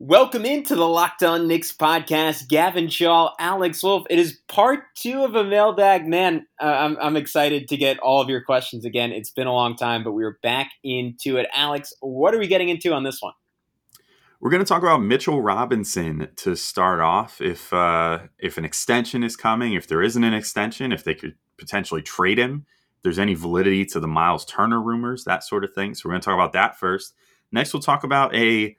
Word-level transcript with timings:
Welcome 0.00 0.44
into 0.44 0.74
the 0.74 0.88
Locked 0.88 1.22
On 1.22 1.46
Knicks 1.46 1.72
podcast. 1.72 2.48
Gavin 2.48 2.88
Shaw, 2.88 3.32
Alex 3.38 3.80
Wolf. 3.80 4.04
It 4.10 4.18
is 4.18 4.40
part 4.48 4.80
two 4.96 5.22
of 5.22 5.36
a 5.36 5.44
mailbag. 5.44 6.04
Man, 6.04 6.48
uh, 6.60 6.64
I'm, 6.64 6.98
I'm 7.00 7.16
excited 7.16 7.68
to 7.68 7.76
get 7.76 8.00
all 8.00 8.20
of 8.20 8.28
your 8.28 8.42
questions 8.42 8.84
again. 8.84 9.12
It's 9.12 9.30
been 9.30 9.46
a 9.46 9.52
long 9.52 9.76
time, 9.76 10.02
but 10.02 10.10
we're 10.10 10.36
back 10.42 10.72
into 10.82 11.36
it. 11.36 11.46
Alex, 11.54 11.92
what 12.00 12.34
are 12.34 12.40
we 12.40 12.48
getting 12.48 12.70
into 12.70 12.92
on 12.92 13.04
this 13.04 13.22
one? 13.22 13.34
We're 14.40 14.50
going 14.50 14.64
to 14.64 14.68
talk 14.68 14.82
about 14.82 15.00
Mitchell 15.00 15.40
Robinson 15.40 16.28
to 16.36 16.56
start 16.56 16.98
off. 16.98 17.40
If 17.40 17.72
uh, 17.72 18.18
if 18.40 18.58
an 18.58 18.64
extension 18.64 19.22
is 19.22 19.36
coming, 19.36 19.74
if 19.74 19.86
there 19.86 20.02
isn't 20.02 20.24
an 20.24 20.34
extension, 20.34 20.90
if 20.90 21.04
they 21.04 21.14
could 21.14 21.36
potentially 21.56 22.02
trade 22.02 22.38
him, 22.38 22.66
if 22.96 23.02
there's 23.04 23.20
any 23.20 23.34
validity 23.34 23.86
to 23.86 24.00
the 24.00 24.08
Myles 24.08 24.44
Turner 24.44 24.82
rumors, 24.82 25.22
that 25.22 25.44
sort 25.44 25.62
of 25.62 25.72
thing. 25.72 25.94
So 25.94 26.08
we're 26.08 26.14
going 26.14 26.22
to 26.22 26.24
talk 26.24 26.34
about 26.34 26.52
that 26.54 26.80
first. 26.80 27.14
Next, 27.52 27.72
we'll 27.72 27.80
talk 27.80 28.02
about 28.02 28.34
a 28.34 28.76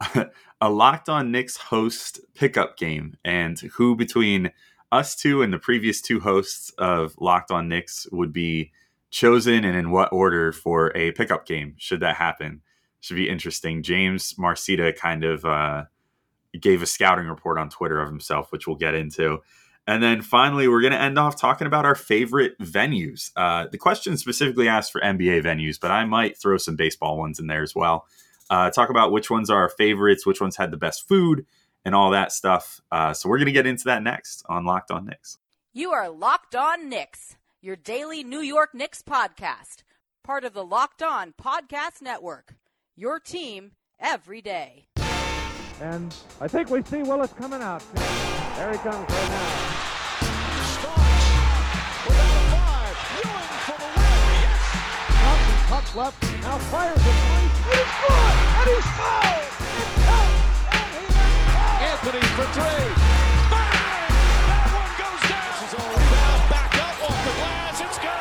a 0.60 0.70
locked 0.70 1.08
on 1.08 1.30
Knicks 1.30 1.56
host 1.56 2.20
pickup 2.34 2.76
game 2.76 3.16
and 3.24 3.58
who 3.58 3.96
between 3.96 4.52
us 4.90 5.14
two 5.14 5.42
and 5.42 5.52
the 5.52 5.58
previous 5.58 6.00
two 6.00 6.20
hosts 6.20 6.70
of 6.78 7.14
Locked 7.20 7.50
on 7.50 7.68
Knicks 7.68 8.06
would 8.10 8.32
be 8.32 8.72
chosen 9.10 9.64
and 9.64 9.76
in 9.76 9.90
what 9.90 10.12
order 10.12 10.52
for 10.52 10.96
a 10.96 11.12
pickup 11.12 11.46
game 11.46 11.74
should 11.78 12.00
that 12.00 12.16
happen. 12.16 12.62
Should 13.00 13.16
be 13.16 13.28
interesting. 13.28 13.82
James 13.82 14.34
Marcita 14.34 14.96
kind 14.96 15.24
of 15.24 15.44
uh, 15.44 15.84
gave 16.58 16.82
a 16.82 16.86
scouting 16.86 17.26
report 17.26 17.58
on 17.58 17.68
Twitter 17.68 18.00
of 18.00 18.08
himself, 18.08 18.50
which 18.50 18.66
we'll 18.66 18.76
get 18.76 18.94
into. 18.94 19.38
And 19.86 20.02
then 20.02 20.20
finally, 20.20 20.68
we're 20.68 20.82
going 20.82 20.92
to 20.92 21.00
end 21.00 21.18
off 21.18 21.40
talking 21.40 21.66
about 21.66 21.86
our 21.86 21.94
favorite 21.94 22.58
venues. 22.58 23.30
Uh, 23.36 23.66
the 23.70 23.78
question 23.78 24.18
specifically 24.18 24.68
asked 24.68 24.92
for 24.92 25.00
NBA 25.00 25.44
venues, 25.44 25.80
but 25.80 25.90
I 25.90 26.04
might 26.04 26.36
throw 26.36 26.58
some 26.58 26.76
baseball 26.76 27.16
ones 27.16 27.38
in 27.38 27.46
there 27.46 27.62
as 27.62 27.74
well 27.74 28.06
uh, 28.50 28.70
talk 28.70 28.90
about 28.90 29.12
which 29.12 29.30
ones 29.30 29.50
are 29.50 29.62
our 29.62 29.68
favorites, 29.68 30.26
which 30.26 30.40
ones 30.40 30.56
had 30.56 30.70
the 30.70 30.76
best 30.76 31.06
food, 31.06 31.46
and 31.84 31.94
all 31.94 32.10
that 32.10 32.32
stuff. 32.32 32.80
Uh, 32.90 33.12
so 33.12 33.28
we're 33.28 33.38
going 33.38 33.46
to 33.46 33.52
get 33.52 33.66
into 33.66 33.84
that 33.84 34.02
next 34.02 34.44
on 34.48 34.64
Locked 34.64 34.90
On 34.90 35.04
Knicks. 35.04 35.38
You 35.72 35.90
are 35.92 36.08
Locked 36.08 36.56
On 36.56 36.88
Knicks, 36.88 37.36
your 37.60 37.76
daily 37.76 38.24
New 38.24 38.40
York 38.40 38.74
Knicks 38.74 39.02
podcast, 39.02 39.82
part 40.24 40.44
of 40.44 40.54
the 40.54 40.64
Locked 40.64 41.02
On 41.02 41.32
Podcast 41.40 42.02
Network. 42.02 42.54
Your 42.96 43.20
team 43.20 43.72
every 44.00 44.40
day. 44.42 44.86
And 45.80 46.14
I 46.40 46.48
think 46.48 46.70
we 46.70 46.82
see 46.82 47.02
Willis 47.02 47.32
coming 47.32 47.62
out. 47.62 47.82
There 48.56 48.72
he 48.72 48.78
comes 48.78 49.08
right 49.08 49.28
now. 49.28 49.97
Puck 55.68 55.94
left, 55.94 56.22
now 56.40 56.56
fires 56.72 56.96
a 56.96 57.00
three. 57.00 57.44
It 57.68 57.76
is 57.76 57.92
good, 58.00 58.24
and 58.56 58.68
he's 58.72 58.88
fouled. 58.96 59.52
It 59.76 59.88
counts, 60.08 60.40
and 60.72 60.88
he 60.96 61.04
is 61.04 61.12
Anthony 61.92 62.24
for 62.32 62.48
three. 62.56 62.88
Bang! 63.52 64.08
That 64.48 64.64
one 64.72 64.92
goes 64.96 65.20
down. 65.28 65.44
This 65.52 65.68
is 65.68 65.76
all 65.76 65.92
about 65.92 66.40
back 66.48 66.72
up 66.72 66.96
off 67.04 67.20
the 67.20 67.32
glass. 67.36 67.84
It's 67.84 67.98
good. 68.00 68.16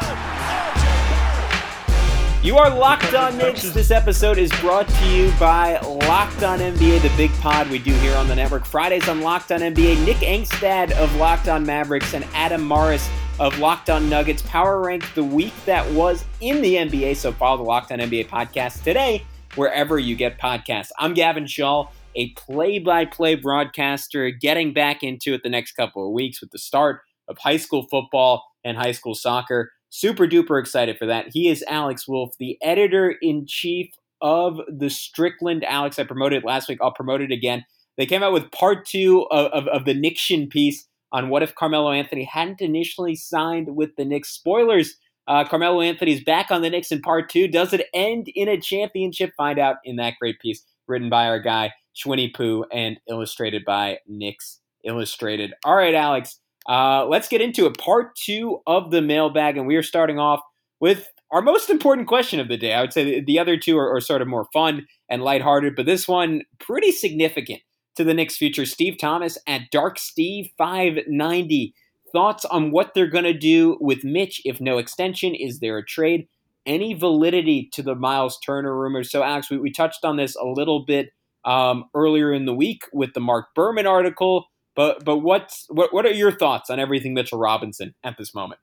You 2.46 2.58
are 2.58 2.70
Locked 2.70 3.14
On 3.14 3.38
Knicks. 3.38 3.64
This 3.72 3.92
episode 3.92 4.38
is 4.38 4.52
brought 4.60 4.90
to 4.90 5.06
you 5.08 5.32
by 5.40 5.80
Locked 5.80 6.44
On 6.44 6.60
NBA, 6.60 7.02
the 7.02 7.12
big 7.16 7.32
pod 7.40 7.70
we 7.70 7.80
do 7.80 7.94
here 7.94 8.18
on 8.18 8.28
the 8.28 8.36
network. 8.36 8.66
Fridays 8.66 9.08
on 9.08 9.22
Locked 9.22 9.54
On 9.54 9.62
NBA. 9.62 10.06
Nick 10.06 10.18
Angstadt 10.18 10.92
of 10.92 11.16
Locked 11.16 11.48
On 11.48 11.66
Mavericks 11.66 12.14
and 12.14 12.26
Adam 12.34 12.62
Morris 12.62 13.10
of 13.40 13.60
Locked 13.60 13.92
On 13.92 14.10
Nuggets 14.10 14.42
power 14.42 14.82
Rank 14.82 15.14
the 15.14 15.24
week 15.24 15.54
that 15.66 15.88
was 15.92 16.26
in 16.42 16.62
the 16.62 16.76
NBA. 16.76 17.16
So 17.18 17.32
follow 17.32 17.58
the 17.58 17.64
Locked 17.64 17.92
On 17.92 18.00
NBA 18.00 18.30
podcast 18.30 18.84
today, 18.84 19.24
wherever 19.54 20.00
you 20.00 20.16
get 20.16 20.40
podcasts. 20.40 20.90
I'm 20.98 21.14
Gavin 21.14 21.46
Shaw, 21.46 21.88
a 22.16 22.32
play 22.32 22.80
by 22.80 23.06
play 23.06 23.36
broadcaster, 23.36 24.32
getting 24.32 24.74
back 24.74 25.04
into 25.04 25.36
it 25.36 25.44
the 25.44 25.50
next 25.50 25.74
couple 25.74 26.08
of 26.08 26.14
weeks 26.14 26.42
with 26.42 26.50
the 26.50 26.58
start 26.58 27.02
of 27.28 27.38
high 27.38 27.58
school 27.58 27.86
football 27.92 28.44
and 28.64 28.76
high 28.76 28.92
school 28.92 29.14
soccer. 29.14 29.72
Super 29.90 30.28
duper 30.28 30.60
excited 30.60 30.98
for 30.98 31.06
that. 31.06 31.28
He 31.32 31.48
is 31.48 31.64
Alex 31.68 32.08
Wolf, 32.08 32.32
the 32.40 32.58
editor 32.64 33.18
in 33.22 33.46
chief 33.48 33.92
of 34.20 34.60
the 34.68 34.90
Strickland. 34.90 35.64
Alex, 35.64 36.00
I 36.00 36.06
promoted 36.06 36.44
last 36.44 36.68
week. 36.68 36.80
I'll 36.82 36.92
promote 36.92 37.22
it 37.22 37.32
again. 37.32 37.66
They 37.98 38.08
came 38.08 38.24
out 38.24 38.34
with 38.34 38.52
part 38.52 38.88
two 38.88 39.28
of, 39.30 39.52
of, 39.52 39.68
of 39.68 39.86
the 39.86 39.94
Niction 39.94 40.48
piece 40.48 40.88
on 41.12 41.30
what 41.30 41.44
if 41.44 41.56
Carmelo 41.56 41.92
Anthony 41.92 42.24
hadn't 42.24 42.62
initially 42.62 43.16
signed 43.16 43.76
with 43.76 43.96
the 43.96 44.06
Knicks. 44.06 44.30
Spoilers 44.30 44.96
uh, 45.28 45.44
Carmelo 45.44 45.82
Anthony's 45.82 46.24
back 46.24 46.52
on 46.52 46.62
the 46.62 46.70
Knicks 46.70 46.92
in 46.92 47.02
part 47.02 47.30
two. 47.30 47.48
Does 47.48 47.74
it 47.74 47.88
end 47.94 48.28
in 48.34 48.48
a 48.48 48.60
championship? 48.60 49.32
Find 49.36 49.60
out 49.60 49.78
in 49.84 49.98
that 49.98 50.14
great 50.20 50.40
piece 50.40 50.64
written 50.88 51.10
by 51.10 51.28
our 51.28 51.40
guy, 51.40 51.74
Shwinny 51.96 52.34
Poo, 52.34 52.66
and 52.72 52.98
illustrated 53.10 53.66
by 53.66 54.00
Knicks 54.08 54.60
Illustrated. 54.86 55.54
All 55.66 55.76
right, 55.76 55.94
Alex, 55.94 56.40
uh, 56.70 57.06
let's 57.08 57.28
get 57.28 57.42
into 57.42 57.66
it. 57.66 57.78
Part 57.78 58.16
two 58.16 58.60
of 58.66 58.92
the 58.92 59.02
mailbag, 59.02 59.58
and 59.58 59.68
we 59.68 59.76
are 59.76 59.84
starting 59.84 60.18
off 60.18 60.40
with 60.80 61.10
our 61.32 61.42
most 61.42 61.70
important 61.70 62.08
question 62.08 62.40
of 62.40 62.48
the 62.48 62.56
day. 62.56 62.74
I 62.74 62.80
would 62.80 62.94
say 62.94 63.04
the, 63.04 63.26
the 63.26 63.40
other 63.40 63.58
two 63.58 63.78
are, 63.78 63.94
are 63.94 64.00
sort 64.00 64.22
of 64.22 64.30
more 64.30 64.48
fun 64.54 64.88
and 65.10 65.24
lighthearted, 65.24 65.76
but 65.76 65.86
this 65.86 66.08
one 66.08 66.44
pretty 66.60 66.94
significant 66.94 67.60
to 67.98 68.04
the 68.04 68.14
Knicks 68.14 68.38
future. 68.38 68.66
Steve 68.66 68.98
Thomas 68.98 69.38
at 69.46 69.70
Dark 69.72 70.00
Steve 70.00 70.50
590. 70.58 71.74
Thoughts 72.14 72.46
on 72.46 72.72
what 72.72 72.94
they're 72.94 73.08
going 73.08 73.26
to 73.26 73.34
do 73.34 73.78
with 73.82 74.06
Mitch 74.06 74.42
if 74.46 74.62
no 74.62 74.78
extension? 74.78 75.36
Is 75.36 75.60
there 75.60 75.78
a 75.78 75.86
trade? 75.86 76.28
Any 76.66 76.94
validity 76.94 77.70
to 77.74 77.84
the 77.84 77.96
Myles 77.96 78.40
Turner 78.40 78.76
rumors? 78.76 79.12
So, 79.12 79.24
Alex, 79.24 79.50
we, 79.50 79.58
we 79.58 79.72
touched 79.72 80.06
on 80.06 80.16
this 80.16 80.36
a 80.36 80.46
little 80.46 80.86
bit 80.86 81.10
um, 81.44 81.86
earlier 81.94 82.34
in 82.34 82.46
the 82.46 82.54
week 82.54 82.84
with 82.94 83.14
the 83.14 83.20
Marc 83.20 83.54
Berman 83.56 83.88
article. 83.88 84.46
But 84.76 85.04
but 85.04 85.18
what's 85.18 85.66
what 85.70 85.94
what 85.94 86.06
are 86.06 86.12
your 86.12 86.32
thoughts 86.32 86.70
on 86.70 86.80
everything 86.80 87.14
Mitchell 87.14 87.40
Robinson 87.40 87.96
at 88.04 88.18
this 88.18 88.36
moment? 88.36 88.62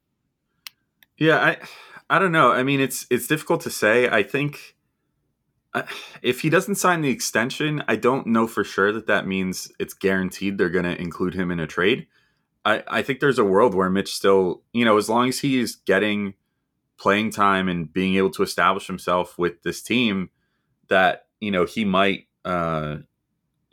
Yeah, 1.18 1.38
I 1.38 1.56
I 2.08 2.18
don't 2.18 2.32
know. 2.32 2.52
I 2.52 2.62
mean, 2.62 2.80
it's 2.80 3.06
it's 3.10 3.26
difficult 3.26 3.62
to 3.62 3.70
say. 3.70 4.08
I 4.08 4.22
think 4.22 4.76
if 6.22 6.40
he 6.40 6.50
doesn't 6.50 6.76
sign 6.76 7.00
the 7.00 7.10
extension, 7.10 7.82
I 7.88 7.96
don't 7.96 8.26
know 8.26 8.46
for 8.46 8.64
sure 8.64 8.92
that 8.92 9.06
that 9.06 9.26
means 9.26 9.70
it's 9.78 9.94
guaranteed 9.94 10.56
they're 10.56 10.68
going 10.70 10.84
to 10.84 11.00
include 11.00 11.34
him 11.34 11.50
in 11.50 11.60
a 11.60 11.66
trade. 11.66 12.06
I, 12.64 12.82
I 12.86 13.02
think 13.02 13.20
there's 13.20 13.38
a 13.38 13.44
world 13.44 13.74
where 13.74 13.90
Mitch 13.90 14.14
still, 14.14 14.62
you 14.72 14.84
know, 14.84 14.96
as 14.96 15.08
long 15.08 15.28
as 15.28 15.40
he's 15.40 15.76
getting 15.76 16.34
playing 16.96 17.30
time 17.30 17.68
and 17.68 17.92
being 17.92 18.14
able 18.16 18.30
to 18.30 18.42
establish 18.42 18.86
himself 18.86 19.36
with 19.36 19.62
this 19.62 19.82
team, 19.82 20.30
that, 20.88 21.26
you 21.40 21.50
know, 21.50 21.66
he 21.66 21.84
might 21.84 22.28
uh, 22.44 22.98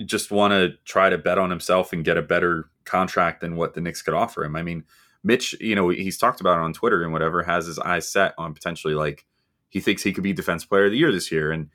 just 0.04 0.32
want 0.32 0.52
to 0.52 0.74
try 0.86 1.10
to 1.10 1.18
bet 1.18 1.38
on 1.38 1.50
himself 1.50 1.94
and 1.94 2.04
get 2.04 2.18
a 2.18 2.22
better 2.22 2.70
contract 2.84 3.42
than 3.42 3.56
what 3.56 3.76
the 3.76 3.82
Knicks 3.82 4.02
could 4.02 4.14
offer 4.14 4.44
him. 4.44 4.56
I 4.56 4.64
mean, 4.64 4.84
Mitch, 5.24 5.56
you 5.62 5.76
know, 5.76 5.90
he's 5.90 6.18
talked 6.18 6.42
about 6.42 6.58
it 6.58 6.64
on 6.64 6.74
Twitter 6.74 7.04
and 7.04 7.14
whatever, 7.14 7.44
has 7.44 7.68
his 7.68 7.78
eyes 7.80 8.12
set 8.12 8.34
on 8.38 8.56
potentially 8.56 8.96
like 8.96 9.26
he 9.70 9.80
thinks 9.80 10.04
he 10.04 10.14
could 10.14 10.24
be 10.24 10.34
defense 10.34 10.66
player 10.66 10.86
of 10.86 10.92
the 10.92 10.98
year 10.98 11.12
this 11.12 11.32
year. 11.32 11.52
And 11.52 11.62
and 11.62 11.70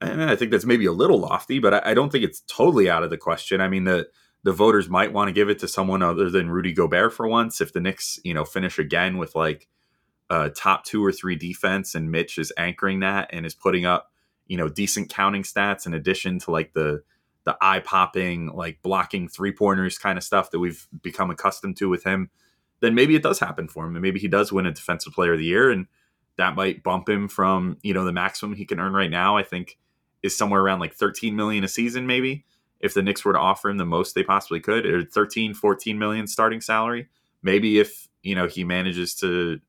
I 0.00 0.36
think 0.36 0.50
that's 0.50 0.64
maybe 0.64 0.86
a 0.86 0.92
little 0.92 1.18
lofty, 1.18 1.58
but 1.58 1.74
I, 1.74 1.90
I 1.90 1.94
don't 1.94 2.10
think 2.10 2.24
it's 2.24 2.42
totally 2.46 2.88
out 2.88 3.02
of 3.02 3.10
the 3.10 3.16
question. 3.16 3.60
I 3.60 3.68
mean, 3.68 3.84
the 3.84 4.08
the 4.44 4.52
voters 4.52 4.88
might 4.88 5.12
want 5.12 5.28
to 5.28 5.32
give 5.32 5.48
it 5.48 5.58
to 5.58 5.68
someone 5.68 6.02
other 6.02 6.30
than 6.30 6.50
Rudy 6.50 6.72
Gobert 6.72 7.12
for 7.12 7.26
once. 7.26 7.60
If 7.60 7.72
the 7.72 7.80
Knicks, 7.80 8.20
you 8.22 8.32
know, 8.32 8.44
finish 8.44 8.78
again 8.78 9.18
with 9.18 9.34
like 9.34 9.66
a 10.30 10.50
top 10.50 10.84
two 10.84 11.04
or 11.04 11.12
three 11.12 11.34
defense, 11.34 11.94
and 11.94 12.10
Mitch 12.10 12.38
is 12.38 12.52
anchoring 12.56 13.00
that 13.00 13.30
and 13.32 13.44
is 13.44 13.54
putting 13.54 13.84
up, 13.84 14.12
you 14.46 14.56
know, 14.56 14.68
decent 14.68 15.08
counting 15.08 15.42
stats 15.42 15.86
in 15.86 15.94
addition 15.94 16.38
to 16.40 16.50
like 16.50 16.72
the 16.74 17.02
the 17.44 17.56
eye 17.60 17.80
popping, 17.80 18.48
like 18.48 18.80
blocking 18.82 19.26
three 19.26 19.52
pointers 19.52 19.96
kind 19.98 20.18
of 20.18 20.24
stuff 20.24 20.50
that 20.50 20.58
we've 20.58 20.86
become 21.02 21.30
accustomed 21.30 21.78
to 21.78 21.88
with 21.88 22.04
him, 22.04 22.30
then 22.80 22.94
maybe 22.94 23.16
it 23.16 23.22
does 23.22 23.40
happen 23.40 23.68
for 23.68 23.86
him, 23.86 23.96
and 23.96 24.02
maybe 24.02 24.20
he 24.20 24.28
does 24.28 24.52
win 24.52 24.66
a 24.66 24.72
Defensive 24.72 25.12
Player 25.12 25.32
of 25.32 25.38
the 25.38 25.44
Year, 25.44 25.70
and 25.70 25.86
that 26.36 26.54
might 26.54 26.82
bump 26.82 27.08
him 27.08 27.26
from 27.26 27.76
you 27.82 27.92
know 27.94 28.04
the 28.04 28.12
maximum 28.12 28.54
he 28.54 28.64
can 28.64 28.78
earn 28.78 28.92
right 28.92 29.10
now. 29.10 29.36
I 29.36 29.42
think 29.42 29.78
is 30.22 30.36
somewhere 30.36 30.60
around 30.60 30.80
like 30.80 30.94
13 30.94 31.34
million 31.36 31.64
a 31.64 31.68
season 31.68 32.06
maybe 32.06 32.44
if 32.80 32.94
the 32.94 33.02
Knicks 33.02 33.24
were 33.24 33.32
to 33.32 33.38
offer 33.38 33.68
him 33.68 33.76
the 33.76 33.84
most 33.84 34.14
they 34.14 34.22
possibly 34.22 34.60
could 34.60 34.86
or 34.86 35.04
13 35.04 35.54
14 35.54 35.98
million 35.98 36.26
starting 36.26 36.60
salary. 36.60 37.08
Maybe 37.42 37.78
if 37.78 38.08
you 38.22 38.34
know 38.34 38.46
he 38.46 38.64
manages 38.64 39.14
to 39.16 39.60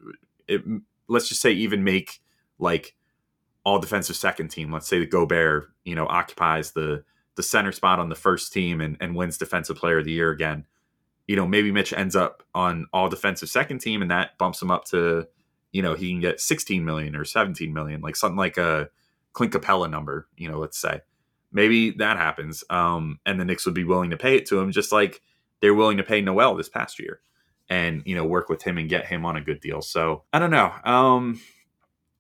it, 0.48 0.64
let's 1.08 1.30
just 1.30 1.42
say 1.42 1.52
even 1.52 1.84
make 1.84 2.22
like 2.58 2.96
all 3.64 3.80
defensive 3.80 4.16
second 4.16 4.50
team. 4.50 4.72
Let's 4.72 4.88
say 4.88 5.00
the 5.00 5.06
Gobert 5.06 5.70
you 5.84 5.96
know 5.96 6.08
occupies 6.08 6.72
the 6.72 7.04
the 7.36 7.44
center 7.44 7.72
spot 7.72 8.00
on 8.00 8.10
the 8.10 8.16
first 8.16 8.52
team 8.52 8.82
and, 8.82 8.98
and 9.00 9.16
wins 9.16 9.38
defensive 9.38 9.78
player 9.78 10.00
of 10.00 10.06
the 10.06 10.12
year 10.12 10.32
again. 10.32 10.66
You 11.28 11.36
know 11.36 11.48
maybe 11.48 11.72
Mitch 11.72 11.94
ends 11.94 12.16
up 12.16 12.44
on 12.54 12.88
all 12.94 13.10
defensive 13.10 13.50
second 13.50 13.80
team 13.80 14.02
and 14.02 14.12
that 14.12 14.38
bumps 14.38 14.62
him 14.62 14.72
up 14.72 14.86
to 14.86 15.28
you 15.72 15.82
know 15.82 15.94
he 15.94 16.12
can 16.12 16.20
get 16.20 16.42
16 16.42 16.84
million 16.84 17.16
or 17.16 17.26
17 17.26 17.72
million 17.72 18.02
like 18.02 18.16
something 18.16 18.38
like 18.38 18.58
a 18.58 18.90
Clint 19.34 19.54
Capela 19.54 19.90
number, 19.90 20.28
you 20.38 20.50
know, 20.50 20.60
let's 20.60 20.80
say. 20.80 21.02
Maybe 21.52 21.92
that 21.92 22.18
happens. 22.18 22.64
Um, 22.70 23.20
and 23.26 23.40
the 23.40 23.46
Knicks 23.46 23.66
would 23.66 23.76
be 23.76 23.84
willing 23.84 24.12
to 24.12 24.18
pay 24.18 24.36
it 24.36 24.46
to 24.48 24.60
him, 24.60 24.72
just 24.72 24.92
like 24.92 25.22
they're 25.62 25.74
willing 25.74 25.98
to 25.98 26.04
pay 26.04 26.22
Noel 26.22 26.56
this 26.56 26.70
past 26.70 27.00
year 27.00 27.22
and, 27.70 28.04
you 28.06 28.16
know, 28.16 28.26
work 28.26 28.50
with 28.50 28.64
him 28.64 28.78
and 28.78 28.90
get 28.90 29.08
him 29.08 29.26
on 29.26 29.36
a 29.36 29.42
good 29.42 29.60
deal. 29.60 29.82
So 29.82 30.24
I 30.32 30.40
don't 30.40 30.52
know. 30.52 30.72
Um, 30.84 31.42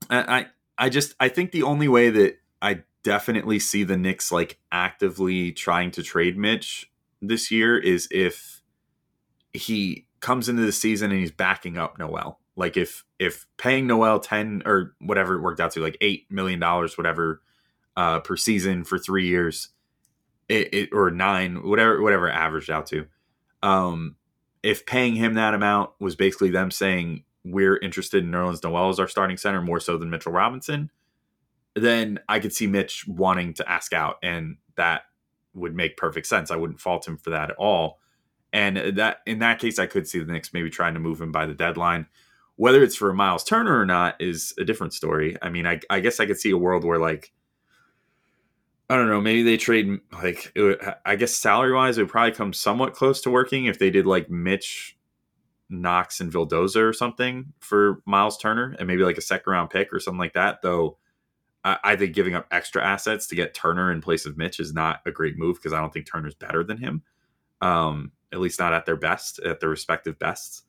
I, 0.09 0.47
I 0.77 0.89
just, 0.89 1.13
I 1.19 1.29
think 1.29 1.51
the 1.51 1.63
only 1.63 1.87
way 1.87 2.09
that 2.09 2.37
I 2.61 2.83
definitely 3.03 3.59
see 3.59 3.83
the 3.83 3.97
Knicks 3.97 4.31
like 4.31 4.59
actively 4.71 5.51
trying 5.51 5.91
to 5.91 6.03
trade 6.03 6.37
Mitch 6.37 6.91
this 7.21 7.51
year 7.51 7.77
is 7.77 8.07
if 8.11 8.61
he 9.53 10.07
comes 10.19 10.49
into 10.49 10.63
the 10.63 10.71
season 10.71 11.11
and 11.11 11.19
he's 11.19 11.31
backing 11.31 11.77
up 11.77 11.97
Noel. 11.97 12.39
Like 12.55 12.77
if 12.77 13.05
if 13.19 13.45
paying 13.57 13.85
Noel 13.85 14.19
ten 14.19 14.63
or 14.65 14.95
whatever 14.99 15.35
it 15.35 15.41
worked 15.41 15.59
out 15.59 15.71
to, 15.73 15.81
like 15.81 15.97
eight 16.01 16.25
million 16.31 16.59
dollars, 16.59 16.97
whatever 16.97 17.41
uh, 17.95 18.21
per 18.21 18.37
season 18.37 18.83
for 18.85 18.97
three 18.97 19.27
years, 19.27 19.69
it, 20.47 20.73
it 20.73 20.89
or 20.93 21.11
nine, 21.11 21.67
whatever 21.67 22.01
whatever 22.01 22.29
averaged 22.29 22.71
out 22.71 22.87
to. 22.87 23.05
Um, 23.61 24.15
if 24.63 24.85
paying 24.85 25.15
him 25.15 25.33
that 25.35 25.53
amount 25.53 25.91
was 25.99 26.15
basically 26.15 26.49
them 26.49 26.71
saying 26.71 27.23
we're 27.43 27.77
interested 27.77 28.23
in 28.23 28.31
Nerlens 28.31 28.63
Noel 28.63 28.89
as 28.89 28.99
our 28.99 29.07
starting 29.07 29.37
center 29.37 29.61
more 29.61 29.79
so 29.79 29.97
than 29.97 30.09
Mitchell 30.09 30.31
Robinson, 30.31 30.89
then 31.75 32.19
I 32.27 32.39
could 32.39 32.53
see 32.53 32.67
Mitch 32.67 33.07
wanting 33.07 33.53
to 33.55 33.69
ask 33.69 33.93
out, 33.93 34.17
and 34.23 34.57
that 34.75 35.03
would 35.53 35.75
make 35.75 35.97
perfect 35.97 36.27
sense. 36.27 36.51
I 36.51 36.55
wouldn't 36.55 36.79
fault 36.79 37.07
him 37.07 37.17
for 37.17 37.31
that 37.31 37.49
at 37.49 37.55
all. 37.57 37.99
And 38.51 38.97
that 38.97 39.17
in 39.25 39.39
that 39.39 39.59
case, 39.59 39.77
I 39.77 39.85
could 39.85 40.07
see 40.07 40.19
the 40.19 40.31
Knicks 40.31 40.53
maybe 40.53 40.69
trying 40.69 40.93
to 40.95 40.99
move 40.99 41.21
him 41.21 41.31
by 41.31 41.45
the 41.45 41.53
deadline. 41.53 42.07
Whether 42.59 42.83
it's 42.83 42.97
for 42.97 43.13
Myles 43.13 43.45
Turner 43.45 43.79
or 43.79 43.85
not 43.85 44.17
is 44.19 44.53
a 44.59 44.65
different 44.65 44.93
story. 44.93 45.37
I 45.41 45.47
mean, 45.49 45.65
I, 45.65 45.79
I 45.89 46.01
guess 46.01 46.19
I 46.19 46.25
could 46.25 46.37
see 46.37 46.49
a 46.49 46.57
world 46.57 46.83
where 46.83 46.99
like 46.99 47.31
I 48.89 48.97
don't 48.97 49.07
know, 49.07 49.21
maybe 49.21 49.43
they 49.43 49.55
trade 49.55 49.97
like 50.11 50.51
would, 50.57 50.77
I 51.05 51.15
guess 51.15 51.33
salary 51.33 51.71
wise, 51.71 51.97
it 51.97 52.01
would 52.01 52.11
probably 52.11 52.33
come 52.33 52.51
somewhat 52.51 52.95
close 52.95 53.21
to 53.21 53.29
working 53.29 53.67
if 53.67 53.79
they 53.79 53.89
did 53.89 54.05
like 54.05 54.29
Mitch, 54.29 54.97
Knox, 55.69 56.19
and 56.19 56.33
Vildoza 56.33 56.81
or 56.81 56.91
something 56.91 57.53
for 57.61 58.01
Myles 58.05 58.37
Turner, 58.37 58.75
and 58.77 58.89
maybe 58.89 59.03
like 59.03 59.17
a 59.17 59.21
second 59.21 59.49
round 59.49 59.69
pick 59.69 59.93
or 59.93 60.01
something 60.01 60.19
like 60.19 60.33
that. 60.33 60.61
Though 60.61 60.97
I, 61.63 61.77
I 61.81 61.95
think 61.95 62.13
giving 62.13 62.35
up 62.35 62.45
extra 62.51 62.83
assets 62.83 63.27
to 63.27 63.35
get 63.35 63.53
Turner 63.53 63.89
in 63.89 64.01
place 64.01 64.25
of 64.25 64.37
Mitch 64.37 64.59
is 64.59 64.73
not 64.73 64.99
a 65.05 65.11
great 65.11 65.37
move 65.37 65.55
because 65.55 65.71
I 65.71 65.79
don't 65.79 65.93
think 65.93 66.11
Turner's 66.11 66.35
better 66.35 66.65
than 66.65 66.75
him. 66.75 67.03
Um, 67.61 68.11
at 68.33 68.41
least 68.41 68.59
not 68.59 68.73
at 68.73 68.85
their 68.85 68.97
best, 68.97 69.39
at 69.39 69.61
their 69.61 69.69
respective 69.69 70.19
bests. 70.19 70.63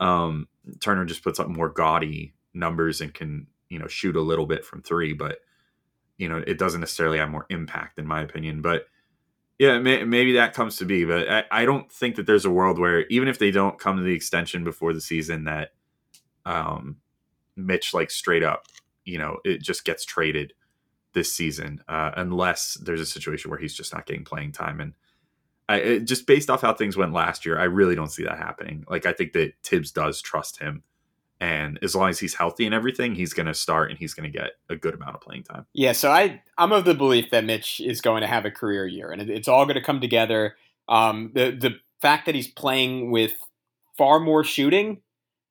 Um, 0.00 0.48
Turner 0.80 1.04
just 1.04 1.22
puts 1.22 1.40
up 1.40 1.48
more 1.48 1.68
gaudy 1.68 2.34
numbers 2.54 3.00
and 3.00 3.12
can 3.12 3.46
you 3.68 3.78
know 3.78 3.86
shoot 3.86 4.16
a 4.16 4.20
little 4.20 4.46
bit 4.46 4.64
from 4.64 4.82
three, 4.82 5.12
but 5.12 5.38
you 6.18 6.28
know 6.28 6.42
it 6.46 6.58
doesn't 6.58 6.80
necessarily 6.80 7.18
have 7.18 7.30
more 7.30 7.46
impact 7.50 7.98
in 7.98 8.06
my 8.06 8.22
opinion. 8.22 8.62
But 8.62 8.86
yeah, 9.58 9.78
may, 9.78 10.04
maybe 10.04 10.32
that 10.32 10.54
comes 10.54 10.76
to 10.76 10.84
be, 10.84 11.04
but 11.04 11.30
I, 11.30 11.44
I, 11.50 11.64
don't 11.64 11.90
think 11.90 12.16
that 12.16 12.26
there's 12.26 12.44
a 12.44 12.50
world 12.50 12.78
where 12.78 13.06
even 13.06 13.26
if 13.26 13.38
they 13.38 13.50
don't 13.50 13.78
come 13.78 13.96
to 13.96 14.02
the 14.02 14.12
extension 14.12 14.64
before 14.64 14.92
the 14.92 15.00
season, 15.00 15.44
that 15.44 15.70
um, 16.44 16.98
Mitch 17.56 17.94
like 17.94 18.10
straight 18.10 18.42
up, 18.42 18.66
you 19.06 19.16
know, 19.16 19.38
it 19.44 19.62
just 19.62 19.86
gets 19.86 20.04
traded 20.04 20.52
this 21.14 21.32
season, 21.32 21.82
uh, 21.88 22.10
unless 22.16 22.74
there's 22.74 23.00
a 23.00 23.06
situation 23.06 23.50
where 23.50 23.58
he's 23.58 23.74
just 23.74 23.94
not 23.94 24.04
getting 24.04 24.24
playing 24.24 24.52
time 24.52 24.78
and 24.78 24.92
I, 25.68 25.98
just 25.98 26.26
based 26.26 26.48
off 26.48 26.62
how 26.62 26.72
things 26.72 26.96
went 26.96 27.12
last 27.12 27.44
year, 27.44 27.58
I 27.58 27.64
really 27.64 27.96
don't 27.96 28.10
see 28.10 28.22
that 28.24 28.38
happening. 28.38 28.84
Like 28.88 29.06
I 29.06 29.12
think 29.12 29.32
that 29.32 29.54
Thibs 29.64 29.90
does 29.90 30.20
trust 30.22 30.60
him, 30.60 30.82
and 31.40 31.78
as 31.82 31.94
long 31.94 32.08
as 32.08 32.18
he's 32.18 32.34
healthy 32.34 32.66
and 32.66 32.74
everything, 32.74 33.14
he's 33.14 33.32
going 33.32 33.46
to 33.46 33.54
start 33.54 33.90
and 33.90 33.98
he's 33.98 34.14
going 34.14 34.30
to 34.30 34.38
get 34.38 34.52
a 34.70 34.76
good 34.76 34.94
amount 34.94 35.16
of 35.16 35.20
playing 35.20 35.42
time. 35.42 35.66
Yeah, 35.72 35.92
so 35.92 36.10
I 36.10 36.42
I'm 36.56 36.72
of 36.72 36.84
the 36.84 36.94
belief 36.94 37.30
that 37.30 37.44
Mitch 37.44 37.80
is 37.80 38.00
going 38.00 38.20
to 38.20 38.28
have 38.28 38.44
a 38.44 38.50
career 38.50 38.86
year, 38.86 39.10
and 39.10 39.22
it's 39.22 39.48
all 39.48 39.64
going 39.64 39.74
to 39.74 39.82
come 39.82 40.00
together. 40.00 40.56
Um, 40.88 41.32
the 41.34 41.50
the 41.50 41.76
fact 42.00 42.26
that 42.26 42.34
he's 42.34 42.48
playing 42.48 43.10
with 43.10 43.32
far 43.96 44.20
more 44.20 44.44
shooting 44.44 45.00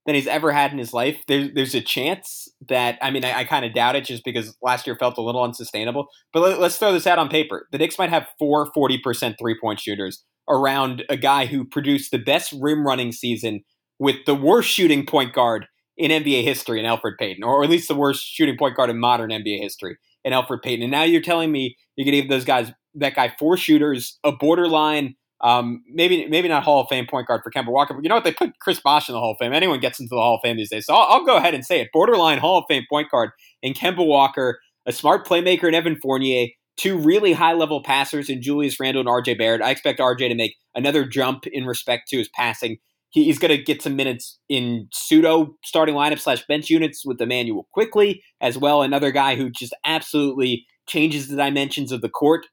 than 0.06 0.16
he's 0.16 0.28
ever 0.28 0.52
had 0.52 0.72
in 0.72 0.78
his 0.78 0.94
life. 0.94 1.24
There's 1.28 1.50
there's 1.54 1.75
a 1.75 1.81
chance 1.81 2.48
that 2.69 2.98
I 3.02 3.12
mean 3.12 3.25
I, 3.25 3.40
I 3.40 3.44
kind 3.44 3.66
of 3.66 3.74
doubt 3.74 3.96
it 3.96 4.06
just 4.06 4.24
because 4.24 4.56
last 4.62 4.86
year 4.86 4.96
felt 4.96 5.18
a 5.18 5.22
little 5.22 5.44
unsustainable. 5.44 6.07
But 6.34 6.42
let, 6.42 6.60
us 6.60 6.78
throw 6.78 6.94
this 6.94 7.07
out 7.07 7.19
on 7.19 7.30
paper. 7.30 7.68
The 7.72 7.78
Knicks 7.78 7.98
might 7.98 8.10
have 8.10 8.28
four 8.38 8.72
40% 8.72 9.36
three 9.40 9.57
point 9.60 9.80
shooters 9.80 10.24
around 10.48 11.04
a 11.10 11.18
guy 11.18 11.48
who 11.48 11.66
produced 11.66 12.12
the 12.12 12.19
best 12.19 12.54
rim 12.60 12.86
running 12.86 13.12
season 13.12 13.62
with 14.00 14.18
the 14.25 14.36
worst 14.36 14.69
shooting 14.69 15.06
point 15.06 15.34
guard 15.34 15.66
in 15.98 16.12
NBA 16.12 16.44
history 16.44 16.80
in 16.80 16.86
Elfrid 16.86 17.18
Payton, 17.18 17.44
or 17.44 17.63
at 17.63 17.69
least 17.69 17.88
the 17.88 17.96
worst 17.96 18.25
shooting 18.25 18.58
point 18.58 18.75
guard 18.75 18.90
in 18.90 19.00
modern 19.00 19.30
NBA 19.30 19.62
history 19.62 19.98
in 20.24 20.34
Elfrid 20.34 20.62
Payton. 20.62 20.84
And 20.84 20.92
now 20.92 21.04
you're 21.04 21.22
telling 21.22 21.51
me 21.51 21.78
you're 21.96 22.06
to 22.06 22.12
give 22.12 22.30
those 22.30 22.46
guys 22.46 22.72
that 22.96 23.16
guy 23.16 23.34
four 23.40 23.58
shooters, 23.58 24.19
a 24.24 24.31
borderline 24.31 25.16
um, 25.45 25.83
maybe 25.88 26.27
maybe 26.27 26.47
not 26.47 26.63
Hall 26.63 26.81
of 26.81 26.88
Fame 26.89 27.06
point 27.06 27.27
guard 27.27 27.42
for 27.44 27.51
Kemba 27.51 27.68
Walker, 27.68 27.94
but 27.94 28.01
you 28.01 28.09
know 28.09 28.15
what? 28.15 28.24
They 28.24 28.33
put 28.33 28.57
Chris 28.59 28.80
Bosh 28.80 29.07
in 29.07 29.13
the 29.13 29.19
Hall 29.19 29.33
of 29.33 29.38
Fame. 29.38 29.53
Anyone 29.53 29.80
gets 29.80 30.00
into 30.00 30.09
the 30.09 30.19
Hall 30.19 30.36
of 30.36 30.42
Fame 30.44 30.57
these 30.57 30.71
days. 30.71 30.88
So 30.88 30.95
I'll, 30.95 31.19
I'll 31.19 31.25
go 31.25 31.38
ahead 31.38 31.53
and 31.53 31.63
say 31.63 31.80
it. 31.81 31.89
Borderline 31.94 32.39
Hall 32.39 32.57
of 32.57 32.65
Fame 32.68 32.83
point 32.89 33.12
guard 33.12 33.30
in 33.62 33.74
Kemba 33.74 34.03
Walker, 34.03 34.57
a 34.88 34.92
smart 34.92 35.27
playmaker 35.27 35.68
in 35.68 35.75
Evan 35.75 35.97
Fournier, 36.01 36.47
two 36.77 36.97
really 36.97 37.33
high 37.33 37.53
level 37.53 37.83
passers 37.83 38.27
in 38.27 38.42
Julius 38.42 38.80
Randle 38.80 39.01
and 39.01 39.07
RJ 39.07 39.38
Barrett. 39.38 39.62
I 39.62 39.69
expect 39.69 40.00
RJ 40.00 40.30
to 40.30 40.36
make 40.36 40.56
another 40.74 41.06
jump 41.06 41.45
in 41.45 41.68
respect 41.68 42.09
to 42.09 42.18
his 42.18 42.30
passing. 42.30 42.77
He, 43.12 43.25
he's 43.25 43.38
going 43.38 43.56
to 43.56 43.63
get 43.63 43.83
some 43.83 43.95
minutes 43.95 44.39
in 44.50 44.88
pseudo 44.91 45.56
starting 45.63 45.94
lineup 45.94 46.19
slash 46.19 46.44
bench 46.48 46.71
units 46.71 47.06
with 47.06 47.21
Immanuel 47.21 47.68
Quickley 47.71 48.24
as 48.41 48.57
well. 48.57 48.81
Another 48.81 49.12
guy 49.12 49.36
who 49.36 49.51
just 49.51 49.75
absolutely 49.86 50.65
changes 50.88 51.27
the 51.27 51.38
dimensions 51.38 51.91
of 51.91 52.01
the 52.01 52.09
court 52.09 52.48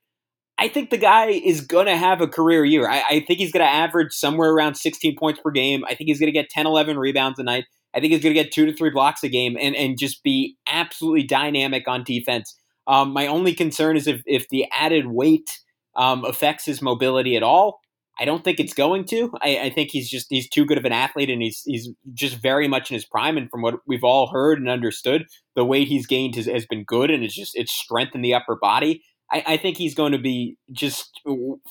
I 0.63 0.69
think 0.69 0.91
the 0.91 0.97
guy 0.97 1.27
is 1.27 1.61
going 1.61 1.87
to 1.87 1.97
have 1.97 2.21
a 2.21 2.29
career 2.29 2.65
year. 2.65 2.89
I, 2.89 3.03
I 3.11 3.25
think 3.27 3.41
he's 3.41 3.51
going 3.51 3.67
to 3.67 3.73
average 3.73 4.13
somewhere 4.13 4.53
around 4.53 4.77
16 4.77 5.17
points 5.19 5.41
per 5.41 5.51
game. 5.51 5.83
I 5.87 5.97
think 5.97 6.07
he's 6.07 6.21
going 6.21 6.29
to 6.29 6.33
get 6.33 6.51
10, 6.51 6.67
11 6.67 7.01
rebounds 7.01 7.41
a 7.41 7.43
night. 7.43 7.65
I 7.93 7.99
think 7.99 8.13
he's 8.13 8.23
going 8.23 8.33
to 8.33 8.41
get 8.41 8.53
two 8.53 8.65
to 8.67 8.73
three 8.73 8.91
blocks 8.91 9.25
a 9.25 9.29
game 9.29 9.57
and, 9.61 9.75
and 9.75 9.99
just 9.99 10.23
be 10.23 10.57
absolutely 10.71 11.25
dynamic 11.25 11.89
on 11.89 12.05
defense. 12.05 12.57
Um, 12.87 13.13
my 13.13 13.27
only 13.27 13.55
concern 13.55 13.97
is 13.97 14.07
if, 14.07 14.23
if 14.25 14.49
the 14.51 14.67
added 14.71 15.09
weight 15.09 15.51
um, 15.97 16.25
affects 16.25 16.65
his 16.65 16.81
mobility 16.81 17.37
at 17.37 17.43
all. 17.43 17.81
I 18.21 18.25
don't 18.25 18.45
think 18.45 18.61
it's 18.61 18.75
going 18.75 19.07
to. 19.07 19.33
I, 19.43 19.59
I, 19.59 19.71
think 19.71 19.91
he's 19.91 20.09
just 20.09 20.27
he's 20.29 20.49
too 20.49 20.67
good 20.67 20.77
of 20.77 20.85
an 20.85 20.93
athlete, 20.93 21.31
and 21.31 21.43
he's 21.43 21.63
he's 21.65 21.89
just 22.13 22.41
very 22.43 22.69
much 22.69 22.91
in 22.91 22.95
his 22.95 23.07
prime. 23.07 23.39
And 23.39 23.51
from 23.51 23.63
what 23.63 23.77
we've 23.87 24.05
all 24.05 24.29
heard 24.31 24.59
and 24.59 24.69
understood, 24.69 25.27
the 25.57 25.65
weight 25.65 25.89
he's 25.89 26.07
gained 26.07 26.37
has, 26.37 26.45
has 26.45 26.67
been 26.67 26.85
good, 26.85 27.11
and 27.11 27.25
it's 27.25 27.35
just 27.35 27.57
it's 27.57 27.73
strengthened 27.73 28.25
the 28.25 28.35
upper 28.35 28.55
body. 28.55 29.03
I, 29.33 29.43
I 29.47 29.57
think 29.57 29.77
he's 29.77 29.95
going 29.95 30.13
to 30.13 30.19
be 30.19 30.57
just, 30.71 31.21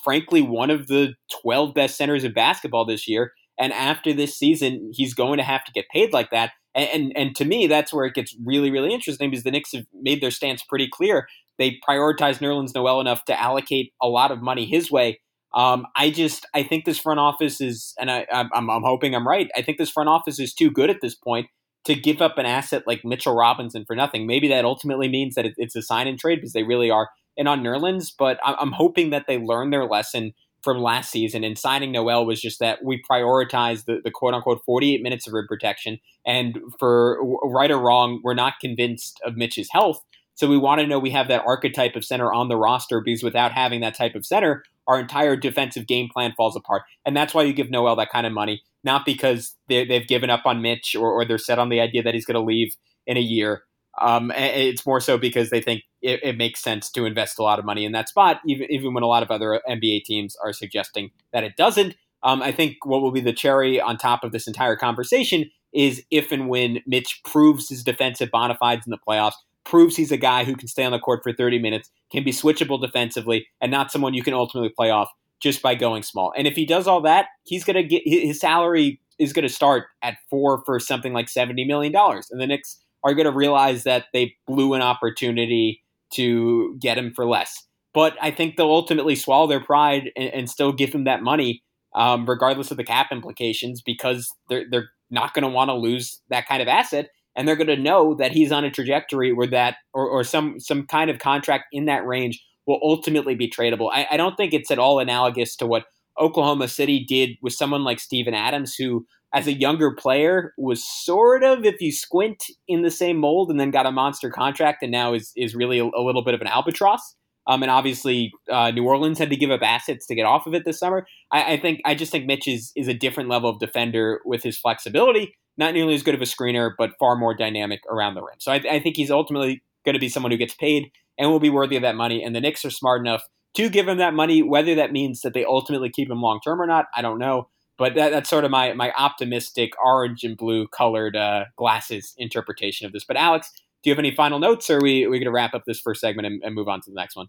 frankly, 0.02 0.42
one 0.42 0.70
of 0.70 0.88
the 0.88 1.14
12 1.42 1.74
best 1.74 1.96
centers 1.96 2.24
in 2.24 2.32
basketball 2.32 2.84
this 2.84 3.08
year. 3.08 3.32
And 3.58 3.72
after 3.72 4.12
this 4.12 4.36
season, 4.36 4.90
he's 4.92 5.14
going 5.14 5.38
to 5.38 5.44
have 5.44 5.64
to 5.64 5.72
get 5.72 5.84
paid 5.92 6.12
like 6.12 6.30
that. 6.30 6.52
And, 6.74 6.88
and, 6.88 7.12
and 7.16 7.36
to 7.36 7.44
me, 7.44 7.66
that's 7.66 7.92
where 7.92 8.06
it 8.06 8.14
gets 8.14 8.34
really, 8.44 8.70
really 8.70 8.92
interesting 8.92 9.30
because 9.30 9.44
the 9.44 9.50
Knicks 9.50 9.72
have 9.72 9.84
made 10.00 10.22
their 10.22 10.30
stance 10.30 10.62
pretty 10.62 10.88
clear. 10.90 11.28
They 11.58 11.78
prioritize 11.86 12.38
Nerlens 12.38 12.74
Noel 12.74 13.00
enough 13.00 13.24
to 13.26 13.40
allocate 13.40 13.92
a 14.02 14.08
lot 14.08 14.30
of 14.30 14.42
money 14.42 14.66
his 14.66 14.90
way. 14.90 15.20
Um, 15.54 15.86
I 15.96 16.08
just 16.08 16.46
I 16.54 16.62
think 16.62 16.86
this 16.86 16.98
front 16.98 17.20
office 17.20 17.60
is, 17.60 17.94
and 18.00 18.10
I, 18.10 18.26
I'm, 18.32 18.70
I'm 18.70 18.82
hoping 18.82 19.14
I'm 19.14 19.28
right. 19.28 19.50
I 19.54 19.60
think 19.60 19.76
this 19.76 19.90
front 19.90 20.08
office 20.08 20.40
is 20.40 20.54
too 20.54 20.70
good 20.70 20.88
at 20.88 21.02
this 21.02 21.14
point 21.14 21.46
to 21.84 21.94
give 21.94 22.22
up 22.22 22.38
an 22.38 22.46
asset 22.46 22.84
like 22.86 23.04
Mitchell 23.04 23.34
Robinson 23.34 23.84
for 23.86 23.94
nothing. 23.94 24.26
Maybe 24.26 24.48
that 24.48 24.64
ultimately 24.64 25.08
means 25.08 25.34
that 25.34 25.46
it's 25.58 25.76
a 25.76 25.82
sign 25.82 26.06
and 26.06 26.18
trade 26.18 26.36
because 26.36 26.54
they 26.54 26.62
really 26.62 26.90
are 26.90 27.10
and 27.36 27.48
on 27.48 27.62
Nerlens, 27.62 28.12
but 28.16 28.38
I'm 28.44 28.72
hoping 28.72 29.10
that 29.10 29.26
they 29.26 29.38
learn 29.38 29.70
their 29.70 29.84
lesson 29.84 30.32
from 30.62 30.78
last 30.78 31.10
season. 31.10 31.44
And 31.44 31.58
signing 31.58 31.92
Noel 31.92 32.24
was 32.24 32.40
just 32.40 32.60
that 32.60 32.84
we 32.84 33.02
prioritize 33.10 33.84
the, 33.84 34.00
the 34.02 34.10
quote 34.10 34.34
unquote 34.34 34.62
48 34.64 35.02
minutes 35.02 35.26
of 35.26 35.34
rim 35.34 35.46
protection. 35.48 35.98
And 36.24 36.58
for 36.78 37.18
right 37.42 37.70
or 37.70 37.78
wrong, 37.78 38.20
we're 38.22 38.34
not 38.34 38.54
convinced 38.60 39.20
of 39.24 39.36
Mitch's 39.36 39.68
health. 39.70 40.02
So 40.34 40.48
we 40.48 40.56
want 40.56 40.80
to 40.80 40.86
know 40.86 40.98
we 40.98 41.10
have 41.10 41.28
that 41.28 41.44
archetype 41.46 41.94
of 41.96 42.04
center 42.04 42.32
on 42.32 42.48
the 42.48 42.56
roster 42.56 43.00
because 43.00 43.22
without 43.22 43.52
having 43.52 43.80
that 43.80 43.96
type 43.96 44.14
of 44.14 44.24
center, 44.24 44.64
our 44.86 44.98
entire 44.98 45.36
defensive 45.36 45.86
game 45.86 46.08
plan 46.12 46.32
falls 46.36 46.56
apart. 46.56 46.82
And 47.04 47.16
that's 47.16 47.34
why 47.34 47.42
you 47.42 47.52
give 47.52 47.70
Noel 47.70 47.96
that 47.96 48.10
kind 48.10 48.26
of 48.26 48.32
money, 48.32 48.62
not 48.82 49.04
because 49.04 49.54
they, 49.68 49.84
have 49.86 50.08
given 50.08 50.30
up 50.30 50.42
on 50.44 50.62
Mitch 50.62 50.96
or, 50.96 51.12
or 51.12 51.24
they're 51.24 51.38
set 51.38 51.58
on 51.58 51.68
the 51.68 51.80
idea 51.80 52.02
that 52.02 52.14
he's 52.14 52.24
going 52.24 52.34
to 52.34 52.40
leave 52.40 52.74
in 53.06 53.16
a 53.16 53.20
year. 53.20 53.62
Um, 54.00 54.32
it's 54.34 54.86
more 54.86 55.00
so 55.00 55.18
because 55.18 55.50
they 55.50 55.60
think 55.60 55.82
it, 56.02 56.20
it, 56.22 56.36
makes 56.36 56.62
sense 56.62 56.90
to 56.90 57.04
invest 57.04 57.38
a 57.38 57.42
lot 57.42 57.58
of 57.58 57.64
money 57.64 57.84
in 57.84 57.92
that 57.92 58.08
spot, 58.08 58.40
even 58.46 58.70
even 58.70 58.94
when 58.94 59.02
a 59.02 59.06
lot 59.06 59.22
of 59.22 59.30
other 59.30 59.60
NBA 59.68 60.04
teams 60.04 60.36
are 60.42 60.52
suggesting 60.52 61.10
that 61.32 61.44
it 61.44 61.56
doesn't. 61.56 61.94
Um, 62.22 62.42
I 62.42 62.52
think 62.52 62.84
what 62.84 63.02
will 63.02 63.10
be 63.10 63.20
the 63.20 63.32
cherry 63.32 63.80
on 63.80 63.96
top 63.96 64.22
of 64.22 64.32
this 64.32 64.46
entire 64.46 64.76
conversation 64.76 65.50
is 65.72 66.04
if 66.10 66.30
and 66.30 66.48
when 66.48 66.80
Mitch 66.86 67.20
proves 67.24 67.68
his 67.68 67.82
defensive 67.82 68.30
bona 68.30 68.56
fides 68.56 68.86
in 68.86 68.90
the 68.90 68.98
playoffs, 68.98 69.34
proves 69.64 69.96
he's 69.96 70.12
a 70.12 70.16
guy 70.16 70.44
who 70.44 70.54
can 70.54 70.68
stay 70.68 70.84
on 70.84 70.92
the 70.92 70.98
court 70.98 71.22
for 71.22 71.32
30 71.32 71.58
minutes, 71.58 71.90
can 72.10 72.22
be 72.24 72.32
switchable 72.32 72.80
defensively, 72.80 73.46
and 73.60 73.72
not 73.72 73.90
someone 73.90 74.14
you 74.14 74.22
can 74.22 74.34
ultimately 74.34 74.68
play 74.68 74.90
off 74.90 75.10
just 75.40 75.62
by 75.62 75.74
going 75.74 76.02
small. 76.02 76.32
And 76.36 76.46
if 76.46 76.54
he 76.54 76.64
does 76.64 76.86
all 76.86 77.00
that, 77.02 77.26
he's 77.44 77.64
going 77.64 77.76
to 77.76 77.82
get 77.82 78.02
his 78.04 78.38
salary 78.38 79.00
is 79.18 79.32
going 79.32 79.46
to 79.46 79.52
start 79.52 79.86
at 80.02 80.16
four 80.30 80.62
for 80.64 80.78
something 80.80 81.12
like 81.12 81.26
$70 81.26 81.66
million. 81.66 81.94
And 81.94 82.40
the 82.40 82.46
Knicks 82.46 82.78
are 83.04 83.14
going 83.14 83.26
to 83.26 83.32
realize 83.32 83.84
that 83.84 84.06
they 84.12 84.36
blew 84.46 84.74
an 84.74 84.82
opportunity 84.82 85.82
to 86.14 86.76
get 86.80 86.98
him 86.98 87.12
for 87.14 87.26
less. 87.26 87.52
But 87.94 88.16
I 88.22 88.30
think 88.30 88.56
they'll 88.56 88.66
ultimately 88.66 89.16
swallow 89.16 89.46
their 89.46 89.62
pride 89.62 90.10
and, 90.16 90.32
and 90.32 90.50
still 90.50 90.72
give 90.72 90.92
him 90.92 91.04
that 91.04 91.22
money, 91.22 91.62
um, 91.94 92.24
regardless 92.26 92.70
of 92.70 92.76
the 92.76 92.84
cap 92.84 93.08
implications, 93.12 93.82
because 93.82 94.26
they're 94.48 94.64
they're 94.70 94.88
not 95.10 95.34
going 95.34 95.42
to 95.42 95.48
want 95.48 95.68
to 95.68 95.74
lose 95.74 96.20
that 96.30 96.48
kind 96.48 96.62
of 96.62 96.68
asset. 96.68 97.08
and 97.34 97.46
they're 97.46 97.56
going 97.56 97.66
to 97.66 97.76
know 97.76 98.14
that 98.14 98.32
he's 98.32 98.52
on 98.52 98.64
a 98.64 98.70
trajectory 98.70 99.32
where 99.32 99.46
that 99.46 99.76
or, 99.94 100.08
or 100.08 100.24
some 100.24 100.58
some 100.60 100.86
kind 100.86 101.10
of 101.10 101.18
contract 101.18 101.64
in 101.72 101.86
that 101.86 102.06
range 102.06 102.42
will 102.66 102.78
ultimately 102.82 103.34
be 103.34 103.50
tradable. 103.50 103.90
I, 103.92 104.06
I 104.12 104.16
don't 104.16 104.36
think 104.36 104.52
it's 104.52 104.70
at 104.70 104.78
all 104.78 104.98
analogous 105.00 105.56
to 105.56 105.66
what 105.66 105.84
Oklahoma 106.20 106.68
City 106.68 107.04
did 107.04 107.30
with 107.42 107.52
someone 107.52 107.84
like 107.84 108.00
Steven 108.00 108.34
Adams, 108.34 108.74
who 108.74 109.06
as 109.34 109.46
a 109.46 109.52
younger 109.52 109.90
player 109.94 110.52
was 110.58 110.84
sort 110.84 111.42
of, 111.42 111.64
if 111.64 111.80
you 111.80 111.90
squint, 111.90 112.44
in 112.68 112.82
the 112.82 112.90
same 112.90 113.16
mold, 113.16 113.50
and 113.50 113.58
then 113.58 113.70
got 113.70 113.86
a 113.86 113.92
monster 113.92 114.30
contract, 114.30 114.82
and 114.82 114.92
now 114.92 115.14
is 115.14 115.32
is 115.36 115.54
really 115.54 115.78
a, 115.78 115.84
a 115.84 116.02
little 116.02 116.22
bit 116.22 116.34
of 116.34 116.40
an 116.40 116.46
albatross. 116.46 117.14
Um, 117.46 117.62
and 117.62 117.70
obviously, 117.70 118.32
uh, 118.50 118.70
New 118.70 118.84
Orleans 118.84 119.18
had 119.18 119.30
to 119.30 119.36
give 119.36 119.50
up 119.50 119.62
assets 119.62 120.06
to 120.06 120.14
get 120.14 120.26
off 120.26 120.46
of 120.46 120.54
it 120.54 120.64
this 120.64 120.78
summer. 120.78 121.06
I, 121.32 121.54
I, 121.54 121.60
think 121.60 121.80
I 121.84 121.96
just 121.96 122.12
think 122.12 122.24
Mitch 122.24 122.46
is 122.46 122.72
is 122.76 122.88
a 122.88 122.94
different 122.94 123.28
level 123.28 123.50
of 123.50 123.58
defender 123.58 124.20
with 124.24 124.42
his 124.42 124.58
flexibility. 124.58 125.34
Not 125.58 125.74
nearly 125.74 125.94
as 125.94 126.02
good 126.02 126.14
of 126.14 126.22
a 126.22 126.26
screener, 126.26 126.72
but 126.78 126.92
far 126.98 127.16
more 127.16 127.34
dynamic 127.34 127.80
around 127.90 128.14
the 128.14 128.22
rim. 128.22 128.36
So 128.38 128.52
I, 128.52 128.62
I 128.70 128.80
think 128.80 128.96
he's 128.96 129.10
ultimately 129.10 129.62
going 129.84 129.94
to 129.94 130.00
be 130.00 130.08
someone 130.08 130.32
who 130.32 130.38
gets 130.38 130.54
paid 130.54 130.90
and 131.18 131.30
will 131.30 131.40
be 131.40 131.50
worthy 131.50 131.76
of 131.76 131.82
that 131.82 131.96
money. 131.96 132.22
And 132.22 132.34
the 132.34 132.40
Knicks 132.40 132.64
are 132.64 132.70
smart 132.70 133.00
enough 133.00 133.22
to 133.54 133.68
give 133.68 133.88
him 133.88 133.98
that 133.98 134.14
money. 134.14 134.42
Whether 134.42 134.74
that 134.76 134.92
means 134.92 135.20
that 135.22 135.34
they 135.34 135.44
ultimately 135.44 135.90
keep 135.90 136.10
him 136.10 136.20
long 136.20 136.40
term 136.44 136.60
or 136.60 136.66
not, 136.66 136.86
I 136.96 137.02
don't 137.02 137.18
know. 137.18 137.48
But 137.78 137.94
that, 137.94 138.10
that's 138.10 138.30
sort 138.30 138.44
of 138.44 138.50
my 138.50 138.72
my 138.74 138.92
optimistic 138.96 139.72
orange 139.84 140.24
and 140.24 140.36
blue 140.36 140.68
colored 140.68 141.16
uh, 141.16 141.46
glasses 141.56 142.14
interpretation 142.16 142.86
of 142.86 142.92
this. 142.92 143.04
But 143.04 143.16
Alex, 143.16 143.50
do 143.82 143.90
you 143.90 143.92
have 143.92 143.98
any 143.98 144.14
final 144.14 144.38
notes, 144.38 144.70
or 144.70 144.78
are 144.78 144.82
we 144.82 145.06
we 145.06 145.18
going 145.18 145.26
to 145.26 145.32
wrap 145.32 145.54
up 145.54 145.64
this 145.66 145.80
first 145.80 146.00
segment 146.00 146.26
and, 146.26 146.42
and 146.44 146.54
move 146.54 146.68
on 146.68 146.80
to 146.82 146.90
the 146.90 146.94
next 146.94 147.16
one? 147.16 147.26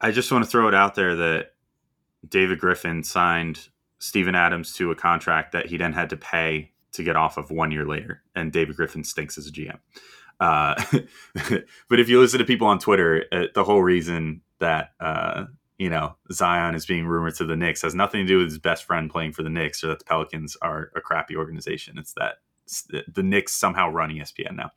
I 0.00 0.10
just 0.10 0.30
want 0.30 0.44
to 0.44 0.50
throw 0.50 0.68
it 0.68 0.74
out 0.74 0.94
there 0.94 1.16
that 1.16 1.52
David 2.28 2.58
Griffin 2.58 3.02
signed 3.02 3.68
Steven 3.98 4.34
Adams 4.34 4.72
to 4.74 4.90
a 4.90 4.94
contract 4.94 5.52
that 5.52 5.66
he 5.66 5.76
then 5.76 5.92
had 5.92 6.10
to 6.10 6.16
pay 6.16 6.72
to 6.92 7.02
get 7.02 7.16
off 7.16 7.36
of 7.36 7.50
one 7.50 7.70
year 7.70 7.84
later, 7.84 8.22
and 8.34 8.52
David 8.52 8.76
Griffin 8.76 9.04
stinks 9.04 9.36
as 9.36 9.46
a 9.46 9.52
GM. 9.52 9.78
Uh, 10.38 10.82
but 11.88 12.00
if 12.00 12.08
you 12.08 12.20
listen 12.20 12.38
to 12.38 12.44
people 12.44 12.66
on 12.66 12.78
Twitter, 12.78 13.24
uh, 13.32 13.44
the 13.54 13.64
whole 13.64 13.82
reason 13.82 14.42
that 14.58 14.92
uh, 15.00 15.44
you 15.78 15.90
know 15.90 16.16
Zion 16.32 16.74
is 16.74 16.86
being 16.86 17.06
rumored 17.06 17.36
to 17.36 17.44
the 17.44 17.56
Knicks 17.56 17.82
has 17.82 17.94
nothing 17.94 18.22
to 18.22 18.26
do 18.26 18.38
with 18.38 18.48
his 18.48 18.58
best 18.58 18.84
friend 18.84 19.10
playing 19.10 19.32
for 19.32 19.42
the 19.42 19.50
Knicks 19.50 19.82
or 19.84 19.88
that 19.88 19.98
the 19.98 20.04
Pelicans 20.04 20.56
are 20.62 20.90
a 20.94 21.00
crappy 21.00 21.36
organization. 21.36 21.98
It's 21.98 22.14
that 22.14 22.38
the 23.12 23.22
Knicks 23.22 23.54
somehow 23.54 23.90
run 23.90 24.10
ESPN 24.10 24.56
now. 24.56 24.70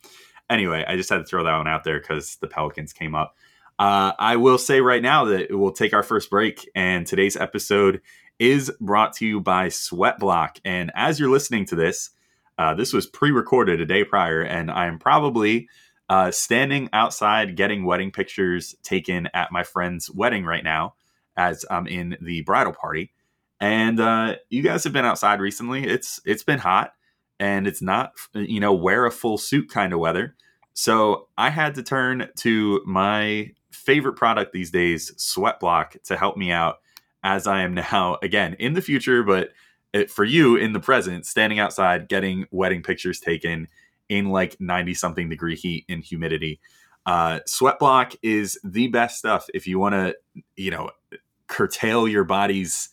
Anyway, 0.50 0.84
I 0.88 0.96
just 0.96 1.10
had 1.10 1.18
to 1.18 1.24
throw 1.24 1.44
that 1.44 1.58
one 1.58 1.68
out 1.68 1.84
there 1.84 2.00
because 2.00 2.38
the 2.38 2.48
Pelicans 2.48 2.94
came 2.94 3.16
up. 3.16 3.36
Uh, 3.78 4.12
I 4.20 4.36
will 4.36 4.58
say 4.58 4.82
right 4.82 5.02
now 5.02 5.26
that 5.26 5.48
we'll 5.52 5.72
take 5.72 5.94
our 5.94 6.04
first 6.04 6.30
break, 6.30 6.70
and 6.76 7.08
today's 7.08 7.38
episode 7.38 8.02
is 8.38 8.72
brought 8.82 9.14
to 9.14 9.26
you 9.26 9.40
by 9.40 9.68
Sweatblock. 9.68 10.60
And 10.66 10.92
as 10.96 11.20
you're 11.20 11.30
listening 11.30 11.66
to 11.66 11.76
this, 11.76 12.10
uh, 12.58 12.74
this 12.74 12.92
was 12.92 13.08
pre-recorded 13.08 13.80
a 13.80 13.86
day 13.86 14.04
prior, 14.04 14.42
and 14.42 14.70
I'm 14.70 15.00
probably 15.00 15.70
uh, 16.10 16.32
standing 16.32 16.90
outside 16.92 17.56
getting 17.56 17.86
wedding 17.86 18.12
pictures 18.12 18.76
taken 18.84 19.30
at 19.34 19.52
my 19.52 19.64
friend's 19.64 20.10
wedding 20.10 20.44
right 20.44 20.64
now, 20.64 20.96
as 21.38 21.66
I'm 21.70 21.88
in 21.88 22.18
the 22.20 22.42
bridal 22.42 22.74
party. 22.74 23.14
And 23.60 24.00
uh, 24.00 24.38
you 24.50 24.64
guys 24.64 24.84
have 24.84 24.94
been 24.94 25.06
outside 25.06 25.40
recently. 25.40 25.86
It's 25.86 26.20
it's 26.26 26.44
been 26.44 26.60
hot, 26.60 26.94
and 27.40 27.68
it's 27.68 27.82
not 27.82 28.14
you 28.34 28.60
know 28.60 28.74
wear 28.74 29.06
a 29.06 29.12
full 29.12 29.38
suit 29.38 29.70
kind 29.70 29.94
of 29.94 30.00
weather. 30.00 30.36
So 30.74 31.28
I 31.38 31.50
had 31.50 31.76
to 31.76 31.84
turn 31.84 32.30
to 32.38 32.82
my 32.86 33.52
favorite 33.72 34.14
product 34.14 34.54
these 34.54 34.72
days, 34.72 35.12
Sweatblock, 35.18 36.02
to 36.04 36.18
help 36.18 36.38
me 36.38 36.52
out 36.52 36.78
as 37.24 37.48
I 37.48 37.62
am 37.64 37.74
now 37.92 38.18
again 38.24 38.56
in 38.60 38.74
the 38.74 38.82
future, 38.82 39.24
but 39.24 39.50
it, 39.94 40.10
for 40.10 40.24
you 40.24 40.56
in 40.56 40.74
the 40.74 40.80
present, 40.80 41.26
standing 41.26 41.60
outside 41.60 42.08
getting 42.08 42.46
wedding 42.52 42.82
pictures 42.82 43.20
taken 43.20 43.68
in 44.10 44.30
like 44.30 44.60
90 44.60 44.94
something 44.96 45.30
degree 45.30 45.56
heat 45.56 45.86
and 45.88 46.04
humidity. 46.04 46.60
Uh, 47.06 47.40
sweat 47.46 47.80
block 47.80 48.14
is 48.22 48.60
the 48.64 48.88
best 48.88 49.18
stuff 49.18 49.48
if 49.54 49.66
you 49.66 49.80
want 49.80 49.94
to, 49.94 50.44
you 50.56 50.72
know, 50.72 50.90
curtail 51.48 52.08
your 52.08 52.24
body's 52.24 52.90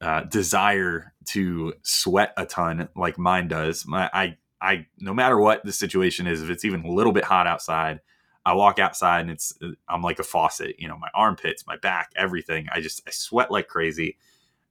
uh, 0.00 0.22
desire 0.22 1.14
to 1.26 1.72
sweat 1.82 2.32
a 2.36 2.44
ton 2.44 2.88
like 2.96 3.18
mine 3.18 3.48
does. 3.48 3.86
My, 3.86 4.10
I, 4.12 4.36
I, 4.60 4.86
no 4.98 5.14
matter 5.14 5.38
what 5.38 5.64
the 5.64 5.72
situation 5.72 6.26
is, 6.26 6.42
if 6.42 6.50
it's 6.50 6.64
even 6.64 6.84
a 6.84 6.90
little 6.90 7.12
bit 7.12 7.24
hot 7.24 7.46
outside, 7.46 8.00
I 8.44 8.52
walk 8.54 8.78
outside 8.78 9.22
and 9.22 9.30
it's, 9.30 9.52
I'm 9.88 10.02
like 10.02 10.18
a 10.18 10.24
faucet, 10.24 10.76
you 10.78 10.86
know, 10.86 10.96
my 10.98 11.08
armpits, 11.14 11.66
my 11.66 11.76
back, 11.78 12.10
everything. 12.16 12.68
I 12.70 12.80
just, 12.80 13.02
I 13.06 13.10
sweat 13.10 13.50
like 13.50 13.68
crazy. 13.68 14.18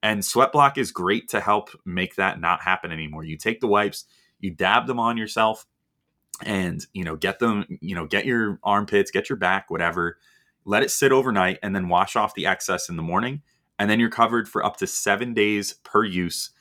And 0.01 0.24
sweat 0.24 0.51
block 0.51 0.77
is 0.77 0.92
great 0.92 1.30
to 1.30 1.39
help 1.39 1.72
make 1.86 2.15
that 2.15 2.39
not 2.39 2.62
happen 2.62 2.92
anymore. 2.92 3.24
You 3.24 3.38
take 3.38 3.60
the 3.60 3.68
wipes, 3.68 4.06
you 4.39 4.51
dab 4.51 4.86
them 4.88 5.00
on 5.00 5.18
yourself, 5.18 5.65
and 6.44 6.86
you 6.94 7.04
know, 7.04 7.15
get 7.15 7.39
them, 7.39 7.65
you 7.82 7.96
know, 7.96 8.06
get 8.06 8.25
your 8.25 8.60
armpits, 8.63 9.12
get 9.12 9.30
your 9.30 9.38
back, 9.38 9.70
whatever. 9.70 10.18
Let 10.65 10.84
it 10.84 10.92
sit 10.92 11.12
overnight 11.12 11.60
and 11.62 11.75
then 11.75 11.89
wash 11.89 12.15
off 12.15 12.34
the 12.34 12.48
excess 12.48 12.89
in 12.89 12.96
the 12.96 13.04
morning. 13.04 13.42
And 13.77 13.89
then 13.89 14.00
you're 14.00 14.10
covered 14.10 14.48
for 14.48 14.65
up 14.65 14.77
to 14.77 14.88
seven 14.88 15.34
days 15.34 15.74
per 15.84 16.04
use 16.04 16.51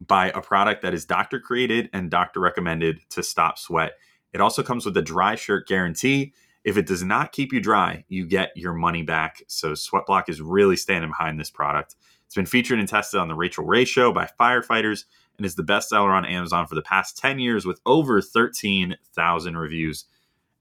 by 0.00 0.30
a 0.30 0.40
product 0.40 0.82
that 0.82 0.94
is 0.94 1.04
doctor 1.04 1.38
created 1.38 1.90
and 1.92 2.10
doctor 2.10 2.40
recommended 2.40 3.00
to 3.10 3.22
stop 3.22 3.58
sweat. 3.58 3.92
It 4.32 4.40
also 4.40 4.62
comes 4.62 4.86
with 4.86 4.96
a 4.96 5.02
dry 5.02 5.34
shirt 5.34 5.66
guarantee. 5.66 6.32
If 6.64 6.76
it 6.76 6.86
does 6.86 7.02
not 7.02 7.32
keep 7.32 7.52
you 7.52 7.60
dry, 7.60 8.04
you 8.08 8.26
get 8.26 8.56
your 8.56 8.72
money 8.72 9.02
back. 9.02 9.42
So 9.46 9.72
Sweatblock 9.72 10.28
is 10.28 10.40
really 10.40 10.76
standing 10.76 11.10
behind 11.10 11.38
this 11.38 11.50
product. 11.50 11.96
It's 12.26 12.34
been 12.34 12.46
featured 12.46 12.78
and 12.78 12.88
tested 12.88 13.18
on 13.18 13.28
the 13.28 13.34
Rachael 13.34 13.64
Ray 13.64 13.84
Show 13.84 14.12
by 14.12 14.28
firefighters 14.38 15.04
and 15.40 15.46
is 15.46 15.54
the 15.54 15.64
bestseller 15.64 16.12
on 16.12 16.26
Amazon 16.26 16.66
for 16.66 16.74
the 16.74 16.82
past 16.82 17.16
10 17.16 17.38
years 17.38 17.64
with 17.64 17.80
over 17.86 18.20
13,000 18.20 19.56
reviews. 19.56 20.04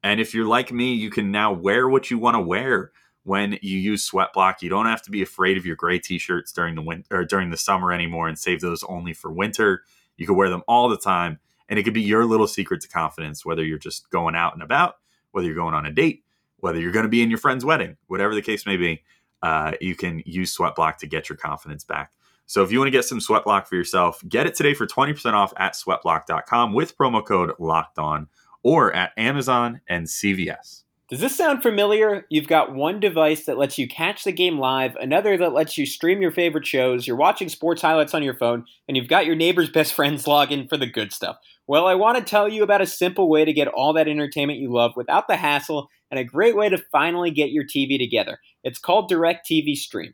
And 0.01 0.21
if 0.21 0.33
you're 0.33 0.48
like 0.48 0.71
me, 0.71 0.93
you 0.93 1.09
can 1.09 1.31
now 1.31 1.51
wear 1.51 1.89
what 1.89 2.09
you 2.09 2.17
want 2.17 2.36
to 2.36 2.41
wear 2.41 2.91
when 3.24 3.59
you 3.62 3.77
use 3.77 4.09
Sweatblock. 4.09 4.62
You 4.62 4.69
don't 4.69 4.86
have 4.86 5.01
to 5.01 5.12
be 5.12 5.21
afraid 5.21 5.57
of 5.57 5.65
your 5.65 5.75
gray 5.75 6.00
t-shirts 6.00 6.53
during 6.53 6.75
the 6.75 6.81
winter 6.81 7.07
or 7.12 7.25
during 7.25 7.50
the 7.50 7.57
summer 7.57 7.91
anymore 7.91 8.29
and 8.29 8.39
save 8.39 8.62
those 8.62 8.81
only 8.83 9.12
for 9.12 9.29
winter. 9.29 9.83
You 10.15 10.25
can 10.25 10.38
wear 10.38 10.50
them 10.50 10.63
all 10.65 10.88
the 10.88 10.98
time 10.98 11.39
and 11.67 11.77
it 11.77 11.83
could 11.83 11.93
be 11.93 12.01
your 12.01 12.24
little 12.24 12.48
secret 12.48 12.79
to 12.81 12.88
confidence 12.88 13.45
whether 13.45 13.65
you're 13.65 13.77
just 13.77 14.09
going 14.09 14.36
out 14.36 14.53
and 14.53 14.63
about, 14.63 14.95
whether 15.31 15.45
you're 15.45 15.55
going 15.55 15.75
on 15.75 15.86
a 15.86 15.91
date, 15.91 16.24
whether 16.59 16.79
you're 16.79 16.93
going 16.93 17.03
to 17.03 17.09
be 17.09 17.21
in 17.21 17.29
your 17.29 17.38
friend's 17.38 17.65
wedding, 17.65 17.98
whatever 18.07 18.33
the 18.33 18.41
case 18.41 18.65
may 18.65 18.77
be 18.77 19.03
uh, 19.41 19.74
you 19.79 19.95
can 19.95 20.21
use 20.25 20.55
Sweatblock 20.55 20.98
to 20.98 21.07
get 21.07 21.29
your 21.29 21.38
confidence 21.38 21.83
back. 21.83 22.12
So 22.50 22.63
if 22.63 22.72
you 22.72 22.79
want 22.79 22.88
to 22.88 22.91
get 22.91 23.06
some 23.06 23.20
Sweatblock 23.20 23.68
for 23.68 23.75
yourself, 23.75 24.24
get 24.27 24.48
it 24.48 24.56
today 24.56 24.74
for 24.74 24.88
20% 24.88 25.34
off 25.34 25.53
at 25.58 25.75
sweatblock.com 25.75 26.74
with 26.74 26.98
promo 26.98 27.24
code 27.24 27.53
locked 27.60 28.00
on 28.00 28.27
or 28.63 28.91
at 28.91 29.12
Amazon 29.18 29.82
and 29.88 30.08
CVS. 30.08 30.82
Does 31.10 31.20
this 31.20 31.36
sound 31.36 31.62
familiar? 31.62 32.25
You've 32.32 32.48
got 32.48 32.74
one 32.74 33.00
device 33.00 33.46
that 33.46 33.60
lets 33.60 33.77
you 33.77 33.88
catch 33.88 34.24
the 34.24 34.32
game 34.32 34.58
live, 34.58 34.96
another 34.96 35.38
that 35.38 35.53
lets 35.53 35.77
you 35.77 35.86
stream 35.86 36.24
your 36.24 36.32
favorite 36.32 36.65
shows, 36.65 37.06
you're 37.06 37.15
watching 37.15 37.50
sports 37.50 37.84
highlights 37.84 38.15
on 38.15 38.24
your 38.24 38.34
phone, 38.34 38.65
and 38.88 38.98
you've 38.98 39.08
got 39.08 39.27
your 39.27 39.36
neighbor's 39.36 39.70
best 39.70 39.94
friends 39.94 40.25
log 40.27 40.51
in 40.51 40.68
for 40.68 40.75
the 40.75 40.88
good 40.88 41.13
stuff. 41.13 41.38
Well, 41.68 41.86
I 41.86 41.94
want 41.94 42.18
to 42.18 42.24
tell 42.24 42.50
you 42.50 42.63
about 42.63 42.82
a 42.82 42.88
simple 42.88 43.29
way 43.29 43.46
to 43.46 43.53
get 43.53 43.68
all 43.68 43.94
that 43.94 44.08
entertainment 44.08 44.58
you 44.58 44.74
love 44.74 44.94
without 44.96 45.27
the 45.27 45.38
hassle 45.38 45.88
and 46.10 46.20
a 46.20 46.24
great 46.24 46.56
way 46.56 46.68
to 46.70 46.84
finally 46.91 47.29
get 47.29 47.51
your 47.51 47.63
TV 47.63 48.00
together. 48.00 48.39
It's 48.63 48.79
called 48.79 49.12
DirecTV 49.12 49.75
Stream, 49.75 50.13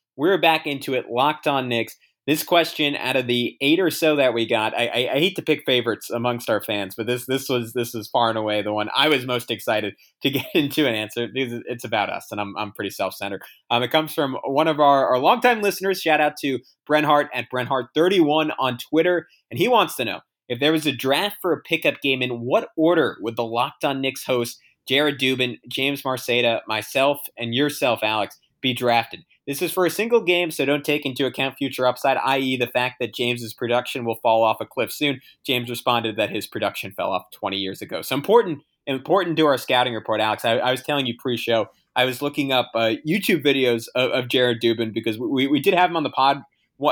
we're 0.21 0.37
back 0.37 0.67
into 0.67 0.93
it. 0.93 1.09
Locked 1.09 1.47
on 1.47 1.67
Knicks 1.67 1.97
this 2.27 2.43
question 2.43 2.95
out 2.97 3.15
of 3.15 3.25
the 3.25 3.57
eight 3.61 3.79
or 3.79 3.89
so 3.89 4.15
that 4.15 4.35
we 4.35 4.45
got, 4.45 4.77
I, 4.77 4.85
I, 4.87 5.09
I, 5.13 5.19
hate 5.19 5.35
to 5.37 5.41
pick 5.41 5.63
favorites 5.65 6.11
amongst 6.11 6.51
our 6.51 6.61
fans, 6.61 6.93
but 6.95 7.07
this 7.07 7.25
this 7.25 7.49
was 7.49 7.73
this 7.73 7.95
is 7.95 8.07
far 8.07 8.29
and 8.29 8.37
away 8.37 8.61
the 8.61 8.71
one 8.71 8.89
I 8.95 9.09
was 9.09 9.25
most 9.25 9.49
excited 9.49 9.95
to 10.21 10.29
get 10.29 10.45
into 10.53 10.87
an 10.87 10.93
answer 10.93 11.27
because 11.33 11.63
it's 11.65 11.83
about 11.83 12.11
us, 12.11 12.27
and 12.31 12.39
I'm 12.39 12.55
I'm 12.57 12.73
pretty 12.73 12.91
self 12.91 13.15
centered. 13.15 13.41
Um, 13.71 13.81
it 13.81 13.89
comes 13.89 14.13
from 14.13 14.37
one 14.45 14.67
of 14.67 14.79
our 14.79 15.07
our 15.07 15.17
longtime 15.17 15.61
listeners. 15.61 15.99
Shout 15.99 16.21
out 16.21 16.37
to 16.41 16.59
Brenhart 16.87 17.29
at 17.33 17.47
Brenhart31 17.51 18.51
on 18.59 18.77
Twitter, 18.77 19.27
and 19.49 19.57
he 19.57 19.67
wants 19.67 19.95
to 19.95 20.05
know 20.05 20.19
if 20.47 20.59
there 20.59 20.71
was 20.71 20.85
a 20.85 20.91
draft 20.91 21.37
for 21.41 21.53
a 21.53 21.61
pickup 21.61 22.01
game, 22.01 22.21
in 22.21 22.41
what 22.41 22.69
order 22.77 23.17
would 23.21 23.35
the 23.35 23.43
Locked 23.43 23.83
On 23.83 23.99
Knicks 23.99 24.25
host 24.25 24.59
Jared 24.87 25.19
Dubin, 25.19 25.57
James 25.67 26.03
Marceda, 26.03 26.61
myself, 26.67 27.17
and 27.35 27.55
yourself, 27.55 28.01
Alex, 28.03 28.39
be 28.61 28.73
drafted? 28.73 29.21
This 29.47 29.61
is 29.61 29.71
for 29.71 29.85
a 29.85 29.89
single 29.89 30.21
game, 30.21 30.51
so 30.51 30.65
don't 30.65 30.85
take 30.85 31.05
into 31.05 31.25
account 31.25 31.57
future 31.57 31.87
upside, 31.87 32.17
i.e., 32.17 32.57
the 32.57 32.67
fact 32.67 32.97
that 32.99 33.13
James's 33.13 33.53
production 33.53 34.05
will 34.05 34.15
fall 34.15 34.43
off 34.43 34.61
a 34.61 34.65
cliff 34.65 34.91
soon. 34.91 35.19
James 35.43 35.69
responded 35.69 36.15
that 36.15 36.29
his 36.29 36.45
production 36.45 36.91
fell 36.91 37.11
off 37.11 37.31
20 37.31 37.57
years 37.57 37.81
ago. 37.81 38.01
So 38.01 38.15
important 38.15 38.59
important 38.87 39.37
to 39.37 39.45
our 39.45 39.57
scouting 39.57 39.93
report, 39.93 40.21
Alex. 40.21 40.45
I, 40.45 40.57
I 40.57 40.71
was 40.71 40.81
telling 40.81 41.05
you 41.05 41.15
pre-show, 41.17 41.69
I 41.95 42.05
was 42.05 42.21
looking 42.21 42.51
up 42.51 42.71
uh, 42.73 42.95
YouTube 43.07 43.43
videos 43.43 43.87
of, 43.95 44.11
of, 44.11 44.27
Jared 44.27 44.61
Dubin 44.61 44.93
because 44.93 45.19
we, 45.19 45.47
we 45.47 45.59
did 45.59 45.73
have 45.73 45.89
him 45.89 45.97
on 45.97 46.03
the 46.03 46.09
pod 46.09 46.41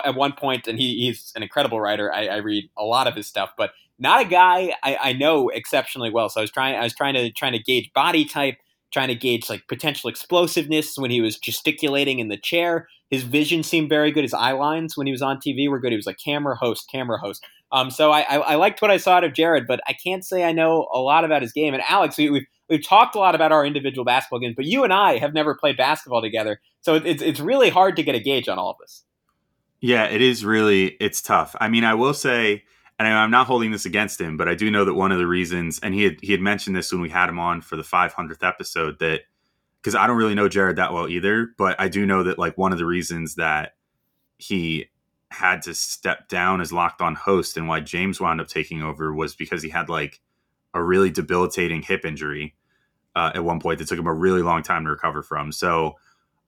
at 0.03 0.15
one 0.15 0.33
point, 0.33 0.67
and 0.67 0.77
he, 0.77 1.05
he's 1.05 1.31
an 1.35 1.43
incredible 1.43 1.79
writer. 1.79 2.13
I, 2.13 2.27
I, 2.27 2.35
read 2.37 2.69
a 2.77 2.83
lot 2.83 3.07
of 3.07 3.15
his 3.15 3.25
stuff, 3.25 3.51
but 3.57 3.71
not 3.97 4.21
a 4.21 4.25
guy 4.25 4.73
I, 4.83 4.97
I 5.01 5.13
know 5.13 5.49
exceptionally 5.49 6.11
well. 6.11 6.29
So 6.29 6.41
I 6.41 6.43
was 6.43 6.51
trying 6.51 6.75
I 6.75 6.83
was 6.83 6.93
trying 6.93 7.15
to 7.15 7.31
trying 7.31 7.53
to 7.53 7.59
gauge 7.59 7.91
body 7.93 8.25
type 8.25 8.57
trying 8.91 9.09
to 9.09 9.15
gauge 9.15 9.49
like 9.49 9.67
potential 9.67 10.09
explosiveness 10.09 10.97
when 10.97 11.11
he 11.11 11.21
was 11.21 11.37
gesticulating 11.37 12.19
in 12.19 12.27
the 12.27 12.37
chair. 12.37 12.87
His 13.09 13.23
vision 13.23 13.63
seemed 13.63 13.89
very 13.89 14.11
good. 14.11 14.23
His 14.23 14.33
eye 14.33 14.51
lines 14.51 14.95
when 14.95 15.07
he 15.07 15.11
was 15.11 15.21
on 15.21 15.37
TV 15.37 15.69
were 15.69 15.79
good. 15.79 15.91
He 15.91 15.95
was 15.95 16.05
like 16.05 16.19
camera 16.23 16.55
host, 16.55 16.89
camera 16.91 17.17
host. 17.17 17.45
Um, 17.71 17.91
so 17.91 18.11
I, 18.11 18.21
I, 18.21 18.35
I 18.37 18.55
liked 18.55 18.81
what 18.81 18.91
I 18.91 18.97
saw 18.97 19.13
out 19.13 19.23
of 19.23 19.33
Jared, 19.33 19.67
but 19.67 19.79
I 19.87 19.93
can't 19.93 20.25
say 20.25 20.43
I 20.43 20.51
know 20.51 20.87
a 20.93 20.99
lot 20.99 21.23
about 21.23 21.41
his 21.41 21.51
game. 21.51 21.73
And 21.73 21.83
Alex, 21.87 22.17
we, 22.17 22.29
we've 22.29 22.45
we've 22.69 22.85
talked 22.85 23.15
a 23.15 23.19
lot 23.19 23.35
about 23.35 23.51
our 23.51 23.65
individual 23.65 24.05
basketball 24.05 24.39
games, 24.39 24.55
but 24.55 24.65
you 24.65 24.83
and 24.83 24.93
I 24.93 25.17
have 25.17 25.33
never 25.33 25.55
played 25.55 25.77
basketball 25.77 26.21
together, 26.21 26.59
so 26.81 26.95
it's 26.95 27.21
it's 27.21 27.39
really 27.39 27.69
hard 27.69 27.95
to 27.97 28.03
get 28.03 28.15
a 28.15 28.19
gauge 28.19 28.47
on 28.47 28.57
all 28.57 28.71
of 28.71 28.77
this. 28.79 29.03
Yeah, 29.81 30.05
it 30.05 30.21
is 30.21 30.43
really 30.43 30.97
it's 30.99 31.21
tough. 31.21 31.55
I 31.61 31.69
mean, 31.69 31.83
I 31.83 31.93
will 31.93 32.13
say 32.13 32.63
and 32.99 33.07
I'm 33.07 33.31
not 33.31 33.47
holding 33.47 33.71
this 33.71 33.85
against 33.85 34.19
him, 34.19 34.35
but 34.35 34.49
I 34.49 34.55
do 34.55 34.69
know 34.69 34.83
that 34.83 34.93
one 34.93 35.13
of 35.13 35.17
the 35.17 35.27
reasons, 35.27 35.79
and 35.81 35.93
he 35.93 36.03
had 36.03 36.17
he 36.21 36.33
had 36.33 36.41
mentioned 36.41 36.75
this 36.75 36.91
when 36.91 37.01
we 37.01 37.09
had 37.09 37.29
him 37.29 37.39
on 37.39 37.61
for 37.61 37.77
the 37.77 37.83
500th 37.83 38.45
episode, 38.45 38.99
that 38.99 39.21
because 39.81 39.95
I 39.95 40.05
don't 40.05 40.17
really 40.17 40.35
know 40.35 40.49
Jared 40.49 40.75
that 40.75 40.93
well 40.93 41.07
either, 41.07 41.49
but 41.57 41.79
I 41.79 41.87
do 41.87 42.05
know 42.05 42.23
that 42.23 42.37
like 42.37 42.57
one 42.57 42.73
of 42.73 42.77
the 42.77 42.85
reasons 42.85 43.35
that 43.35 43.75
he 44.37 44.89
had 45.31 45.61
to 45.61 45.73
step 45.73 46.27
down 46.27 46.59
as 46.59 46.73
locked 46.73 47.01
on 47.01 47.15
host 47.15 47.55
and 47.55 47.67
why 47.67 47.79
James 47.79 48.19
wound 48.19 48.41
up 48.41 48.47
taking 48.47 48.81
over 48.81 49.13
was 49.13 49.35
because 49.35 49.63
he 49.63 49.69
had 49.69 49.87
like 49.87 50.19
a 50.73 50.83
really 50.83 51.09
debilitating 51.09 51.81
hip 51.81 52.03
injury 52.03 52.55
uh, 53.15 53.31
at 53.33 53.43
one 53.43 53.59
point 53.59 53.79
that 53.79 53.87
took 53.87 53.99
him 53.99 54.07
a 54.07 54.13
really 54.13 54.41
long 54.41 54.61
time 54.61 54.83
to 54.83 54.89
recover 54.89 55.23
from. 55.23 55.51
So 55.51 55.95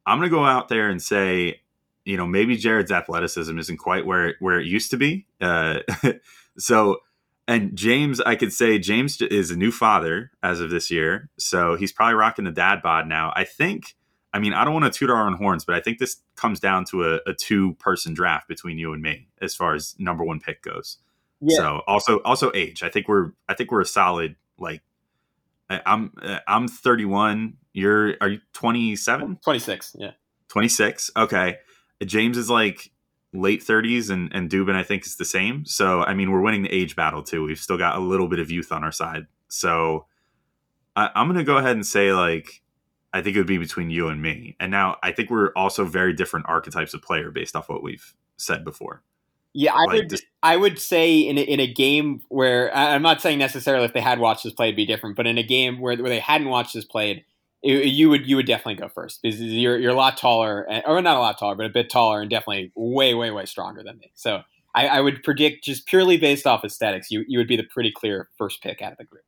I'm 0.06 0.18
gonna 0.18 0.30
go 0.30 0.44
out 0.44 0.68
there 0.68 0.90
and 0.90 1.02
say, 1.02 1.62
you 2.04 2.18
know, 2.18 2.28
maybe 2.28 2.58
Jared's 2.58 2.92
athleticism 2.92 3.58
isn't 3.58 3.78
quite 3.78 4.06
where 4.06 4.36
where 4.40 4.60
it 4.60 4.66
used 4.66 4.92
to 4.92 4.98
be. 4.98 5.28
Uh, 5.40 5.80
So, 6.62 6.98
and 7.48 7.76
James, 7.76 8.22
I 8.22 8.36
could 8.36 8.54
say 8.54 8.80
James 8.80 9.22
is 9.22 9.52
a 9.52 9.58
new 9.58 9.72
father 9.72 10.32
as 10.44 10.62
of 10.62 10.70
this 10.70 10.92
year. 10.92 11.30
So 11.38 11.76
he's 11.76 11.92
probably 11.92 12.16
rocking 12.16 12.46
the 12.46 12.52
dad 12.52 12.82
bod 12.82 13.08
now. 13.08 13.34
I 13.36 13.44
think, 13.44 13.96
I 14.34 14.40
mean, 14.40 14.54
I 14.54 14.64
don't 14.64 14.74
want 14.74 14.92
to 14.92 14.98
toot 14.98 15.10
our 15.10 15.26
own 15.26 15.34
horns, 15.34 15.66
but 15.66 15.76
I 15.76 15.82
think 15.82 16.00
this 16.00 16.22
comes 16.36 16.60
down 16.60 16.86
to 16.86 17.04
a, 17.04 17.20
a 17.28 17.34
two 17.34 17.74
person 17.76 18.14
draft 18.14 18.48
between 18.48 18.78
you 18.78 18.94
and 18.94 19.02
me 19.02 19.28
as 19.42 19.56
far 19.56 19.74
as 19.76 19.96
number 20.00 20.24
one 20.24 20.40
pick 20.40 20.62
goes. 20.62 20.98
Yeah. 21.42 21.58
So 21.58 21.82
also, 21.88 22.20
also 22.20 22.52
age. 22.54 22.84
I 22.84 22.90
think 22.90 23.08
we're, 23.08 23.32
I 23.50 23.56
think 23.56 23.72
we're 23.72 23.82
a 23.82 23.86
solid, 23.86 24.36
like, 24.58 24.82
I'm, 25.70 26.14
uh, 26.22 26.40
I'm 26.48 26.68
31. 26.68 27.56
You're, 27.74 28.16
are 28.22 28.30
you 28.30 28.40
27? 28.54 29.40
26. 29.44 29.96
Yeah. 29.98 30.12
26. 30.50 31.12
Okay. 31.16 31.58
James 32.06 32.38
is 32.38 32.50
like 32.50 32.91
late 33.34 33.62
30s 33.62 34.10
and 34.10 34.34
and 34.34 34.50
Dubin 34.50 34.76
I 34.76 34.84
think 34.84 35.06
is 35.06 35.16
the 35.16 35.26
same. 35.26 35.66
So 35.66 36.04
I 36.04 36.14
mean 36.14 36.32
we're 36.32 36.42
winning 36.42 36.64
the 36.64 36.72
age 36.72 36.96
battle 36.96 37.24
too. 37.24 37.44
We've 37.44 37.60
still 37.60 37.78
got 37.78 37.96
a 37.96 38.00
little 38.00 38.28
bit 38.28 38.40
of 38.40 38.52
youth 38.52 38.72
on 38.72 38.84
our 38.84 38.92
side. 38.92 39.28
So 39.48 40.06
I, 40.96 41.10
I'm 41.16 41.28
gonna 41.28 41.44
go 41.44 41.58
ahead 41.58 41.76
and 41.76 41.86
say 41.86 42.14
like 42.14 42.62
I 43.14 43.22
think 43.22 43.36
it 43.36 43.40
would 43.40 43.48
be 43.48 43.58
between 43.58 43.90
you 43.90 44.08
and 44.08 44.22
me. 44.22 44.56
And 44.60 44.72
now 44.72 44.98
I 45.04 45.12
think 45.12 45.30
we're 45.30 45.52
also 45.54 45.86
very 45.86 46.14
different 46.14 46.46
archetypes 46.48 46.94
of 46.94 47.02
player 47.02 47.32
based 47.32 47.56
off 47.56 47.70
what 47.70 47.84
we've 47.84 48.16
said 48.38 48.64
before. 48.64 49.04
Yeah, 49.54 49.74
I 49.74 49.86
like 49.88 49.96
would. 49.96 50.10
Just, 50.10 50.24
I 50.42 50.56
would 50.56 50.80
say 50.80 51.20
in 51.20 51.38
a, 51.38 51.42
in 51.42 51.60
a 51.60 51.72
game 51.72 52.22
where 52.30 52.74
I'm 52.74 53.02
not 53.02 53.22
saying 53.22 53.38
necessarily 53.38 53.86
if 53.86 53.94
they 53.94 54.00
had 54.00 54.20
watched 54.20 54.46
this 54.46 54.54
play 54.54 54.68
it'd 54.68 54.78
be 54.78 54.86
different, 54.86 55.18
but 55.18 55.28
in 55.28 55.38
a 55.38 55.44
game 55.44 55.80
where 55.80 55.98
where 55.98 56.10
they 56.10 56.20
hadn't 56.20 56.48
watched 56.48 56.74
this 56.74 56.86
played, 56.86 57.26
you 57.64 58.10
would 58.10 58.28
you 58.28 58.36
would 58.36 58.48
definitely 58.48 58.76
go 58.76 58.88
first 58.90 59.22
because 59.22 59.40
you're 59.40 59.78
you're 59.78 59.92
a 59.92 59.96
lot 59.96 60.18
taller, 60.18 60.68
or 60.86 61.02
not 61.02 61.18
a 61.18 61.20
lot 61.20 61.38
taller, 61.38 61.56
but 61.56 61.66
a 61.66 61.70
bit 61.70 61.90
taller, 61.90 62.22
and 62.22 62.30
definitely 62.30 62.72
way 62.76 63.14
way 63.14 63.32
way 63.32 63.46
stronger 63.46 63.84
than 63.84 63.98
me. 63.98 64.12
So 64.16 64.42
I, 64.74 64.88
I 64.88 65.02
would 65.02 65.24
predict 65.24 65.64
just 65.64 65.86
purely 65.86 66.18
based 66.18 66.48
off 66.48 66.64
aesthetics, 66.64 67.12
you 67.12 67.24
you 67.28 67.38
would 67.38 67.48
be 67.48 67.58
the 67.58 67.64
pretty 67.64 67.92
clear 67.92 68.30
first 68.38 68.62
pick 68.62 68.82
out 68.82 68.92
of 68.92 68.98
the 68.98 69.06
group. 69.06 69.24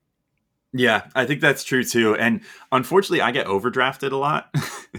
Yeah, 0.76 1.04
I 1.14 1.26
think 1.26 1.42
that's 1.42 1.64
true 1.64 1.84
too. 1.84 2.16
And 2.16 2.42
unfortunately, 2.72 3.22
I 3.22 3.32
get 3.32 3.46
overdrafted 3.46 4.12
a 4.12 4.18
lot 4.18 4.54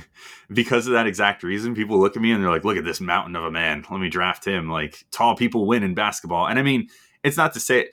because 0.52 0.86
of 0.86 0.92
that 0.92 1.08
exact 1.08 1.42
reason. 1.42 1.74
People 1.74 1.98
look 1.98 2.14
at 2.14 2.22
me 2.22 2.30
and 2.30 2.42
they're 2.42 2.50
like, 2.50 2.64
"Look 2.64 2.76
at 2.76 2.84
this 2.84 3.00
mountain 3.00 3.34
of 3.34 3.44
a 3.44 3.50
man. 3.50 3.84
Let 3.90 4.00
me 4.00 4.08
draft 4.08 4.46
him." 4.46 4.70
Like 4.70 5.04
tall 5.10 5.34
people 5.34 5.66
win 5.66 5.82
in 5.82 5.94
basketball. 5.94 6.46
And 6.46 6.58
I 6.58 6.62
mean, 6.62 6.88
it's 7.24 7.36
not 7.36 7.54
to 7.54 7.60
say 7.60 7.88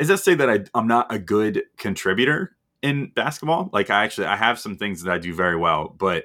it's 0.00 0.08
not 0.08 0.16
to 0.16 0.22
say 0.22 0.34
that 0.34 0.50
I, 0.50 0.64
I'm 0.74 0.88
not 0.88 1.12
a 1.12 1.18
good 1.18 1.62
contributor 1.76 2.56
in 2.82 3.12
basketball. 3.14 3.70
Like 3.72 3.90
I 3.90 4.04
actually 4.04 4.26
I 4.26 4.36
have 4.36 4.58
some 4.58 4.76
things 4.76 5.02
that 5.02 5.12
I 5.12 5.18
do 5.18 5.34
very 5.34 5.56
well, 5.56 5.94
but 5.96 6.24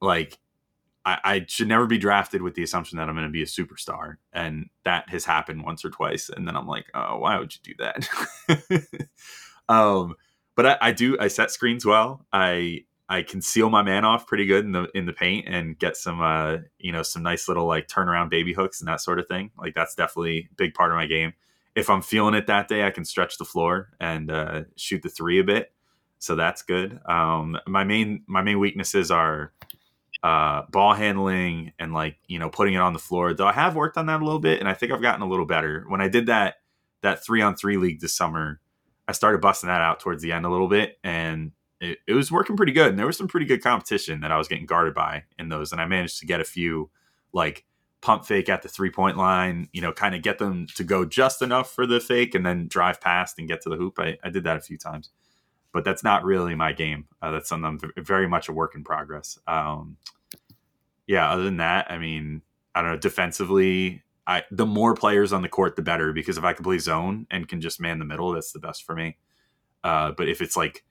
like 0.00 0.38
I, 1.04 1.18
I 1.24 1.44
should 1.48 1.68
never 1.68 1.86
be 1.86 1.98
drafted 1.98 2.42
with 2.42 2.54
the 2.54 2.62
assumption 2.62 2.98
that 2.98 3.08
I'm 3.08 3.14
going 3.14 3.26
to 3.26 3.32
be 3.32 3.42
a 3.42 3.46
superstar, 3.46 4.16
and 4.32 4.70
that 4.84 5.08
has 5.10 5.24
happened 5.24 5.64
once 5.64 5.84
or 5.84 5.90
twice. 5.90 6.30
And 6.34 6.48
then 6.48 6.56
I'm 6.56 6.66
like, 6.66 6.86
oh, 6.94 7.18
why 7.18 7.38
would 7.38 7.54
you 7.54 7.74
do 7.74 7.84
that? 7.84 8.98
um, 9.68 10.14
but 10.56 10.66
I, 10.66 10.78
I 10.80 10.92
do 10.92 11.16
I 11.20 11.28
set 11.28 11.50
screens 11.50 11.84
well. 11.84 12.24
I 12.32 12.84
I 13.08 13.22
conceal 13.22 13.70
my 13.70 13.82
man 13.82 14.04
off 14.04 14.26
pretty 14.26 14.46
good 14.46 14.64
in 14.64 14.72
the 14.72 14.88
in 14.94 15.06
the 15.06 15.12
paint 15.12 15.46
and 15.48 15.78
get 15.78 15.96
some 15.96 16.20
uh 16.20 16.58
you 16.78 16.92
know 16.92 17.02
some 17.02 17.22
nice 17.22 17.48
little 17.48 17.66
like 17.66 17.86
turnaround 17.86 18.30
baby 18.30 18.54
hooks 18.54 18.80
and 18.80 18.88
that 18.88 19.00
sort 19.00 19.18
of 19.18 19.28
thing. 19.28 19.50
Like 19.58 19.74
that's 19.74 19.94
definitely 19.94 20.48
a 20.50 20.54
big 20.56 20.74
part 20.74 20.90
of 20.90 20.96
my 20.96 21.06
game. 21.06 21.34
If 21.74 21.90
I'm 21.90 22.02
feeling 22.02 22.34
it 22.34 22.46
that 22.46 22.68
day, 22.68 22.86
I 22.86 22.90
can 22.90 23.04
stretch 23.04 23.36
the 23.36 23.44
floor 23.44 23.90
and 23.98 24.30
uh, 24.30 24.62
shoot 24.76 25.02
the 25.02 25.08
three 25.08 25.40
a 25.40 25.44
bit 25.44 25.73
so 26.24 26.34
that's 26.34 26.62
good. 26.62 26.98
Um, 27.04 27.58
my 27.66 27.84
main 27.84 28.22
my 28.26 28.40
main 28.40 28.58
weaknesses 28.58 29.10
are 29.10 29.52
uh, 30.22 30.62
ball 30.70 30.94
handling 30.94 31.72
and 31.78 31.92
like 31.92 32.16
you 32.26 32.38
know 32.38 32.48
putting 32.48 32.72
it 32.72 32.80
on 32.80 32.94
the 32.94 32.98
floor. 32.98 33.34
Though 33.34 33.46
I 33.46 33.52
have 33.52 33.76
worked 33.76 33.98
on 33.98 34.06
that 34.06 34.22
a 34.22 34.24
little 34.24 34.40
bit, 34.40 34.58
and 34.58 34.68
I 34.68 34.72
think 34.72 34.90
I've 34.90 35.02
gotten 35.02 35.20
a 35.20 35.28
little 35.28 35.44
better. 35.44 35.84
When 35.86 36.00
I 36.00 36.08
did 36.08 36.26
that 36.26 36.56
that 37.02 37.22
three 37.22 37.42
on 37.42 37.56
three 37.56 37.76
league 37.76 38.00
this 38.00 38.16
summer, 38.16 38.58
I 39.06 39.12
started 39.12 39.42
busting 39.42 39.68
that 39.68 39.82
out 39.82 40.00
towards 40.00 40.22
the 40.22 40.32
end 40.32 40.46
a 40.46 40.48
little 40.48 40.68
bit, 40.68 40.98
and 41.04 41.52
it, 41.78 41.98
it 42.06 42.14
was 42.14 42.32
working 42.32 42.56
pretty 42.56 42.72
good. 42.72 42.88
And 42.88 42.98
there 42.98 43.06
was 43.06 43.18
some 43.18 43.28
pretty 43.28 43.46
good 43.46 43.62
competition 43.62 44.22
that 44.22 44.32
I 44.32 44.38
was 44.38 44.48
getting 44.48 44.66
guarded 44.66 44.94
by 44.94 45.24
in 45.38 45.50
those, 45.50 45.72
and 45.72 45.80
I 45.80 45.84
managed 45.84 46.20
to 46.20 46.26
get 46.26 46.40
a 46.40 46.44
few 46.44 46.90
like 47.34 47.66
pump 48.00 48.24
fake 48.24 48.48
at 48.48 48.62
the 48.62 48.68
three 48.68 48.90
point 48.90 49.18
line, 49.18 49.68
you 49.74 49.82
know, 49.82 49.92
kind 49.92 50.14
of 50.14 50.22
get 50.22 50.38
them 50.38 50.68
to 50.76 50.84
go 50.84 51.04
just 51.04 51.42
enough 51.42 51.70
for 51.70 51.86
the 51.86 52.00
fake 52.00 52.34
and 52.34 52.46
then 52.46 52.66
drive 52.66 52.98
past 52.98 53.38
and 53.38 53.46
get 53.46 53.60
to 53.60 53.68
the 53.68 53.76
hoop. 53.76 53.98
I, 53.98 54.16
I 54.24 54.30
did 54.30 54.44
that 54.44 54.56
a 54.56 54.60
few 54.60 54.78
times 54.78 55.10
but 55.74 55.84
that's 55.84 56.04
not 56.04 56.24
really 56.24 56.54
my 56.54 56.72
game. 56.72 57.06
Uh, 57.20 57.32
that's 57.32 57.48
something 57.48 57.66
I'm 57.66 58.04
very 58.04 58.28
much 58.28 58.48
a 58.48 58.52
work 58.52 58.76
in 58.76 58.84
progress. 58.84 59.38
Um, 59.48 59.96
yeah, 61.06 61.30
other 61.30 61.42
than 61.42 61.56
that, 61.58 61.90
I 61.90 61.98
mean, 61.98 62.42
I 62.74 62.80
don't 62.80 62.92
know. 62.92 62.96
Defensively, 62.96 64.02
I 64.24 64.44
the 64.52 64.66
more 64.66 64.94
players 64.94 65.32
on 65.32 65.42
the 65.42 65.48
court, 65.48 65.74
the 65.74 65.82
better 65.82 66.12
because 66.12 66.38
if 66.38 66.44
I 66.44 66.52
can 66.52 66.64
play 66.64 66.78
zone 66.78 67.26
and 67.28 67.48
can 67.48 67.60
just 67.60 67.80
man 67.80 67.98
the 67.98 68.04
middle, 68.04 68.32
that's 68.32 68.52
the 68.52 68.60
best 68.60 68.84
for 68.84 68.94
me. 68.94 69.18
Uh, 69.82 70.12
but 70.12 70.28
if 70.28 70.40
it's 70.40 70.56
like 70.56 70.84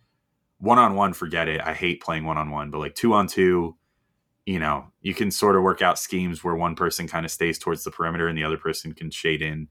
one 0.60 0.78
on 0.78 0.96
one, 0.96 1.14
forget 1.14 1.48
it. 1.48 1.62
I 1.62 1.74
hate 1.74 2.04
playing 2.04 2.26
one 2.26 2.38
on 2.38 2.52
one. 2.52 2.70
But 2.70 2.80
like 2.80 2.94
two 2.94 3.14
on 3.14 3.28
two, 3.28 3.78
you 4.46 4.60
know, 4.60 4.92
you 5.02 5.14
can 5.14 5.32
sort 5.32 5.56
of 5.56 5.64
work 5.64 5.82
out 5.82 5.98
schemes 5.98 6.44
where 6.44 6.56
one 6.56 6.76
person 6.76 7.08
kind 7.08 7.26
of 7.26 7.32
stays 7.32 7.58
towards 7.58 7.86
the 7.86 7.92
perimeter 7.92 8.28
and 8.28 8.38
the 8.38 8.44
other 8.44 8.58
person 8.58 8.94
can 8.94 9.10
shade 9.12 9.42
in. 9.42 9.70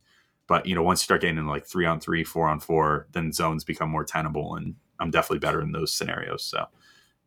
But 0.48 0.64
you 0.64 0.74
know, 0.74 0.82
once 0.82 1.02
you 1.02 1.04
start 1.04 1.20
getting 1.20 1.36
in 1.36 1.46
like 1.46 1.66
three 1.66 1.84
on 1.84 2.00
three, 2.00 2.24
four 2.24 2.48
on 2.48 2.60
four, 2.60 3.08
then 3.12 3.30
zones 3.30 3.62
become 3.62 3.90
more 3.90 4.04
tenable 4.04 4.56
and 4.56 4.74
I'm 5.02 5.10
definitely 5.10 5.40
better 5.40 5.60
in 5.60 5.72
those 5.72 5.92
scenarios. 5.92 6.44
So 6.44 6.66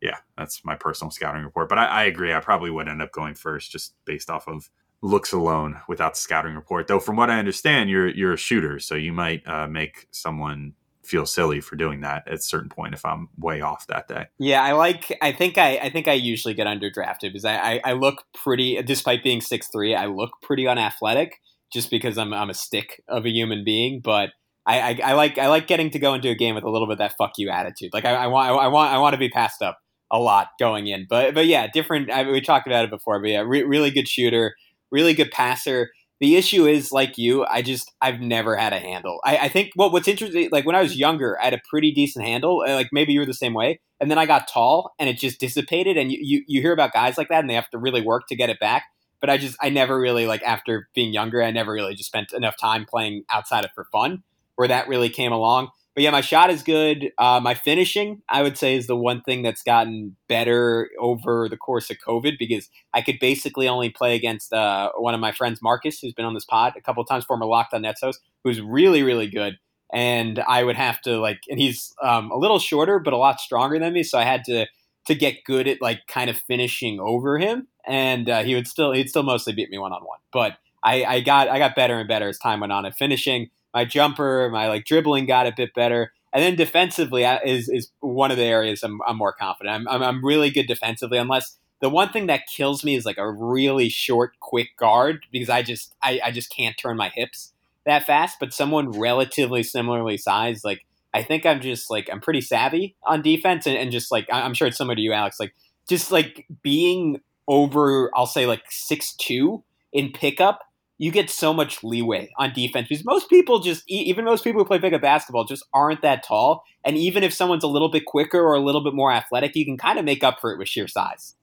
yeah, 0.02 0.18
that's 0.38 0.64
my 0.64 0.76
personal 0.76 1.12
scouting 1.12 1.44
report. 1.44 1.70
But 1.70 1.80
I, 1.80 1.86
I, 1.86 2.04
agree. 2.04 2.34
I 2.34 2.40
probably 2.40 2.70
would 2.70 2.88
end 2.88 3.02
up 3.02 3.12
going 3.12 3.34
first 3.34 3.72
just 3.72 3.94
based 4.06 4.30
off 4.30 4.48
of 4.48 4.70
looks 5.02 5.34
alone 5.34 5.80
without 5.88 6.14
the 6.14 6.20
scouting 6.20 6.56
report. 6.56 6.88
Though 6.88 7.00
from 7.00 7.16
what 7.16 7.30
I 7.30 7.40
understand, 7.40 7.90
you're 7.90 8.08
you're 8.08 8.34
a 8.34 8.38
shooter, 8.38 8.80
so 8.80 8.96
you 8.96 9.14
might 9.14 9.48
uh, 9.48 9.68
make 9.68 10.08
someone 10.12 10.74
feel 11.04 11.26
silly 11.26 11.62
for 11.62 11.76
doing 11.76 12.02
that 12.02 12.28
at 12.28 12.34
a 12.34 12.42
certain 12.42 12.70
point 12.70 12.96
if 12.96 13.06
I'm 13.06 13.30
way 13.38 13.62
off 13.62 13.86
that 13.88 14.08
day. 14.08 14.26
Yeah, 14.40 14.64
I 14.64 14.74
like. 14.74 15.16
I 15.22 15.32
think 15.32 15.58
I. 15.58 15.78
I 15.78 15.90
think 15.90 16.08
I 16.08 16.14
usually 16.14 16.54
get 16.54 16.68
underdrafted 16.68 17.22
because 17.22 17.46
I, 17.46 17.56
I, 17.56 17.82
I 17.86 17.94
look 17.94 18.24
pretty, 18.34 18.82
despite 18.82 19.24
being 19.24 19.42
six 19.42 19.68
three. 19.68 19.96
I 19.96 20.08
look 20.08 20.32
pretty 20.42 20.68
unathletic 20.68 21.42
just 21.72 21.90
because 21.90 22.18
I'm 22.18 22.34
I'm 22.34 22.50
a 22.50 22.54
stick 22.56 23.04
of 23.08 23.26
a 23.26 23.30
human 23.30 23.64
being, 23.64 24.02
but 24.02 24.32
I, 24.66 24.80
I, 24.80 25.00
I, 25.04 25.14
like 25.14 25.38
I 25.38 25.48
like 25.48 25.68
getting 25.68 25.92
to 25.92 26.00
go 26.00 26.14
into 26.14 26.30
a 26.30 26.36
game 26.36 26.56
with 26.56 26.64
a 26.64 26.70
little 26.70 26.88
bit 26.88 26.94
of 26.94 26.98
that 27.00 27.16
fuck 27.18 27.34
you 27.38 27.50
attitude. 27.50 27.92
Like 27.94 28.06
I, 28.06 28.16
I 28.16 28.28
want 28.28 28.50
I 28.50 28.68
want 28.68 28.94
I 28.94 28.98
want 28.98 29.14
to 29.14 29.20
be 29.20 29.30
passed 29.30 29.62
up 29.62 29.80
a 30.12 30.20
lot 30.20 30.50
going 30.60 30.88
in. 30.88 31.06
But 31.10 31.34
but 31.36 31.46
yeah, 31.46 31.68
different. 31.68 32.10
I, 32.10 32.30
we 32.30 32.42
talked 32.42 32.68
about 32.68 32.84
it 32.84 32.90
before. 32.90 33.20
But 33.20 33.30
yeah, 33.30 33.44
re- 33.46 33.64
really 33.64 33.92
good 33.92 34.08
shooter, 34.08 34.56
really 34.92 35.14
good 35.14 35.32
passer. 35.32 35.92
The 36.22 36.38
issue 36.38 36.66
is 36.66 36.92
like 36.92 37.18
you, 37.18 37.46
I 37.46 37.62
just 37.62 37.92
I've 38.02 38.22
never 38.22 38.56
had 38.56 38.74
a 38.74 38.80
handle. 38.80 39.20
I, 39.24 39.38
I 39.38 39.50
think 39.50 39.72
what 39.76 39.92
what's 39.92 40.08
interesting, 40.08 40.50
like 40.52 40.66
when 40.66 40.76
I 40.76 40.82
was 40.82 40.98
younger, 40.98 41.40
I 41.40 41.46
had 41.46 41.54
a 41.54 41.62
pretty 41.70 41.92
decent 41.92 42.26
handle. 42.26 42.60
Like 42.60 42.90
maybe 42.92 43.14
you 43.14 43.20
were 43.20 43.26
the 43.26 43.34
same 43.34 43.54
way, 43.54 43.80
and 44.00 44.10
then 44.10 44.18
I 44.18 44.26
got 44.26 44.48
tall, 44.48 44.94
and 44.98 45.10
it 45.10 45.18
just 45.18 45.40
dissipated. 45.40 45.98
And 45.98 46.12
you, 46.12 46.20
you 46.22 46.44
you 46.48 46.62
hear 46.62 46.74
about 46.74 46.94
guys 46.94 47.18
like 47.18 47.30
that, 47.30 47.42
and 47.42 47.50
they 47.50 47.56
have 47.56 47.70
to 47.70 47.78
really 47.78 48.02
work 48.02 48.24
to 48.30 48.36
get 48.36 48.50
it 48.50 48.60
back. 48.60 48.86
But 49.20 49.30
I 49.30 49.38
just 49.38 49.58
I 49.62 49.70
never 49.70 50.00
really 50.00 50.26
like 50.26 50.42
after 50.44 50.88
being 50.96 51.14
younger, 51.14 51.44
I 51.44 51.52
never 51.52 51.74
really 51.74 51.94
just 51.94 52.08
spent 52.08 52.32
enough 52.34 52.56
time 52.58 52.86
playing 52.86 53.26
outside 53.30 53.66
of 53.66 53.72
for 53.76 53.86
fun 53.92 54.24
where 54.56 54.68
that 54.68 54.88
really 54.88 55.10
came 55.10 55.32
along. 55.32 55.70
but 55.94 56.04
yeah, 56.04 56.12
my 56.12 56.22
shot 56.22 56.50
is 56.50 56.62
good. 56.62 57.12
Uh, 57.18 57.40
my 57.42 57.54
finishing, 57.54 58.22
I 58.28 58.42
would 58.42 58.58
say, 58.58 58.76
is 58.76 58.88
the 58.88 58.96
one 58.98 59.22
thing 59.22 59.44
that's 59.44 59.64
gotten 59.64 60.16
better 60.28 60.90
over 61.00 61.48
the 61.48 61.58
course 61.58 61.90
of 61.90 61.98
COVID 62.06 62.38
because 62.38 62.70
I 62.94 63.02
could 63.02 63.18
basically 63.20 63.68
only 63.68 63.90
play 63.90 64.16
against 64.16 64.52
uh, 64.52 64.92
one 64.98 65.14
of 65.14 65.22
my 65.22 65.32
friends, 65.32 65.62
Marcus, 65.62 66.00
who's 66.00 66.14
been 66.14 66.26
on 66.26 66.34
this 66.34 66.46
pod 66.46 66.74
a 66.76 66.82
couple 66.82 67.04
times, 67.06 67.24
former 67.24 67.46
Locked 67.46 67.74
on 67.74 67.84
Nets 67.84 68.02
host, 68.02 68.20
who's 68.44 68.60
really, 68.60 69.04
really 69.04 69.28
good. 69.28 69.58
And 69.94 70.40
I 70.48 70.64
would 70.64 70.76
have 70.76 71.00
to 71.02 71.20
like, 71.20 71.40
and 71.50 71.60
he's 71.60 71.94
um, 72.02 72.32
a 72.32 72.38
little 72.38 72.60
shorter, 72.60 73.00
but 73.00 73.14
a 73.14 73.18
lot 73.18 73.40
stronger 73.40 73.80
than 73.80 73.94
me. 73.94 74.04
So 74.04 74.18
I 74.18 74.24
had 74.24 74.44
to 74.46 74.66
to 75.06 75.16
get 75.16 75.44
good 75.46 75.68
at 75.68 75.82
like 75.82 76.08
kind 76.08 76.30
of 76.30 76.38
finishing 76.48 77.00
over 77.00 77.38
him, 77.38 77.68
and 77.88 78.30
uh, 78.30 78.44
he 78.44 78.56
would 78.56 78.68
still 78.68 78.92
he'd 78.92 79.10
still 79.10 79.24
mostly 79.24 79.54
beat 79.54 79.70
me 79.70 79.78
one 79.78 79.94
on 79.94 80.02
one. 80.02 80.20
But 80.34 80.58
I, 80.84 81.04
I 81.06 81.20
got 81.22 81.48
I 81.48 81.60
got 81.60 81.76
better 81.76 82.00
and 82.00 82.08
better 82.08 82.28
as 82.28 82.38
time 82.40 82.60
went 82.60 82.74
on 82.74 82.86
at 82.86 82.96
finishing. 82.96 83.50
My 83.76 83.86
jumper, 83.86 84.50
my 84.50 84.70
like 84.70 84.86
dribbling 84.86 85.28
got 85.28 85.46
a 85.46 85.54
bit 85.56 85.76
better, 85.76 86.14
and 86.34 86.42
then 86.42 86.56
defensively 86.56 87.26
is 87.26 87.70
is 87.70 87.92
one 88.00 88.32
of 88.32 88.38
the 88.38 88.44
areas 88.44 88.82
I'm, 88.82 89.02
I'm 89.06 89.18
more 89.18 89.34
confident. 89.34 89.76
I'm, 89.76 89.88
I'm 89.88 90.02
I'm 90.02 90.26
really 90.26 90.50
good 90.50 90.66
defensively, 90.66 91.20
unless 91.20 91.58
the 91.82 91.90
one 91.90 92.10
thing 92.10 92.28
that 92.28 92.48
kills 92.48 92.84
me 92.84 92.96
is 92.96 93.06
like 93.06 93.18
a 93.18 93.30
really 93.30 93.90
short, 93.90 94.40
quick 94.40 94.70
guard 94.78 95.26
because 95.32 95.50
I 95.50 95.62
just 95.62 95.94
I, 96.02 96.20
I 96.24 96.32
just 96.32 96.50
can't 96.50 96.78
turn 96.78 96.98
my 96.98 97.10
hips 97.10 97.54
that 97.86 98.06
fast. 98.06 98.38
But 98.40 98.54
someone 98.54 98.92
relatively 98.92 99.62
similarly 99.62 100.18
sized, 100.18 100.64
like 100.64 100.86
I 101.14 101.22
think 101.22 101.46
I'm 101.46 101.62
just 101.62 101.92
like 101.92 102.10
I'm 102.12 102.22
pretty 102.22 102.42
savvy 102.42 102.96
on 103.04 103.22
defense, 103.22 103.68
and, 103.68 103.78
and 103.78 103.92
just 103.92 104.12
like 104.12 104.28
I'm 104.32 104.54
sure 104.54 104.68
it's 104.68 104.78
similar 104.78 104.96
to 104.96 105.02
you, 105.02 105.14
Alex. 105.14 105.40
Like 105.40 105.54
just 105.88 106.12
like 106.12 106.48
being 106.64 107.22
over, 107.48 108.10
I'll 108.16 108.26
say 108.26 108.46
like 108.46 108.64
six 108.70 109.14
two 109.14 109.64
in 109.94 110.12
pickup, 110.12 110.62
you 110.98 111.12
get 111.12 111.30
so 111.30 111.54
much 111.54 111.84
leeway 111.84 112.32
on 112.38 112.54
defense 112.54 112.88
because 112.88 113.04
most 113.04 113.30
people 113.30 113.60
just 113.60 113.84
even 113.88 114.24
most 114.24 114.44
people 114.44 114.62
who 114.62 114.66
play 114.66 114.80
pickup 114.80 115.02
basketball 115.02 115.44
just 115.44 115.66
aren't 115.74 116.02
that 116.02 116.24
tall, 116.24 116.64
and 116.84 116.98
even 116.98 117.24
if 117.24 117.34
someone's 117.34 117.64
a 117.64 117.68
little 117.68 117.90
bit 117.90 118.06
quicker 118.06 118.40
or 118.40 118.54
a 118.54 118.62
little 118.62 118.84
bit 118.84 118.94
more 118.94 119.12
athletic, 119.12 119.56
you 119.56 119.66
can 119.66 119.78
kind 119.78 120.00
of 120.00 120.06
make 120.06 120.24
up 120.24 120.40
for 120.40 120.52
it 120.52 120.58
with 120.58 120.70
sheer 120.70 120.88
size. 120.88 121.36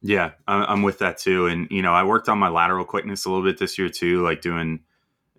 Yeah, 0.00 0.32
I'm 0.46 0.82
with 0.82 1.00
that 1.00 1.18
too. 1.18 1.46
And 1.46 1.66
you 1.70 1.82
know, 1.82 1.92
I 1.92 2.04
worked 2.04 2.28
on 2.28 2.38
my 2.38 2.48
lateral 2.48 2.84
quickness 2.84 3.24
a 3.24 3.30
little 3.30 3.44
bit 3.44 3.58
this 3.58 3.78
year 3.78 3.88
too, 3.88 4.22
like 4.22 4.40
doing 4.40 4.80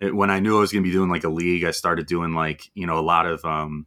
when 0.02 0.30
I 0.30 0.40
knew 0.40 0.56
I 0.56 0.60
was 0.60 0.72
going 0.72 0.82
to 0.82 0.88
be 0.88 0.92
doing 0.92 1.10
like 1.10 1.24
a 1.24 1.28
league, 1.28 1.64
I 1.64 1.70
started 1.70 2.06
doing 2.06 2.34
like 2.34 2.70
you 2.74 2.86
know 2.86 2.98
a 2.98 3.00
lot 3.00 3.26
of 3.26 3.44
um, 3.44 3.86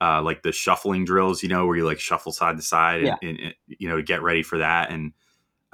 uh, 0.00 0.20
like 0.22 0.42
the 0.42 0.52
shuffling 0.52 1.04
drills, 1.04 1.42
you 1.42 1.48
know, 1.48 1.66
where 1.66 1.76
you 1.76 1.84
like 1.84 2.00
shuffle 2.00 2.32
side 2.32 2.56
to 2.56 2.62
side, 2.62 3.04
and, 3.04 3.06
Yeah. 3.06 3.28
and, 3.28 3.40
and, 3.40 3.54
you 3.66 3.88
know 3.88 3.96
to 3.96 4.02
get 4.02 4.22
ready 4.22 4.42
for 4.42 4.58
that. 4.58 4.90
And 4.90 5.12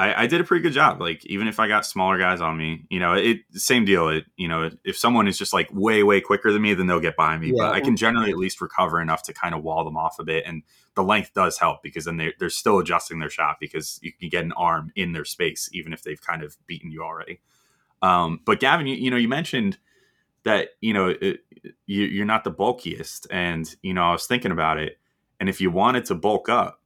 I, 0.00 0.22
I 0.22 0.26
did 0.26 0.40
a 0.40 0.44
pretty 0.44 0.62
good 0.62 0.72
job. 0.72 0.98
Like 0.98 1.26
even 1.26 1.46
if 1.46 1.60
I 1.60 1.68
got 1.68 1.84
smaller 1.84 2.16
guys 2.16 2.40
on 2.40 2.56
me, 2.56 2.86
you 2.88 2.98
know, 2.98 3.12
it 3.12 3.40
same 3.52 3.84
deal. 3.84 4.08
It 4.08 4.24
you 4.38 4.48
know 4.48 4.70
if 4.82 4.96
someone 4.96 5.28
is 5.28 5.36
just 5.36 5.52
like 5.52 5.68
way 5.74 6.02
way 6.02 6.22
quicker 6.22 6.50
than 6.50 6.62
me, 6.62 6.72
then 6.72 6.86
they'll 6.86 7.00
get 7.00 7.16
by 7.16 7.36
me. 7.36 7.48
Yeah. 7.48 7.64
But 7.64 7.74
I 7.74 7.80
can 7.80 7.96
generally 7.96 8.30
at 8.30 8.38
least 8.38 8.62
recover 8.62 8.98
enough 8.98 9.22
to 9.24 9.34
kind 9.34 9.54
of 9.54 9.62
wall 9.62 9.84
them 9.84 9.98
off 9.98 10.18
a 10.18 10.24
bit, 10.24 10.44
and 10.46 10.62
the 10.94 11.02
length 11.02 11.34
does 11.34 11.58
help 11.58 11.82
because 11.82 12.06
then 12.06 12.16
they, 12.16 12.32
they're 12.38 12.48
still 12.48 12.78
adjusting 12.78 13.18
their 13.18 13.28
shot 13.28 13.58
because 13.60 14.00
you 14.02 14.10
can 14.10 14.30
get 14.30 14.42
an 14.42 14.52
arm 14.52 14.90
in 14.96 15.12
their 15.12 15.26
space 15.26 15.68
even 15.74 15.92
if 15.92 16.02
they've 16.02 16.22
kind 16.22 16.42
of 16.42 16.56
beaten 16.66 16.90
you 16.90 17.02
already. 17.02 17.38
Um, 18.00 18.40
but 18.46 18.58
Gavin, 18.58 18.86
you, 18.86 18.94
you 18.94 19.10
know, 19.10 19.18
you 19.18 19.28
mentioned 19.28 19.76
that 20.44 20.70
you 20.80 20.94
know 20.94 21.08
it, 21.08 21.40
you, 21.84 22.04
you're 22.04 22.24
not 22.24 22.44
the 22.44 22.50
bulkiest, 22.50 23.26
and 23.30 23.76
you 23.82 23.92
know 23.92 24.04
I 24.04 24.12
was 24.12 24.26
thinking 24.26 24.50
about 24.50 24.78
it, 24.78 24.98
and 25.38 25.50
if 25.50 25.60
you 25.60 25.70
wanted 25.70 26.06
to 26.06 26.14
bulk 26.14 26.48
up, 26.48 26.79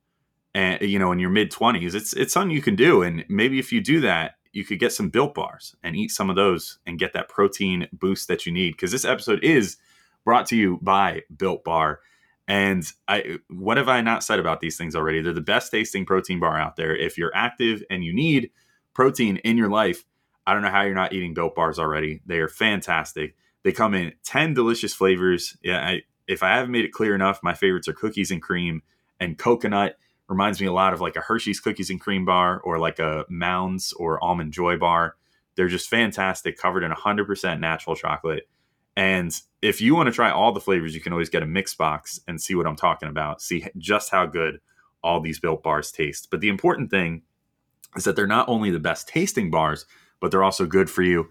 and 0.55 0.81
you 0.83 0.99
know 0.99 1.12
in 1.12 1.19
your 1.19 1.31
mid 1.31 1.51
twenties, 1.51 1.95
it's 1.95 2.12
it's 2.12 2.33
something 2.33 2.55
you 2.55 2.62
can 2.62 2.77
do, 2.77 3.03
and 3.03 3.25
maybe 3.29 3.59
if 3.59 3.73
you 3.73 3.81
do 3.81 4.01
that, 4.01 4.37
you 4.53 4.64
could 4.64 4.79
get 4.79 4.93
some 4.93 5.09
built 5.09 5.35
bars 5.35 5.75
and 5.83 5.97
eat 5.97 6.11
some 6.11 6.31
of 6.31 6.37
those 6.37 6.79
and 6.87 6.99
get 6.99 7.12
that 7.12 7.29
protein 7.29 7.88
boost 7.93 8.29
that 8.29 8.47
you 8.47 8.53
need. 8.53 8.73
Because 8.73 8.93
this 8.93 9.05
episode 9.05 9.43
is 9.43 9.77
brought 10.25 10.47
to 10.47 10.57
you 10.57 10.79
by 10.81 11.23
Built 11.37 11.64
Bar. 11.64 12.01
And 12.47 12.85
I, 13.09 13.38
what 13.49 13.79
have 13.79 13.88
I 13.88 14.01
not 14.01 14.23
said 14.23 14.38
about 14.38 14.61
these 14.61 14.77
things 14.77 14.95
already? 14.95 15.23
They're 15.23 15.33
the 15.33 15.40
best 15.40 15.71
tasting 15.71 16.05
protein 16.05 16.40
bar 16.40 16.59
out 16.59 16.77
there. 16.77 16.95
If 16.95 17.17
you're 17.17 17.35
active 17.35 17.83
and 17.90 18.05
you 18.05 18.14
need 18.14 18.51
protein 18.93 19.38
in 19.38 19.57
your 19.57 19.71
life, 19.71 20.05
I 20.47 20.53
don't 20.53 20.62
know 20.62 20.71
how 20.71 20.83
you're 20.83 20.95
not 20.95 21.12
eating 21.12 21.35
Built 21.35 21.55
Bars 21.55 21.79
already. 21.79 22.21
They 22.27 22.38
are 22.38 22.49
fantastic. 22.49 23.35
They 23.62 23.73
come 23.73 23.95
in 23.95 24.12
10 24.25 24.53
delicious 24.55 24.93
flavors. 24.93 25.57
Yeah, 25.62 25.81
I, 25.81 26.03
if 26.29 26.43
I 26.43 26.55
haven't 26.55 26.71
made 26.71 26.85
it 26.85 26.93
clear 26.93 27.14
enough, 27.14 27.43
my 27.43 27.55
favorites 27.55 27.88
are 27.88 27.95
cookies 27.95 28.31
and 28.31 28.43
cream 28.43 28.83
and 29.19 29.38
coconut. 29.38 29.97
Reminds 30.29 30.61
me 30.61 30.67
a 30.67 30.73
lot 30.73 30.93
of 30.93 31.01
like 31.01 31.17
a 31.17 31.21
Hershey's 31.21 31.61
cookies 31.61 31.91
and 31.91 32.01
cream 32.01 32.25
bar 32.25 32.61
or 32.61 32.79
like 32.79 32.99
a 32.99 33.27
Mounds 33.29 33.93
or 33.95 34.23
Almond 34.23 34.53
Joy 34.53 34.77
bar. 34.79 35.17
They're 35.55 35.69
just 35.69 35.89
fantastic, 35.89 36.57
covered 36.57 36.83
in 36.83 36.91
100% 36.91 37.61
natural 37.61 37.95
chocolate. 37.95 38.49
And 38.97 39.39
if 39.61 39.81
you 39.81 39.95
want 39.95 40.07
to 40.07 40.13
try 40.13 40.31
all 40.31 40.53
the 40.53 40.61
flavors, 40.61 40.95
you 40.95 41.01
can 41.01 41.13
always 41.13 41.29
get 41.29 41.43
a 41.43 41.47
mix 41.47 41.75
box 41.75 42.21
and 42.29 42.41
see 42.41 42.55
what 42.55 42.67
I'm 42.67 42.77
talking 42.77 43.09
about. 43.09 43.43
See 43.43 43.67
just 43.77 44.11
how 44.11 44.27
good 44.27 44.61
all 45.03 45.21
these 45.21 45.41
built 45.41 45.63
bars 45.63 45.93
taste. 45.93 46.29
But 46.31 46.41
the 46.41 46.49
important 46.49 46.91
thing 46.91 47.23
is 47.97 48.05
that 48.05 48.17
they're 48.17 48.27
not 48.27 48.49
only 48.49 48.71
the 48.71 48.79
best 48.79 49.09
tasting 49.09 49.51
bars, 49.51 49.87
but 50.21 50.31
they're 50.31 50.45
also 50.45 50.67
good 50.67 50.89
for 50.89 51.03
you. 51.03 51.29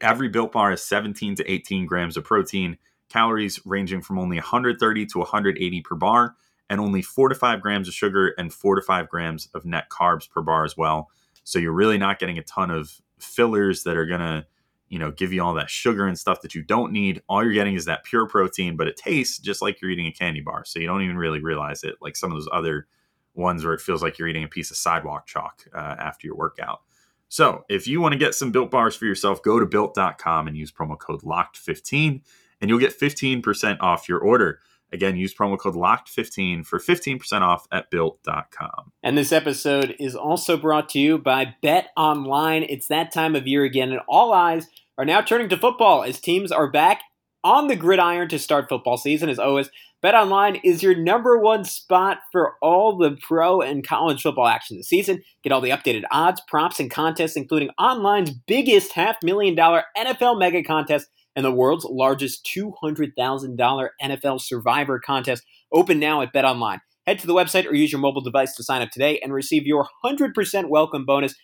Every 0.00 0.28
built 0.28 0.52
bar 0.52 0.72
is 0.72 0.82
17 0.82 1.36
to 1.36 1.50
18 1.50 1.86
grams 1.86 2.16
of 2.16 2.24
protein, 2.24 2.78
calories 3.08 3.60
ranging 3.64 4.02
from 4.02 4.18
only 4.18 4.36
130 4.36 5.06
to 5.06 5.18
180 5.18 5.80
per 5.82 5.94
bar, 5.94 6.36
and 6.70 6.80
only 6.80 7.02
four 7.02 7.28
to 7.28 7.34
five 7.34 7.60
grams 7.60 7.88
of 7.88 7.94
sugar 7.94 8.34
and 8.38 8.52
four 8.52 8.74
to 8.74 8.82
five 8.82 9.08
grams 9.08 9.48
of 9.54 9.64
net 9.64 9.88
carbs 9.90 10.28
per 10.28 10.42
bar 10.42 10.64
as 10.64 10.76
well. 10.76 11.10
So 11.44 11.58
you're 11.58 11.72
really 11.72 11.98
not 11.98 12.18
getting 12.18 12.38
a 12.38 12.42
ton 12.42 12.70
of 12.70 13.00
fillers 13.18 13.84
that 13.84 13.96
are 13.96 14.06
gonna, 14.06 14.46
you 14.88 14.98
know, 14.98 15.10
give 15.10 15.32
you 15.32 15.42
all 15.42 15.54
that 15.54 15.70
sugar 15.70 16.06
and 16.06 16.18
stuff 16.18 16.40
that 16.40 16.54
you 16.54 16.62
don't 16.62 16.92
need. 16.92 17.22
All 17.28 17.42
you're 17.44 17.52
getting 17.52 17.74
is 17.74 17.84
that 17.84 18.04
pure 18.04 18.26
protein, 18.26 18.76
but 18.76 18.88
it 18.88 18.96
tastes 18.96 19.38
just 19.38 19.60
like 19.62 19.80
you're 19.80 19.90
eating 19.90 20.06
a 20.06 20.12
candy 20.12 20.40
bar. 20.40 20.64
So 20.64 20.78
you 20.78 20.86
don't 20.86 21.02
even 21.02 21.18
really 21.18 21.40
realize 21.40 21.84
it, 21.84 21.96
like 22.00 22.16
some 22.16 22.32
of 22.32 22.36
those 22.36 22.48
other 22.52 22.86
ones 23.34 23.64
where 23.64 23.74
it 23.74 23.80
feels 23.80 24.02
like 24.02 24.18
you're 24.18 24.28
eating 24.28 24.44
a 24.44 24.48
piece 24.48 24.70
of 24.70 24.76
sidewalk 24.76 25.26
chalk 25.26 25.64
uh, 25.74 25.96
after 25.98 26.26
your 26.26 26.36
workout. 26.36 26.80
So 27.28 27.64
if 27.68 27.86
you 27.86 28.00
want 28.00 28.12
to 28.12 28.18
get 28.18 28.34
some 28.34 28.52
built 28.52 28.70
bars 28.70 28.94
for 28.94 29.06
yourself, 29.06 29.42
go 29.42 29.58
to 29.58 29.66
built.com 29.66 30.46
and 30.46 30.56
use 30.56 30.70
promo 30.70 30.98
code 30.98 31.22
LOCKED15 31.22 32.22
and 32.60 32.70
you'll 32.70 32.78
get 32.78 32.98
15% 32.98 33.78
off 33.80 34.08
your 34.08 34.20
order. 34.20 34.60
Again, 34.92 35.16
use 35.16 35.34
promo 35.34 35.58
code 35.58 35.74
LOCKED15 35.74 36.64
for 36.64 36.78
15% 36.78 37.40
off 37.40 37.66
at 37.72 37.90
built.com. 37.90 38.92
And 39.02 39.18
this 39.18 39.32
episode 39.32 39.96
is 39.98 40.14
also 40.14 40.56
brought 40.56 40.88
to 40.90 40.98
you 40.98 41.18
by 41.18 41.56
Bet 41.62 41.88
Online. 41.96 42.62
It's 42.62 42.88
that 42.88 43.12
time 43.12 43.34
of 43.34 43.46
year 43.46 43.64
again, 43.64 43.90
and 43.90 44.00
all 44.08 44.32
eyes 44.32 44.68
are 44.96 45.04
now 45.04 45.20
turning 45.20 45.48
to 45.48 45.56
football 45.56 46.04
as 46.04 46.20
teams 46.20 46.52
are 46.52 46.70
back 46.70 47.02
on 47.42 47.68
the 47.68 47.76
gridiron 47.76 48.28
to 48.28 48.38
start 48.38 48.68
football 48.68 48.96
season. 48.96 49.28
As 49.28 49.38
always, 49.38 49.68
Bet 50.00 50.14
Online 50.14 50.56
is 50.64 50.82
your 50.82 50.94
number 50.94 51.38
one 51.38 51.64
spot 51.64 52.18
for 52.30 52.54
all 52.62 52.96
the 52.96 53.16
pro 53.20 53.60
and 53.60 53.86
college 53.86 54.22
football 54.22 54.46
action 54.46 54.76
this 54.76 54.88
season. 54.88 55.22
Get 55.42 55.52
all 55.52 55.60
the 55.60 55.70
updated 55.70 56.04
odds, 56.10 56.40
props, 56.48 56.78
and 56.78 56.90
contests, 56.90 57.36
including 57.36 57.70
online's 57.78 58.30
biggest 58.30 58.92
half 58.92 59.16
million 59.22 59.54
dollar 59.54 59.84
NFL 59.96 60.38
mega 60.38 60.62
contest 60.62 61.08
and 61.36 61.44
the 61.44 61.52
world's 61.52 61.84
largest 61.84 62.48
$200,000 62.56 63.88
NFL 64.02 64.40
Survivor 64.40 64.98
contest. 64.98 65.44
Open 65.72 65.98
now 65.98 66.22
at 66.22 66.32
Bet 66.32 66.44
Online. 66.44 66.80
Head 67.06 67.18
to 67.18 67.26
the 67.26 67.34
website 67.34 67.66
or 67.66 67.74
use 67.74 67.92
your 67.92 68.00
mobile 68.00 68.22
device 68.22 68.54
to 68.54 68.62
sign 68.62 68.82
up 68.82 68.90
today 68.90 69.18
and 69.20 69.32
receive 69.32 69.66
your 69.66 69.88
100% 70.04 70.68
welcome 70.68 71.04
bonus 71.04 71.34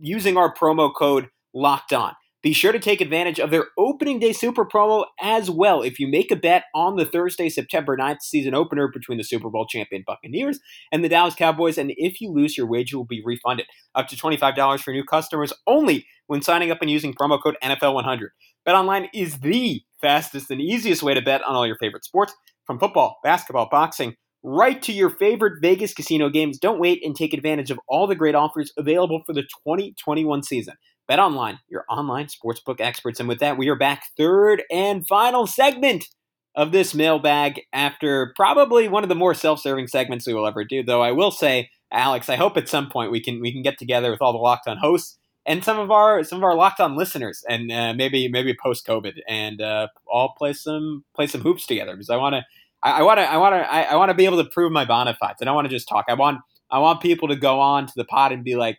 using 0.00 0.36
our 0.36 0.54
promo 0.54 0.92
code 0.94 1.28
LOCKED 1.54 1.92
ON. 1.92 2.14
Be 2.44 2.52
sure 2.52 2.72
to 2.72 2.78
take 2.78 3.00
advantage 3.00 3.40
of 3.40 3.50
their 3.50 3.68
opening 3.78 4.18
day 4.18 4.34
super 4.34 4.66
promo 4.66 5.06
as 5.18 5.50
well. 5.50 5.80
If 5.80 5.98
you 5.98 6.06
make 6.06 6.30
a 6.30 6.36
bet 6.36 6.64
on 6.74 6.96
the 6.96 7.06
Thursday, 7.06 7.48
September 7.48 7.96
9th 7.96 8.20
season 8.20 8.54
opener 8.54 8.86
between 8.86 9.16
the 9.16 9.24
Super 9.24 9.48
Bowl 9.48 9.66
champion 9.66 10.04
Buccaneers 10.06 10.60
and 10.92 11.02
the 11.02 11.08
Dallas 11.08 11.34
Cowboys, 11.34 11.78
and 11.78 11.94
if 11.96 12.20
you 12.20 12.30
lose, 12.30 12.58
your 12.58 12.66
wager 12.66 12.98
will 12.98 13.06
be 13.06 13.22
refunded 13.24 13.64
up 13.94 14.08
to 14.08 14.16
$25 14.16 14.80
for 14.80 14.90
new 14.90 15.04
customers 15.04 15.54
only 15.66 16.06
when 16.26 16.42
signing 16.42 16.70
up 16.70 16.82
and 16.82 16.90
using 16.90 17.14
promo 17.14 17.42
code 17.42 17.56
NFL100. 17.62 18.28
BetOnline 18.66 19.08
is 19.12 19.38
the 19.38 19.82
fastest 20.00 20.50
and 20.50 20.60
easiest 20.60 21.02
way 21.02 21.14
to 21.14 21.22
bet 21.22 21.42
on 21.42 21.54
all 21.54 21.66
your 21.66 21.76
favorite 21.76 22.04
sports, 22.04 22.34
from 22.66 22.78
football, 22.78 23.18
basketball, 23.22 23.68
boxing, 23.70 24.14
right 24.42 24.80
to 24.82 24.92
your 24.92 25.10
favorite 25.10 25.60
Vegas 25.60 25.92
casino 25.92 26.28
games. 26.28 26.58
Don't 26.58 26.80
wait 26.80 27.04
and 27.04 27.14
take 27.14 27.34
advantage 27.34 27.70
of 27.70 27.78
all 27.88 28.06
the 28.06 28.14
great 28.14 28.34
offers 28.34 28.72
available 28.76 29.22
for 29.26 29.32
the 29.32 29.42
2021 29.42 30.42
season. 30.42 30.74
Bet 31.06 31.18
Online, 31.18 31.58
your 31.68 31.84
online 31.90 32.26
sportsbook 32.26 32.80
experts. 32.80 33.20
And 33.20 33.28
with 33.28 33.40
that, 33.40 33.58
we 33.58 33.68
are 33.68 33.76
back 33.76 34.04
third 34.16 34.62
and 34.70 35.06
final 35.06 35.46
segment 35.46 36.06
of 36.54 36.72
this 36.72 36.94
mailbag 36.94 37.60
after 37.72 38.32
probably 38.36 38.88
one 38.88 39.02
of 39.02 39.08
the 39.08 39.14
more 39.14 39.34
self-serving 39.34 39.88
segments 39.88 40.26
we 40.26 40.34
will 40.34 40.46
ever 40.46 40.64
do. 40.64 40.82
Though 40.82 41.02
I 41.02 41.12
will 41.12 41.30
say, 41.30 41.68
Alex, 41.92 42.30
I 42.30 42.36
hope 42.36 42.56
at 42.56 42.68
some 42.68 42.88
point 42.88 43.10
we 43.10 43.20
can 43.20 43.40
we 43.40 43.52
can 43.52 43.62
get 43.62 43.78
together 43.78 44.10
with 44.10 44.22
all 44.22 44.32
the 44.32 44.38
Locked 44.38 44.68
On 44.68 44.78
hosts 44.78 45.18
and 45.46 45.64
some 45.64 45.78
of 45.78 45.90
our 45.90 46.24
some 46.24 46.38
of 46.38 46.44
our 46.44 46.54
Locked 46.54 46.80
On 46.80 46.96
listeners, 46.96 47.44
and 47.48 47.70
uh, 47.70 47.94
maybe 47.94 48.28
maybe 48.28 48.54
post 48.54 48.86
COVID, 48.86 49.20
and 49.28 49.60
uh, 49.60 49.88
all 50.06 50.34
play 50.36 50.52
some 50.52 51.04
play 51.14 51.26
some 51.26 51.42
hoops 51.42 51.66
together 51.66 51.92
because 51.92 52.10
I 52.10 52.16
want 52.16 52.34
to. 52.34 52.44
I 52.82 53.02
want 53.02 53.18
to. 53.18 53.22
I 53.22 53.36
want 53.38 53.54
to. 53.54 53.72
I 53.72 53.96
want 53.96 54.10
to 54.10 54.14
be 54.14 54.26
able 54.26 54.42
to 54.42 54.48
prove 54.50 54.70
my 54.70 54.84
bona 54.84 55.16
fides. 55.18 55.40
And 55.40 55.48
I 55.48 55.50
don't 55.50 55.56
want 55.56 55.68
to 55.68 55.74
just 55.74 55.88
talk. 55.88 56.06
I 56.08 56.14
want. 56.14 56.40
I 56.70 56.78
want 56.78 57.00
people 57.00 57.28
to 57.28 57.36
go 57.36 57.60
on 57.60 57.86
to 57.86 57.92
the 57.96 58.04
pod 58.04 58.32
and 58.32 58.44
be 58.44 58.56
like, 58.56 58.78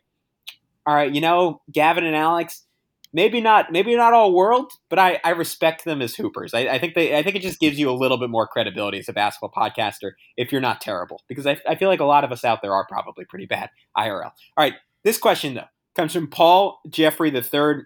"All 0.85 0.93
right, 0.93 1.13
you 1.13 1.21
know, 1.21 1.61
Gavin 1.71 2.03
and 2.03 2.15
Alex, 2.15 2.65
maybe 3.13 3.41
not 3.41 3.71
maybe 3.71 3.95
not 3.95 4.13
all 4.13 4.33
world, 4.33 4.71
but 4.89 4.99
I, 4.99 5.19
I 5.23 5.31
respect 5.31 5.85
them 5.85 6.01
as 6.01 6.15
hoopers. 6.15 6.53
I, 6.53 6.67
I, 6.67 6.79
think 6.79 6.93
they 6.93 7.17
I 7.17 7.23
think 7.23 7.35
it 7.35 7.41
just 7.41 7.59
gives 7.59 7.79
you 7.79 7.89
a 7.89 7.93
little 7.93 8.17
bit 8.17 8.29
more 8.29 8.45
credibility 8.45 8.99
as 8.99 9.09
a 9.09 9.13
basketball 9.13 9.51
podcaster 9.55 10.11
if 10.35 10.51
you're 10.51 10.61
not 10.61 10.81
terrible. 10.81 11.21
Because 11.27 11.47
I, 11.47 11.59
I 11.67 11.75
feel 11.75 11.89
like 11.89 12.01
a 12.01 12.05
lot 12.05 12.23
of 12.23 12.31
us 12.31 12.43
out 12.43 12.61
there 12.61 12.73
are 12.73 12.85
probably 12.85 13.25
pretty 13.25 13.45
bad 13.45 13.69
IRL. 13.97 14.25
All 14.25 14.33
right, 14.57 14.73
this 15.03 15.17
question 15.17 15.53
though 15.53 15.69
comes 15.95 16.13
from 16.13 16.27
Paul 16.27 16.79
Jeffrey 16.89 17.29
the 17.29 17.41
third 17.41 17.85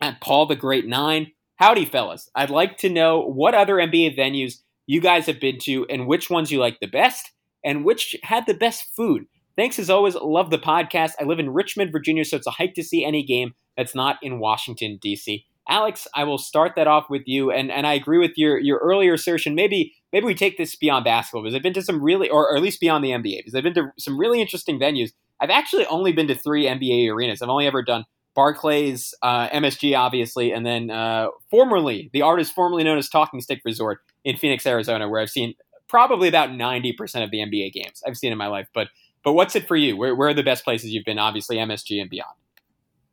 and 0.00 0.20
Paul 0.20 0.46
the 0.46 0.56
Great 0.56 0.86
Nine. 0.86 1.32
Howdy, 1.56 1.86
fellas. 1.86 2.30
I'd 2.34 2.50
like 2.50 2.76
to 2.78 2.90
know 2.90 3.20
what 3.20 3.54
other 3.54 3.76
NBA 3.76 4.16
venues 4.16 4.60
you 4.86 5.00
guys 5.00 5.26
have 5.26 5.40
been 5.40 5.58
to 5.60 5.86
and 5.88 6.06
which 6.06 6.30
ones 6.30 6.52
you 6.52 6.60
like 6.60 6.80
the 6.80 6.86
best 6.86 7.32
and 7.64 7.84
which 7.84 8.14
had 8.22 8.46
the 8.46 8.54
best 8.54 8.94
food. 8.94 9.26
Thanks 9.56 9.78
as 9.78 9.88
always. 9.88 10.14
Love 10.14 10.50
the 10.50 10.58
podcast. 10.58 11.12
I 11.18 11.24
live 11.24 11.38
in 11.38 11.50
Richmond, 11.50 11.90
Virginia, 11.90 12.24
so 12.24 12.36
it's 12.36 12.46
a 12.46 12.52
hike 12.52 12.74
to 12.74 12.84
see 12.84 13.04
any 13.04 13.22
game 13.22 13.54
that's 13.76 13.94
not 13.94 14.18
in 14.22 14.38
Washington, 14.38 14.98
D.C. 15.00 15.46
Alex, 15.68 16.06
I 16.14 16.24
will 16.24 16.38
start 16.38 16.72
that 16.76 16.86
off 16.86 17.10
with 17.10 17.22
you, 17.26 17.50
and, 17.50 17.72
and 17.72 17.86
I 17.86 17.94
agree 17.94 18.18
with 18.18 18.32
your 18.36 18.58
your 18.58 18.78
earlier 18.78 19.14
assertion. 19.14 19.54
Maybe 19.54 19.94
maybe 20.12 20.26
we 20.26 20.34
take 20.34 20.58
this 20.58 20.76
beyond 20.76 21.04
basketball 21.04 21.42
because 21.42 21.56
I've 21.56 21.62
been 21.62 21.74
to 21.74 21.82
some 21.82 22.02
really, 22.02 22.28
or, 22.28 22.48
or 22.48 22.56
at 22.56 22.62
least 22.62 22.80
beyond 22.80 23.04
the 23.04 23.10
NBA, 23.10 23.38
because 23.38 23.54
I've 23.54 23.64
been 23.64 23.74
to 23.74 23.88
some 23.98 24.18
really 24.18 24.40
interesting 24.40 24.78
venues. 24.78 25.10
I've 25.40 25.50
actually 25.50 25.86
only 25.86 26.12
been 26.12 26.28
to 26.28 26.34
three 26.34 26.66
NBA 26.66 27.12
arenas. 27.12 27.42
I've 27.42 27.48
only 27.48 27.66
ever 27.66 27.82
done 27.82 28.04
Barclays, 28.34 29.14
uh, 29.22 29.48
MSG, 29.48 29.96
obviously, 29.96 30.52
and 30.52 30.64
then 30.64 30.90
uh, 30.90 31.28
formerly 31.50 32.10
the 32.12 32.22
artist 32.22 32.54
formerly 32.54 32.84
known 32.84 32.98
as 32.98 33.08
Talking 33.08 33.40
Stick 33.40 33.62
Resort 33.64 34.00
in 34.24 34.36
Phoenix, 34.36 34.66
Arizona, 34.66 35.08
where 35.08 35.20
I've 35.20 35.30
seen 35.30 35.54
probably 35.88 36.28
about 36.28 36.52
ninety 36.52 36.92
percent 36.92 37.24
of 37.24 37.30
the 37.30 37.38
NBA 37.38 37.72
games 37.72 38.02
I've 38.06 38.16
seen 38.16 38.32
in 38.32 38.38
my 38.38 38.48
life. 38.48 38.68
But 38.74 38.88
but 39.24 39.32
what's 39.32 39.56
it 39.56 39.66
for 39.66 39.74
you? 39.74 39.96
Where, 39.96 40.14
where 40.14 40.28
are 40.28 40.34
the 40.34 40.42
best 40.42 40.64
places 40.64 40.90
you've 40.90 41.04
been? 41.04 41.18
Obviously, 41.18 41.56
MSG 41.56 42.00
and 42.00 42.10
beyond. 42.10 42.36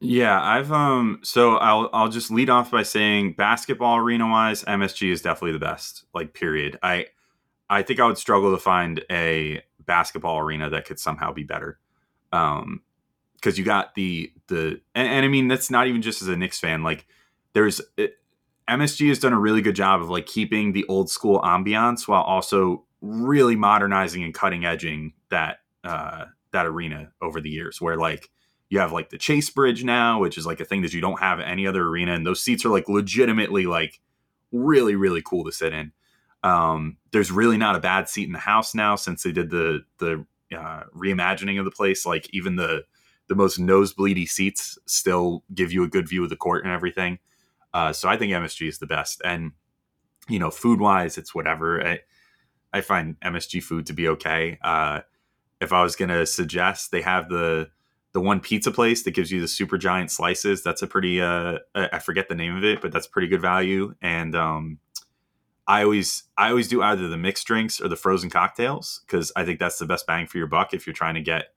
Yeah, 0.02 0.42
I've 0.42 0.72
um 0.74 1.22
so 1.24 1.56
I'll 1.56 1.90
I'll 1.94 2.10
just 2.10 2.30
lead 2.30 2.50
off 2.50 2.70
by 2.70 2.84
saying 2.84 3.34
basketball 3.34 3.96
arena 3.98 4.28
wise, 4.28 4.64
MSG 4.66 5.10
is 5.10 5.22
definitely 5.22 5.54
the 5.54 5.60
best. 5.60 6.04
Like 6.14 6.34
period. 6.34 6.78
I 6.84 7.08
I 7.70 7.82
think 7.82 8.02
I 8.02 8.06
would 8.06 8.18
struggle 8.18 8.52
to 8.52 8.62
find 8.62 9.06
a 9.10 9.62
basketball 9.86 10.40
arena 10.40 10.70
that 10.70 10.86
could 10.86 11.00
somehow 11.00 11.32
be 11.32 11.44
better. 11.44 11.80
Um 12.34 12.82
because 13.36 13.58
you 13.58 13.66
got 13.66 13.96
the 13.96 14.32
the 14.48 14.82
and, 14.96 15.08
and, 15.08 15.26
I 15.26 15.28
mean 15.28 15.48
that's 15.50 15.70
not 15.70 15.88
even 15.88 16.02
just 16.02 16.22
as 16.22 16.28
a 16.28 16.38
Knicks 16.38 16.60
fan. 16.60 16.84
Like 16.84 17.06
there's 17.54 17.82
it, 17.98 18.18
MSG 18.70 19.10
has 19.10 19.20
done 19.20 19.34
a 19.34 19.40
really 19.40 19.62
good 19.62 19.76
job 19.76 20.02
of 20.02 20.10
like 20.10 20.26
keeping 20.26 20.72
the 20.72 20.86
old 20.88 21.10
school 21.10 21.42
ambiance 21.42 22.08
while 22.08 22.22
also 22.22 22.86
really 23.02 23.56
modernizing 23.56 24.24
and 24.24 24.34
cutting 24.34 24.66
edging 24.66 25.14
that 25.30 25.58
uh, 25.84 26.26
that 26.52 26.66
arena 26.66 27.12
over 27.22 27.42
the 27.42 27.50
years, 27.50 27.82
where 27.82 27.98
like 27.98 28.30
you 28.70 28.80
have 28.80 28.94
like 28.94 29.10
the 29.10 29.18
Chase 29.18 29.50
Bridge 29.50 29.84
now, 29.84 30.20
which 30.20 30.38
is 30.38 30.46
like 30.46 30.62
a 30.62 30.66
thing 30.66 30.82
that 30.84 30.94
you 30.94 31.02
don't 31.02 31.20
have 31.20 31.40
at 31.40 31.48
any 31.48 31.68
other 31.68 31.86
arena, 31.86 32.14
and 32.14 32.26
those 32.26 32.42
seats 32.42 32.66
are 32.66 32.70
like 32.70 32.88
legitimately 32.88 33.66
like 33.66 34.00
really 34.52 34.96
really 34.96 35.22
cool 35.22 35.44
to 35.44 35.52
sit 35.52 35.74
in. 35.74 35.92
Um, 36.44 36.98
there's 37.12 37.32
really 37.32 37.58
not 37.58 37.76
a 37.76 37.80
bad 37.80 38.10
seat 38.10 38.28
in 38.28 38.34
the 38.34 38.40
house 38.40 38.74
now 38.74 38.96
since 38.96 39.24
they 39.24 39.32
did 39.32 39.50
the 39.50 39.84
the 40.00 40.26
uh, 40.56 40.84
reimagining 40.96 41.60
of 41.60 41.66
the 41.66 41.72
place. 41.72 42.06
Like 42.06 42.30
even 42.34 42.56
the 42.56 42.84
the 43.28 43.36
most 43.36 43.60
nosebleedy 43.60 44.28
seats 44.28 44.78
still 44.86 45.44
give 45.54 45.72
you 45.72 45.84
a 45.84 45.88
good 45.88 46.10
view 46.10 46.24
of 46.24 46.30
the 46.30 46.36
court 46.36 46.64
and 46.64 46.74
everything. 46.74 47.20
Uh, 47.74 47.94
so 47.94 48.10
I 48.10 48.18
think 48.18 48.32
MSG 48.32 48.68
is 48.68 48.80
the 48.80 48.86
best. 48.86 49.22
And 49.24 49.54
you 50.30 50.40
know, 50.40 50.52
food 50.52 50.80
wise, 50.80 51.18
it's 51.18 51.34
whatever. 51.34 51.86
I, 51.86 52.00
I 52.72 52.82
find 52.82 53.20
MSG 53.22 53.64
food 53.64 53.86
to 53.88 53.94
be 53.94 54.08
okay. 54.10 54.58
Uh, 54.62 55.02
if 55.62 55.74
I 55.74 55.84
was 55.84 55.96
to 55.96 56.26
suggest, 56.26 56.92
they 56.92 57.02
have 57.02 57.30
the 57.30 57.70
the 58.14 58.22
one 58.22 58.40
pizza 58.40 58.72
place 58.72 59.04
that 59.04 59.16
gives 59.16 59.32
you 59.32 59.42
the 59.42 59.48
super 59.48 59.78
giant 59.78 60.12
slices. 60.12 60.62
That's 60.62 60.84
a 60.84 60.88
pretty 60.88 61.20
uh, 61.22 61.60
I 61.76 62.00
forget 62.00 62.30
the 62.30 62.36
name 62.36 62.56
of 62.56 62.64
it, 62.64 62.82
but 62.82 62.92
that's 62.92 63.08
pretty 63.08 63.28
good 63.28 63.42
value. 63.42 63.96
And 64.02 64.36
um, 64.36 64.80
I 65.68 65.84
always 65.84 66.24
I 66.38 66.50
always 66.50 66.68
do 66.68 66.82
either 66.82 67.08
the 67.08 67.18
mixed 67.18 67.48
drinks 67.48 67.80
or 67.80 67.88
the 67.88 67.96
frozen 67.96 68.30
cocktails 68.30 69.02
because 69.06 69.32
I 69.36 69.46
think 69.46 69.60
that's 69.60 69.80
the 69.80 69.86
best 69.86 70.06
bang 70.06 70.28
for 70.28 70.38
your 70.38 70.48
buck 70.48 70.74
if 70.74 70.86
you're 70.86 70.94
trying 70.94 71.16
to 71.16 71.22
get 71.22 71.54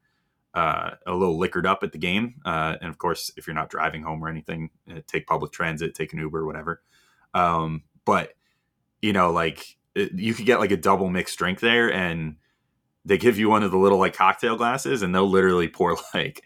uh, 0.54 0.92
a 1.06 1.14
little 1.14 1.38
liquored 1.38 1.66
up 1.66 1.82
at 1.82 1.92
the 1.92 1.98
game. 1.98 2.36
Uh, 2.44 2.76
and 2.80 2.88
of 2.88 2.98
course, 2.98 3.30
if 3.36 3.46
you're 3.46 3.54
not 3.54 3.68
driving 3.68 4.02
home 4.02 4.24
or 4.24 4.28
anything, 4.28 4.70
uh, 4.90 5.00
take 5.06 5.26
public 5.26 5.52
transit, 5.52 5.94
take 5.94 6.12
an 6.12 6.18
Uber, 6.20 6.46
whatever. 6.46 6.82
Um, 7.34 7.82
but 8.04 8.34
you 9.02 9.12
know, 9.12 9.32
like 9.32 9.76
it, 9.94 10.12
you 10.12 10.34
could 10.34 10.46
get 10.46 10.60
like 10.60 10.70
a 10.70 10.76
double 10.76 11.10
mixed 11.10 11.38
drink 11.38 11.60
there 11.60 11.92
and 11.92 12.36
they 13.04 13.18
give 13.18 13.38
you 13.38 13.48
one 13.48 13.62
of 13.62 13.70
the 13.70 13.78
little 13.78 13.98
like 13.98 14.14
cocktail 14.14 14.56
glasses 14.56 15.02
and 15.02 15.14
they'll 15.14 15.28
literally 15.28 15.68
pour 15.68 15.96
like 16.14 16.42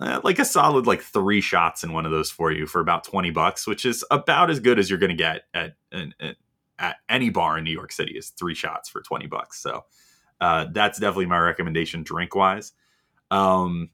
uh, 0.00 0.20
like 0.24 0.38
a 0.38 0.44
solid 0.44 0.86
like 0.86 1.02
three 1.02 1.40
shots 1.40 1.84
in 1.84 1.92
one 1.92 2.06
of 2.06 2.12
those 2.12 2.30
for 2.30 2.52
you 2.52 2.66
for 2.66 2.80
about 2.80 3.04
20 3.04 3.30
bucks 3.30 3.66
which 3.66 3.86
is 3.86 4.04
about 4.10 4.50
as 4.50 4.58
good 4.58 4.78
as 4.78 4.90
you're 4.90 4.98
going 4.98 5.10
to 5.10 5.16
get 5.16 5.42
at, 5.54 5.76
at, 5.92 6.08
at 6.20 6.36
any 7.08 7.30
bar 7.30 7.58
in 7.58 7.64
new 7.64 7.70
york 7.70 7.92
city 7.92 8.12
is 8.12 8.30
three 8.30 8.54
shots 8.54 8.88
for 8.88 9.00
20 9.02 9.26
bucks. 9.26 9.60
So 9.60 9.84
uh, 10.40 10.66
that's 10.72 10.98
definitely 10.98 11.26
my 11.26 11.38
recommendation 11.38 12.02
drink 12.02 12.34
wise 12.34 12.72
um, 13.30 13.90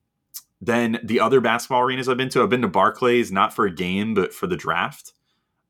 then 0.61 0.99
the 1.05 1.21
other 1.21 1.41
basketball 1.41 1.81
arenas 1.81 2.09
i've 2.09 2.17
been 2.17 2.29
to 2.29 2.43
i've 2.43 2.51
been 2.51 2.63
to 2.63 2.69
barclays 2.69 3.31
not 3.33 3.53
for 3.53 3.67
a 3.67 3.75
game 3.75 4.15
but 4.15 4.33
for 4.33 4.47
the 4.47 4.57
draft. 4.57 5.13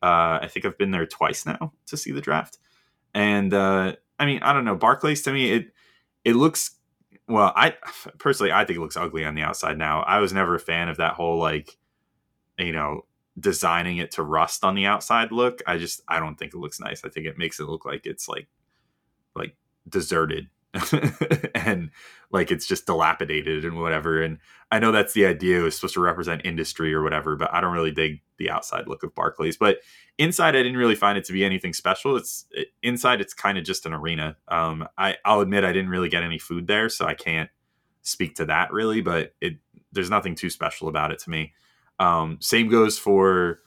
Uh, 0.02 0.38
i 0.42 0.48
think 0.48 0.64
i've 0.64 0.78
been 0.78 0.90
there 0.90 1.06
twice 1.06 1.44
now 1.44 1.72
to 1.86 1.96
see 1.96 2.12
the 2.12 2.20
draft. 2.20 2.58
And 3.14 3.52
uh, 3.52 3.96
i 4.18 4.26
mean 4.26 4.40
i 4.42 4.52
don't 4.52 4.64
know 4.64 4.76
barclays 4.76 5.22
to 5.22 5.32
me 5.32 5.52
it 5.52 5.72
it 6.24 6.34
looks 6.34 6.76
well 7.28 7.52
i 7.56 7.74
personally 8.18 8.52
i 8.52 8.64
think 8.64 8.78
it 8.78 8.80
looks 8.80 8.96
ugly 8.96 9.24
on 9.24 9.34
the 9.34 9.42
outside 9.42 9.78
now. 9.78 10.00
I 10.02 10.18
was 10.18 10.32
never 10.32 10.54
a 10.54 10.60
fan 10.60 10.88
of 10.88 10.96
that 10.98 11.14
whole 11.14 11.38
like 11.38 11.76
you 12.58 12.72
know 12.72 13.04
designing 13.40 13.96
it 13.96 14.10
to 14.12 14.22
rust 14.22 14.62
on 14.64 14.74
the 14.74 14.86
outside 14.86 15.32
look 15.32 15.62
i 15.66 15.78
just 15.78 16.02
i 16.08 16.20
don't 16.20 16.38
think 16.38 16.54
it 16.54 16.58
looks 16.58 16.78
nice 16.78 17.04
i 17.04 17.08
think 17.08 17.26
it 17.26 17.38
makes 17.38 17.58
it 17.58 17.68
look 17.68 17.84
like 17.84 18.06
it's 18.06 18.28
like 18.28 18.48
like 19.34 19.56
deserted 19.88 20.48
and 21.54 21.90
like 22.30 22.50
it's 22.50 22.66
just 22.66 22.86
dilapidated 22.86 23.64
and 23.64 23.76
whatever. 23.76 24.22
And 24.22 24.38
I 24.70 24.78
know 24.78 24.92
that's 24.92 25.14
the 25.14 25.26
idea; 25.26 25.64
it's 25.64 25.76
supposed 25.76 25.94
to 25.94 26.00
represent 26.00 26.42
industry 26.44 26.94
or 26.94 27.02
whatever, 27.02 27.36
but 27.36 27.52
I 27.52 27.60
don't 27.60 27.72
really 27.72 27.90
dig 27.90 28.20
the 28.38 28.50
outside 28.50 28.86
look 28.86 29.02
of 29.02 29.14
Barclays. 29.14 29.56
But 29.56 29.78
inside, 30.18 30.54
I 30.54 30.62
didn't 30.62 30.78
really 30.78 30.94
find 30.94 31.18
it 31.18 31.24
to 31.24 31.32
be 31.32 31.44
anything 31.44 31.72
special. 31.72 32.16
It's 32.16 32.46
it, 32.52 32.68
inside; 32.82 33.20
it's 33.20 33.34
kind 33.34 33.58
of 33.58 33.64
just 33.64 33.84
an 33.84 33.92
arena. 33.92 34.36
Um, 34.48 34.86
I 34.96 35.16
I'll 35.24 35.40
admit 35.40 35.64
I 35.64 35.72
didn't 35.72 35.90
really 35.90 36.08
get 36.08 36.22
any 36.22 36.38
food 36.38 36.68
there, 36.68 36.88
so 36.88 37.04
I 37.04 37.14
can't 37.14 37.50
speak 38.02 38.36
to 38.36 38.44
that 38.46 38.72
really. 38.72 39.00
But 39.00 39.34
it 39.40 39.54
there's 39.92 40.10
nothing 40.10 40.36
too 40.36 40.50
special 40.50 40.88
about 40.88 41.10
it 41.10 41.18
to 41.20 41.30
me. 41.30 41.52
Um, 42.00 42.38
same 42.40 42.68
goes 42.68 42.98
for 42.98 43.60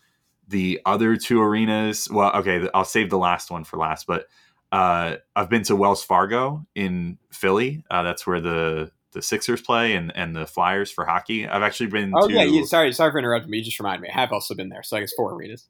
the 0.47 0.81
other 0.85 1.15
two 1.15 1.41
arenas. 1.41 2.09
Well, 2.11 2.35
okay, 2.37 2.67
I'll 2.73 2.83
save 2.83 3.09
the 3.09 3.17
last 3.17 3.49
one 3.49 3.63
for 3.63 3.77
last, 3.77 4.07
but 4.07 4.27
uh, 4.71 5.17
I've 5.35 5.49
been 5.49 5.63
to 5.63 5.75
Wells 5.75 6.03
Fargo 6.03 6.65
in 6.75 7.19
Philly. 7.31 7.85
Uh, 7.89 8.03
that's 8.03 8.27
where 8.27 8.41
the 8.41 8.91
the 9.13 9.21
Sixers 9.21 9.61
play 9.61 9.93
and 9.93 10.11
and 10.15 10.35
the 10.35 10.47
Flyers 10.47 10.91
for 10.91 11.05
hockey. 11.05 11.47
I've 11.47 11.61
actually 11.61 11.87
been. 11.87 12.11
Oh 12.15 12.27
to, 12.27 12.33
yeah, 12.33 12.43
you, 12.43 12.65
sorry, 12.65 12.91
sorry 12.91 13.11
for 13.11 13.19
interrupting 13.19 13.51
me. 13.51 13.59
You 13.59 13.63
just 13.63 13.79
reminded 13.79 14.01
me. 14.01 14.09
I 14.09 14.19
have 14.19 14.33
also 14.33 14.55
been 14.55 14.69
there, 14.69 14.81
so 14.81 14.97
I 14.97 15.01
guess 15.01 15.13
four 15.13 15.33
arenas. 15.33 15.69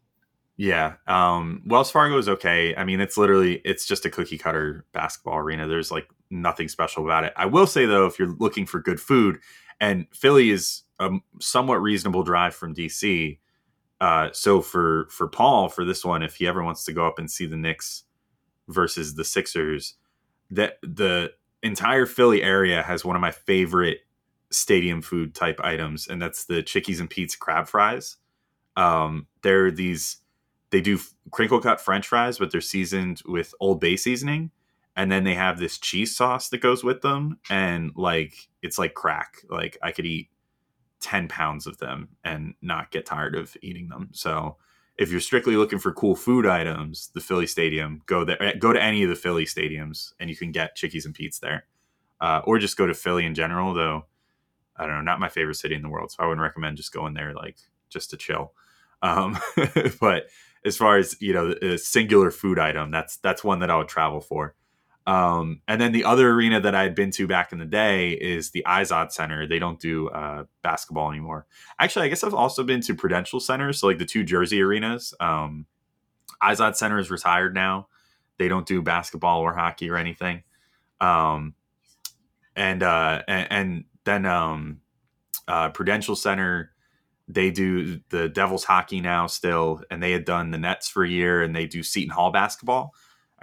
Yeah, 0.56 0.93
um, 1.08 1.63
Wells 1.65 1.91
Fargo 1.91 2.17
is 2.17 2.30
okay. 2.30 2.76
I 2.76 2.86
mean, 2.86 3.02
it's 3.02 3.17
literally 3.17 3.56
it's 3.65 3.86
just 3.86 4.06
a 4.06 4.10
cookie 4.10 4.38
cutter 4.38 4.86
basketball 4.93 5.38
arena. 5.38 5.67
There's 5.67 5.91
like 5.91 6.08
nothing 6.30 6.69
special 6.69 7.04
about 7.04 7.26
it. 7.26 7.34
I 7.36 7.47
will 7.47 7.67
say 7.67 7.86
though, 7.86 8.06
if 8.06 8.17
you're 8.17 8.36
looking 8.39 8.65
for 8.65 8.80
good 8.80 9.02
food, 9.02 9.39
and 9.82 10.08
Philly 10.13 10.49
is 10.49 10.83
a 11.00 11.10
somewhat 11.40 11.82
reasonable 11.82 12.24
drive 12.24 12.56
from 12.56 12.76
DC. 12.76 13.40
Uh, 14.02 14.30
so 14.34 14.62
for 14.62 15.08
for 15.10 15.28
Paul 15.28 15.70
for 15.70 15.86
this 15.86 16.04
one, 16.04 16.24
if 16.24 16.36
he 16.36 16.48
ever 16.48 16.64
wants 16.64 16.84
to 16.86 16.94
go 16.94 17.08
up 17.08 17.20
and 17.20 17.30
see 17.30 17.46
the 17.46 17.58
Knicks 17.58 18.04
versus 18.68 19.16
the 19.16 19.24
Sixers, 19.24 19.96
that 20.52 20.78
the 20.82 21.32
entire 21.62 22.06
Philly 22.06 22.44
area 22.44 22.84
has 22.84 23.06
one 23.06 23.16
of 23.16 23.22
my 23.22 23.32
favorite 23.32 24.00
stadium 24.52 25.02
food 25.02 25.34
type 25.34 25.60
items, 25.64 26.08
and 26.08 26.22
that's 26.22 26.46
the 26.46 26.62
Chickies 26.62 27.00
and 27.00 27.10
Pete's 27.10 27.36
crab 27.36 27.68
fries. 27.68 28.18
Um, 28.76 29.28
they're 29.42 29.72
these 29.72 30.18
they 30.72 30.82
do 30.82 31.00
crinkle 31.32 31.62
cut 31.62 31.80
French 31.80 32.08
fries, 32.08 32.40
but 32.40 32.52
they're 32.52 32.62
seasoned 32.62 33.22
with 33.26 33.54
Old 33.60 33.80
Bay 33.80 33.96
seasoning, 33.96 34.52
and 34.96 35.12
then 35.12 35.24
they 35.24 35.36
have 35.36 35.60
this 35.60 35.78
cheese 35.78 36.16
sauce 36.16 36.50
that 36.50 36.62
goes 36.62 36.84
with 36.84 37.02
them, 37.02 37.40
and 37.50 37.92
like 37.96 38.48
it's 38.62 38.78
like 38.78 38.94
crack. 38.94 39.38
Like 39.50 39.78
I 39.82 39.92
could 39.92 40.06
eat 40.06 40.30
ten 41.04 41.28
pounds 41.28 41.68
of 41.68 41.78
them 41.78 42.08
and 42.24 42.56
not 42.62 42.89
get 42.89 43.06
tired 43.06 43.36
of 43.36 43.56
eating 43.62 43.89
them. 43.89 44.10
So 44.13 44.56
if 44.98 45.12
you're 45.12 45.20
strictly 45.20 45.58
looking 45.58 45.80
for 45.80 45.92
cool 45.92 46.16
food 46.16 46.48
items, 46.48 47.12
the 47.13 47.20
Philly 47.20 47.46
Stadium, 47.46 48.02
go 48.06 48.24
there. 48.24 48.42
Eh, 48.42 48.54
go 48.58 48.72
to 48.72 48.82
any 48.82 49.04
of 49.04 49.10
the 49.10 49.16
Philly 49.16 49.46
stadiums, 49.46 50.13
and 50.20 50.30
you 50.30 50.36
can 50.36 50.52
get 50.52 50.78
Chickies 50.78 51.06
and 51.06 51.13
Pete's 51.13 51.39
there, 51.39 51.66
uh, 52.22 52.42
or 52.46 52.58
just 52.58 52.78
go 52.78 52.88
to 52.88 52.94
Philly 52.94 53.26
in 53.26 53.36
general. 53.36 53.74
Though 53.74 54.06
I 54.78 54.86
don't 54.86 54.96
know, 54.96 55.02
not 55.02 55.20
my 55.20 55.30
favorite 55.30 55.56
city 55.56 55.76
in 55.76 55.82
the 55.82 55.89
world, 55.89 56.12
so 56.12 56.24
I 56.24 56.28
wouldn't 56.28 56.42
recommend 56.42 56.78
just 56.78 56.94
going 56.94 57.13
there 57.13 57.34
like 57.34 57.58
just 57.89 58.10
to 58.12 58.18
chill. 58.18 58.54
Um, 59.02 59.38
but 60.00 60.28
as 60.66 60.78
far 60.78 60.98
as 60.98 61.18
you 61.20 61.34
know, 61.34 61.54
a 61.62 61.78
singular 61.78 62.32
food 62.32 62.58
item, 62.58 62.92
that's 62.92 63.18
that's 63.18 63.44
one 63.44 63.60
that 63.60 63.70
I 63.70 63.78
would 63.78 63.89
travel 63.89 64.22
for. 64.22 64.56
Um, 65.06 65.62
and 65.68 65.82
then 65.82 65.92
the 65.92 66.06
other 66.06 66.30
arena 66.32 66.62
that 66.62 66.76
I 66.76 66.84
had 66.84 66.96
been 66.96 67.12
to 67.12 67.28
back 67.28 67.52
in 67.52 67.60
the 67.60 67.66
day 67.66 68.12
is 68.12 68.52
the 68.52 68.63
Izod 68.66 69.12
Center. 69.12 69.46
They 69.46 69.60
don't 69.60 69.80
do 69.80 70.08
uh, 70.10 70.46
basketball 70.62 71.10
anymore. 71.10 71.46
Actually, 71.78 72.06
I 72.06 72.10
guess 72.10 72.24
I've 72.24 72.34
also 72.34 72.63
been 72.63 72.82
to 72.82 72.96
Prudential 72.96 73.39
Center, 73.39 73.74
so 73.74 73.88
like 73.88 73.98
the 73.98 74.06
two 74.06 74.24
Jersey 74.24 74.62
arenas. 74.62 75.13
Um, 75.20 75.66
Izod 76.42 76.76
Center 76.76 77.00
is 77.00 77.12
retired 77.12 77.54
now. 77.54 77.88
They 78.38 78.48
don't 78.48 78.66
do 78.66 78.82
basketball 78.82 79.42
or 79.42 79.54
hockey 79.54 79.89
or 79.89 79.98
anything. 79.98 80.44
Um, 81.02 81.56
and, 82.56 82.82
uh, 82.82 83.24
and 83.28 83.48
and 83.52 83.84
then 84.06 84.26
um, 84.26 84.82
uh, 85.48 85.70
Prudential 85.70 86.16
Center, 86.16 86.72
they 87.28 87.52
do 87.52 88.00
the 88.10 88.30
Devils 88.30 88.63
hockey 88.63 89.02
now 89.02 89.28
still, 89.28 89.82
and 89.89 90.02
they 90.02 90.12
had 90.12 90.26
done 90.26 90.52
the 90.52 90.58
Nets 90.58 90.89
for 90.89 91.04
a 91.04 91.10
year, 91.10 91.42
and 91.42 91.56
they 91.56 91.66
do 91.66 91.84
Seton 91.84 92.12
Hall 92.12 92.32
basketball. 92.32 92.94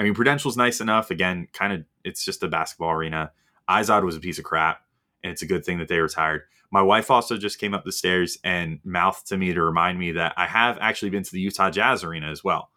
I 0.01 0.03
mean, 0.03 0.15
Prudential's 0.15 0.57
nice 0.57 0.81
enough. 0.81 1.11
Again, 1.11 1.47
kind 1.53 1.75
of, 1.75 1.85
it's 2.05 2.25
just 2.25 2.43
a 2.43 2.49
basketball 2.49 2.93
arena. 2.93 3.33
Izod 3.69 4.03
was 4.03 4.17
a 4.17 4.21
piece 4.21 4.39
of 4.39 4.45
crap, 4.45 4.81
and 5.23 5.31
it's 5.31 5.43
a 5.43 5.47
good 5.47 5.63
thing 5.63 5.79
that 5.79 5.89
they 5.89 5.99
retired. 5.99 6.45
My 6.71 6.81
wife 6.81 7.11
also 7.11 7.37
just 7.37 7.59
came 7.59 7.75
up 7.75 7.85
the 7.85 7.93
stairs 7.93 8.39
and 8.43 8.81
mouthed 8.83 9.27
to 9.27 9.37
me 9.37 9.53
to 9.53 9.61
remind 9.61 9.99
me 9.99 10.13
that 10.13 10.33
I 10.39 10.47
have 10.47 10.79
actually 10.81 11.11
been 11.11 11.23
to 11.23 11.31
the 11.31 11.41
Utah 11.41 11.69
Jazz 11.69 12.03
Arena 12.03 12.31
as 12.31 12.43
well. 12.43 12.71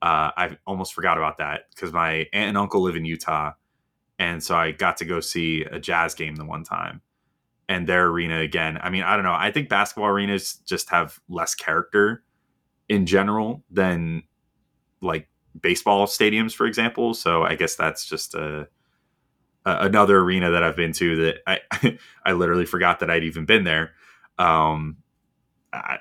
Uh, 0.00 0.30
I 0.34 0.56
almost 0.66 0.94
forgot 0.94 1.18
about 1.18 1.36
that 1.36 1.64
because 1.68 1.92
my 1.92 2.26
aunt 2.32 2.48
and 2.48 2.56
uncle 2.56 2.80
live 2.80 2.96
in 2.96 3.04
Utah, 3.04 3.52
and 4.18 4.42
so 4.42 4.56
I 4.56 4.70
got 4.70 4.96
to 4.98 5.04
go 5.04 5.20
see 5.20 5.66
a 5.70 5.78
Jazz 5.78 6.14
game 6.14 6.36
the 6.36 6.46
one 6.46 6.64
time. 6.64 7.02
And 7.68 7.86
their 7.86 8.06
arena 8.06 8.40
again. 8.40 8.78
I 8.82 8.88
mean, 8.88 9.02
I 9.02 9.16
don't 9.16 9.24
know. 9.24 9.36
I 9.36 9.52
think 9.52 9.68
basketball 9.68 10.08
arenas 10.08 10.54
just 10.64 10.88
have 10.88 11.20
less 11.28 11.54
character 11.54 12.24
in 12.88 13.04
general 13.04 13.62
than 13.70 14.22
like 15.02 15.28
baseball 15.60 16.06
stadiums, 16.06 16.54
for 16.54 16.66
example. 16.66 17.14
So 17.14 17.42
I 17.42 17.54
guess 17.54 17.74
that's 17.74 18.06
just 18.06 18.34
a, 18.34 18.68
a 19.64 19.76
another 19.80 20.18
arena 20.18 20.50
that 20.50 20.62
I've 20.62 20.76
been 20.76 20.92
to 20.94 21.16
that 21.16 21.36
I 21.46 21.98
I 22.24 22.32
literally 22.32 22.66
forgot 22.66 23.00
that 23.00 23.10
I'd 23.10 23.24
even 23.24 23.44
been 23.44 23.64
there. 23.64 23.92
Um, 24.38 24.98
I, 25.72 25.98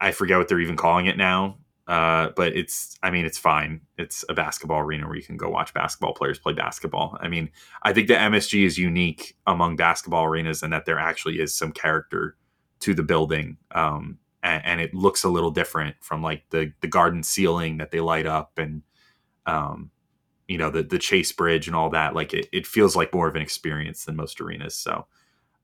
I 0.00 0.12
forget 0.12 0.38
what 0.38 0.48
they're 0.48 0.60
even 0.60 0.76
calling 0.76 1.06
it 1.06 1.16
now. 1.16 1.58
Uh, 1.86 2.30
but 2.34 2.56
it's 2.56 2.98
I 3.02 3.10
mean 3.10 3.24
it's 3.24 3.38
fine. 3.38 3.80
It's 3.96 4.24
a 4.28 4.34
basketball 4.34 4.80
arena 4.80 5.06
where 5.06 5.16
you 5.16 5.22
can 5.22 5.36
go 5.36 5.48
watch 5.48 5.72
basketball 5.72 6.14
players 6.14 6.38
play 6.38 6.52
basketball. 6.52 7.16
I 7.20 7.28
mean 7.28 7.50
I 7.82 7.92
think 7.92 8.08
the 8.08 8.14
MSG 8.14 8.64
is 8.64 8.76
unique 8.76 9.36
among 9.46 9.76
basketball 9.76 10.24
arenas 10.24 10.62
and 10.62 10.72
that 10.72 10.84
there 10.84 10.98
actually 10.98 11.40
is 11.40 11.56
some 11.56 11.70
character 11.70 12.36
to 12.80 12.92
the 12.92 13.04
building. 13.04 13.56
Um, 13.72 14.18
and, 14.42 14.64
and, 14.64 14.80
it 14.80 14.94
looks 14.94 15.24
a 15.24 15.28
little 15.28 15.50
different 15.50 15.96
from 16.00 16.22
like 16.22 16.44
the 16.50 16.72
the 16.80 16.88
garden 16.88 17.22
ceiling 17.22 17.78
that 17.78 17.90
they 17.90 18.00
light 18.00 18.26
up 18.26 18.58
and 18.58 18.82
um, 19.46 19.90
you 20.48 20.58
know 20.58 20.70
the 20.70 20.82
the 20.82 20.98
chase 20.98 21.32
bridge 21.32 21.66
and 21.66 21.76
all 21.76 21.90
that 21.90 22.14
like 22.14 22.32
it, 22.34 22.48
it 22.52 22.66
feels 22.66 22.96
like 22.96 23.14
more 23.14 23.28
of 23.28 23.36
an 23.36 23.42
experience 23.42 24.04
than 24.04 24.16
most 24.16 24.40
arenas. 24.40 24.74
So 24.74 25.06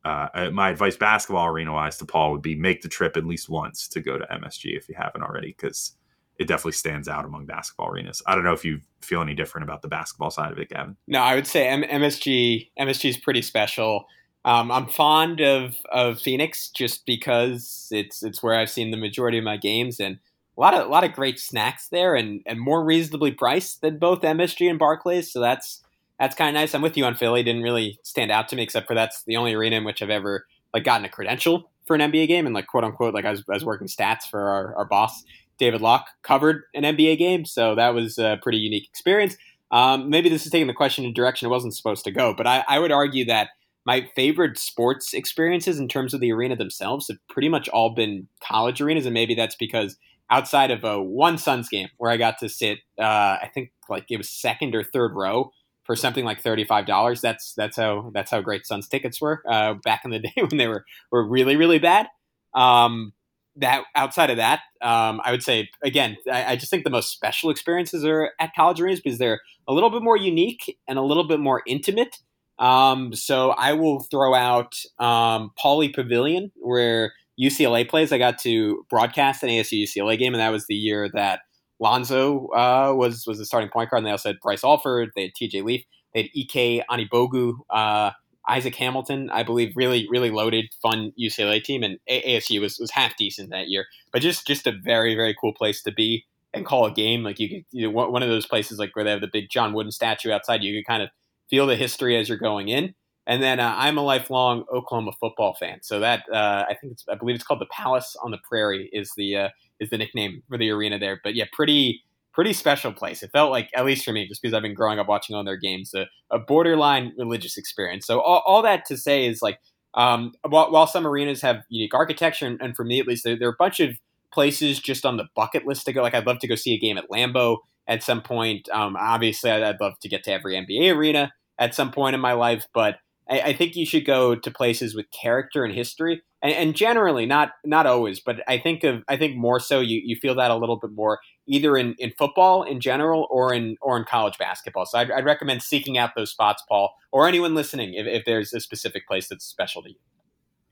uh, 0.05 0.51
my 0.53 0.71
advice 0.71 0.97
basketball 0.97 1.47
arena 1.47 1.73
wise 1.73 1.97
to 1.99 2.05
paul 2.05 2.33
would 2.33 2.43
be 2.43 2.57
make 2.57 2.83
the 2.83 2.89
trip 2.89 3.17
at 3.17 3.25
least 3.25 3.49
once 3.49 3.87
to 3.87 4.01
go 4.01 4.19
to 4.19 4.25
msg 4.25 4.77
if 4.77 4.89
you 4.89 4.97
haven't 4.97 5.23
already 5.23 5.55
because 5.57 5.95
it 6.39 6.49
definitely 6.49 6.73
stands 6.73 7.09
out 7.09 7.25
among 7.25 7.47
basketball 7.47 7.91
arenas. 7.91 8.23
I 8.27 8.35
don't 8.35 8.43
know 8.43 8.55
if 8.55 8.65
you 8.65 8.81
feel 9.01 9.21
any 9.21 9.35
different 9.35 9.65
about 9.65 9.83
the 9.83 9.89
basketball 9.89 10.31
side 10.31 10.51
of 10.51 10.59
it 10.59 10.71
gavin. 10.71 10.97
No 11.07 11.21
i 11.21 11.35
would 11.35 11.47
say 11.47 11.69
M- 11.69 11.83
msg 11.83 12.71
msg 12.79 13.09
is 13.09 13.17
pretty 13.17 13.43
special 13.43 14.07
um, 14.45 14.71
I'm 14.73 14.89
fond 14.89 15.41
of, 15.41 15.77
of 15.91 16.21
Phoenix 16.21 16.69
just 16.71 17.07
because 17.07 17.89
it's 17.91 18.23
it's 18.23 18.43
where 18.43 18.55
I've 18.55 18.71
seen 18.71 18.91
the 18.91 18.97
majority 18.97 19.39
of 19.39 19.45
my 19.45 19.57
games 19.57 20.01
and 20.01 20.19
a 20.57 20.61
lot 20.61 20.75
of 20.75 20.87
a 20.87 20.91
lot 20.91 21.05
of 21.05 21.13
great 21.13 21.39
snacks 21.39 21.89
there 21.89 22.15
and, 22.15 22.43
and 22.47 22.61
more 22.61 22.85
reasonably 22.85 23.31
priced 23.31 23.81
than 23.81 23.99
both 23.99 24.23
MSG 24.23 24.69
and 24.69 24.79
Barclays. 24.79 25.33
So 25.33 25.41
that's 25.41 25.81
that's 26.19 26.35
kind 26.35 26.49
of 26.49 26.61
nice. 26.61 26.75
I'm 26.75 26.83
with 26.83 26.97
you 26.97 27.05
on 27.05 27.15
Philly. 27.15 27.43
Didn't 27.43 27.63
really 27.63 27.99
stand 28.03 28.31
out 28.31 28.49
to 28.49 28.57
me 28.57 28.63
except 28.63 28.87
for 28.87 28.95
that's 28.95 29.23
the 29.25 29.37
only 29.37 29.55
arena 29.55 29.77
in 29.77 29.85
which 29.85 30.03
I've 30.03 30.11
ever 30.11 30.47
like 30.75 30.85
gotten 30.85 31.05
a 31.05 31.09
credential 31.09 31.71
for 31.87 31.95
an 31.95 32.01
NBA 32.01 32.29
game 32.29 32.47
and 32.47 32.55
like 32.55 32.67
quote 32.67 32.85
unquote 32.85 33.15
like 33.15 33.25
I 33.25 33.31
was, 33.31 33.45
I 33.49 33.55
was 33.55 33.65
working 33.65 33.89
stats 33.89 34.25
for 34.31 34.41
our, 34.41 34.77
our 34.77 34.85
boss 34.85 35.25
David 35.59 35.81
Locke 35.81 36.09
covered 36.23 36.65
an 36.75 36.83
NBA 36.83 37.19
game, 37.19 37.45
so 37.45 37.75
that 37.77 37.95
was 37.95 38.19
a 38.19 38.39
pretty 38.43 38.59
unique 38.59 38.89
experience. 38.89 39.37
Um, 39.71 40.11
maybe 40.11 40.29
this 40.29 40.45
is 40.45 40.51
taking 40.51 40.67
the 40.67 40.75
question 40.75 41.05
in 41.05 41.11
a 41.11 41.15
direction 41.15 41.47
it 41.47 41.51
wasn't 41.51 41.75
supposed 41.75 42.05
to 42.05 42.11
go, 42.11 42.35
but 42.35 42.47
I, 42.47 42.65
I 42.69 42.79
would 42.79 42.91
argue 42.91 43.25
that 43.27 43.51
my 43.85 44.09
favorite 44.15 44.59
sports 44.59 45.13
experiences 45.13 45.79
in 45.79 45.89
terms 45.89 46.15
of 46.15 46.21
the 46.21 46.33
arena 46.33 46.57
themselves 46.57 47.09
have 47.09 47.19
pretty 47.29 47.49
much 47.49 47.69
all 47.69 47.91
been 47.95 48.29
college 48.43 48.81
arenas, 48.81 49.07
and 49.07 49.15
maybe 49.15 49.35
that's 49.35 49.57
because 49.57 49.97
outside 50.31 50.71
of 50.71 50.85
a 50.85 51.03
one 51.03 51.39
Suns 51.39 51.69
game 51.69 51.89
where 51.99 52.11
I 52.11 52.17
got 52.17 52.39
to 52.39 52.49
sit, 52.49 52.79
uh, 52.99 53.03
I 53.43 53.51
think 53.53 53.73
like 53.89 54.07
it 54.11 54.17
was 54.17 54.31
second 54.31 54.75
or 54.75 54.83
third 54.83 55.13
row 55.15 55.51
for 55.85 55.97
something 55.97 56.25
like 56.25 56.41
thirty 56.41 56.65
five 56.65 56.87
dollars. 56.87 57.21
That's 57.21 57.55
that's 57.55 57.77
how 57.77 58.11
that's 58.15 58.31
how 58.31 58.41
great 58.41 58.67
Suns 58.67 58.89
tickets 58.89 59.21
were 59.21 59.43
uh, 59.49 59.75
back 59.85 60.03
in 60.05 60.11
the 60.11 60.19
day 60.21 60.33
when 60.37 60.57
they 60.57 60.69
were 60.69 60.85
were 61.11 61.27
really 61.27 61.57
really 61.57 61.79
bad. 61.79 62.07
Um, 62.55 63.13
that 63.57 63.85
outside 63.95 64.31
of 64.31 64.39
that, 64.39 64.61
um, 64.81 65.21
I 65.25 65.31
would 65.31 65.43
say 65.43 65.69
again, 65.83 66.17
I, 66.31 66.53
I, 66.53 66.57
just 66.57 66.71
think 66.71 66.85
the 66.85 66.91
most 66.91 67.11
special 67.11 67.51
experiences 67.51 68.05
are 68.05 68.31
at 68.41 68.55
college 68.55 68.81
arenas 68.81 69.01
because 69.01 69.19
they're 69.19 69.41
a 69.69 69.75
little 69.75 69.91
bit 69.91 70.03
more 70.03 70.17
unique 70.17 70.79
and 70.89 70.99
a 70.99 71.03
little 71.03 71.25
bit 71.27 71.39
more 71.39 71.63
intimate. 71.67 72.19
Um, 72.63 73.13
so 73.13 73.51
I 73.51 73.73
will 73.73 74.01
throw 74.01 74.35
out 74.35 74.75
um, 75.01 75.51
Pauley 75.63 75.93
Pavilion, 75.93 76.53
where 76.55 77.13
UCLA 77.39 77.89
plays. 77.89 78.13
I 78.13 78.19
got 78.19 78.39
to 78.41 78.87
broadcast 78.89 79.43
an 79.43 79.49
ASU 79.49 79.83
UCLA 79.83 80.17
game, 80.17 80.33
and 80.33 80.41
that 80.41 80.51
was 80.51 80.67
the 80.69 80.77
year 80.77 81.11
that 81.13 81.41
Lonzo 81.81 82.47
uh, 82.55 82.95
was 82.97 83.27
was 83.27 83.39
the 83.39 83.45
starting 83.45 83.69
point 83.69 83.91
guard. 83.91 83.99
And 83.99 84.07
they 84.07 84.13
also 84.13 84.29
had 84.29 84.41
Bryce 84.41 84.63
Alford, 84.63 85.11
they 85.17 85.23
had 85.23 85.33
TJ 85.33 85.65
Leaf, 85.65 85.85
they 86.15 86.23
had 86.23 86.31
Ike 86.39 86.87
Anigbogu, 86.89 87.55
uh, 87.69 88.13
Isaac 88.49 88.77
Hamilton. 88.77 89.29
I 89.31 89.43
believe 89.43 89.73
really 89.75 90.07
really 90.09 90.31
loaded, 90.31 90.67
fun 90.81 91.13
UCLA 91.21 91.63
team, 91.65 91.83
and 91.83 91.99
ASU 92.09 92.61
was 92.61 92.79
was 92.79 92.93
half 92.93 93.17
decent 93.17 93.51
that 93.51 93.69
year. 93.71 93.87
But 94.13 94.23
just 94.23 94.47
just 94.47 94.69
a 94.69 94.73
very 94.85 95.17
very 95.17 95.35
cool 95.39 95.53
place 95.53 95.83
to 95.83 95.91
be 95.91 96.27
and 96.55 96.65
call 96.65 96.87
a 96.87 96.93
game. 96.93 97.25
Like 97.25 97.41
you 97.41 97.49
could 97.49 97.65
you 97.73 97.91
know, 97.91 97.91
one 97.91 98.23
of 98.23 98.29
those 98.29 98.47
places 98.47 98.79
like 98.79 98.95
where 98.95 99.05
they 99.05 99.11
have 99.11 99.21
the 99.21 99.27
big 99.27 99.51
John 99.51 99.73
Wooden 99.73 99.91
statue 99.91 100.31
outside. 100.31 100.63
You 100.63 100.79
could 100.79 100.87
kind 100.87 101.03
of 101.03 101.09
feel 101.53 101.67
the 101.67 101.77
history 101.77 102.17
as 102.17 102.31
you're 102.31 102.39
going 102.39 102.69
in. 102.69 102.95
And 103.27 103.43
then 103.43 103.61
uh, 103.61 103.75
I'm 103.77 103.99
a 103.99 104.03
lifelong 104.03 104.65
Oklahoma 104.73 105.13
football 105.21 105.55
fan, 105.55 105.79
so 105.83 106.01
that 106.01 106.25
uh, 106.33 106.65
I 106.69 106.75
think 106.81 106.95
it's, 106.95 107.05
I 107.09 107.15
believe 107.15 107.37
it's 107.37 107.45
called 107.45 107.61
the 107.61 107.67
Palace 107.67 108.17
on 108.25 108.33
the 108.33 108.39
Prairie 108.49 108.91
is 108.93 109.13
the 109.17 109.37
uh, 109.37 109.49
is 109.79 109.91
the 109.91 109.99
nickname 109.99 110.43
for 110.49 110.59
the 110.59 110.71
arena 110.71 110.99
there. 110.99 111.21
But 111.23 111.37
yeah, 111.37 111.45
pretty 111.53 112.03
pretty 112.33 112.53
special 112.53 112.93
place. 112.93 113.23
It 113.23 113.31
felt 113.31 113.53
like 113.53 113.69
at 113.77 113.85
least 113.85 114.05
for 114.05 114.13
me, 114.13 114.27
just 114.27 114.43
because 114.43 114.55
I've 114.55 114.63
been 114.63 114.75
growing 114.75 114.99
up 114.99 115.07
watching 115.07 115.37
all 115.37 115.45
their 115.45 115.57
games, 115.57 115.95
a, 115.95 116.07
a 116.31 116.41
borderline 116.41 117.13
religious 117.17 117.57
experience. 117.57 118.07
So 118.07 118.21
all, 118.21 118.43
all 118.45 118.63
that 118.63 118.87
to 118.87 118.97
say 118.97 119.27
is 119.27 119.41
like 119.41 119.61
um, 119.95 120.33
while, 120.49 120.73
while, 120.73 120.87
some 120.87 121.07
arenas 121.07 121.43
have 121.43 121.63
unique 121.69 121.95
architecture, 121.95 122.47
and, 122.47 122.61
and 122.61 122.75
for 122.75 122.83
me 122.83 122.99
at 122.99 123.07
least, 123.07 123.25
there, 123.25 123.39
there, 123.39 123.49
are 123.49 123.53
a 123.53 123.57
bunch 123.57 123.79
of 123.79 123.91
places 124.33 124.81
just 124.81 125.05
on 125.05 125.19
the 125.19 125.27
bucket 125.37 125.67
list 125.67 125.85
to 125.85 125.93
go. 125.93 126.03
Like 126.03 126.15
I'd 126.15 126.27
love 126.27 126.39
to 126.41 126.49
go 126.49 126.55
see 126.55 126.75
a 126.75 126.79
game 126.79 126.97
at 126.97 127.11
Lambeau 127.11 127.59
at 127.87 128.03
some 128.03 128.23
point. 128.23 128.69
Um, 128.73 128.97
obviously, 128.99 129.51
I'd, 129.51 129.63
I'd 129.63 129.81
love 129.81 129.99
to 130.01 130.09
get 130.09 130.25
to 130.25 130.33
every 130.33 130.55
NBA 130.55 130.97
arena 130.97 131.31
at 131.63 131.77
some 131.77 131.93
point 131.93 132.15
in 132.15 132.21
my 132.21 132.33
life, 132.33 132.67
but 132.75 132.97
I, 133.31 133.41
I 133.41 133.53
think 133.53 133.77
you 133.77 133.87
should 133.87 134.05
go 134.05 134.35
to 134.35 134.51
places 134.51 134.97
with 134.97 135.07
character 135.13 135.65
and 135.65 135.73
history, 135.73 136.23
and, 136.43 136.53
and, 136.53 136.75
generally, 136.75 137.25
not 137.25 137.53
not 137.65 137.87
always, 137.87 138.19
but 138.19 138.43
I 138.49 138.59
think 138.59 138.83
of 138.83 139.05
I 139.07 139.17
think 139.17 139.37
more 139.37 139.61
so 139.61 139.79
you, 139.79 140.03
you 140.05 140.17
feel 140.17 140.35
that 140.35 140.51
a 140.51 140.57
little 140.57 140.77
bit 140.77 140.91
more 140.91 141.21
either 141.47 141.77
in, 141.77 141.95
in 142.01 142.13
football 142.19 142.65
in 142.65 142.81
general 142.81 143.29
or 143.31 143.55
in 143.55 143.77
or 143.81 143.97
in 143.97 144.05
college 144.05 144.37
basketball. 144.39 144.87
So 144.87 144.99
I'd, 144.99 145.13
I'd 145.13 145.25
recommend 145.25 145.63
seeking 145.63 145.97
out 145.99 146.11
those 146.17 146.33
spots, 146.33 146.65
Paul, 146.69 146.93
or 147.13 147.29
anyone 147.29 147.55
listening, 147.55 147.95
if, 147.95 148.09
if 148.09 148.25
there's 148.25 148.53
a 148.53 148.59
specific 148.59 149.07
place 149.07 149.29
that's 149.29 149.45
special 149.45 149.83
to 149.85 149.91
you. 149.91 149.97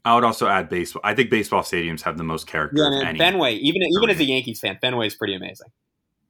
I 0.04 0.16
would 0.16 0.24
also 0.24 0.48
add 0.48 0.68
baseball. 0.68 1.02
I 1.04 1.14
think 1.14 1.30
baseball 1.30 1.62
stadiums 1.62 2.02
have 2.02 2.18
the 2.18 2.24
most 2.24 2.48
character. 2.48 2.82
Yeah, 2.82 3.12
Fenway, 3.16 3.54
even 3.54 3.82
even 3.82 4.10
as 4.10 4.18
a 4.18 4.24
Yankees 4.24 4.58
fan, 4.58 4.76
Fenway 4.80 5.06
is 5.06 5.14
pretty 5.14 5.36
amazing. 5.36 5.68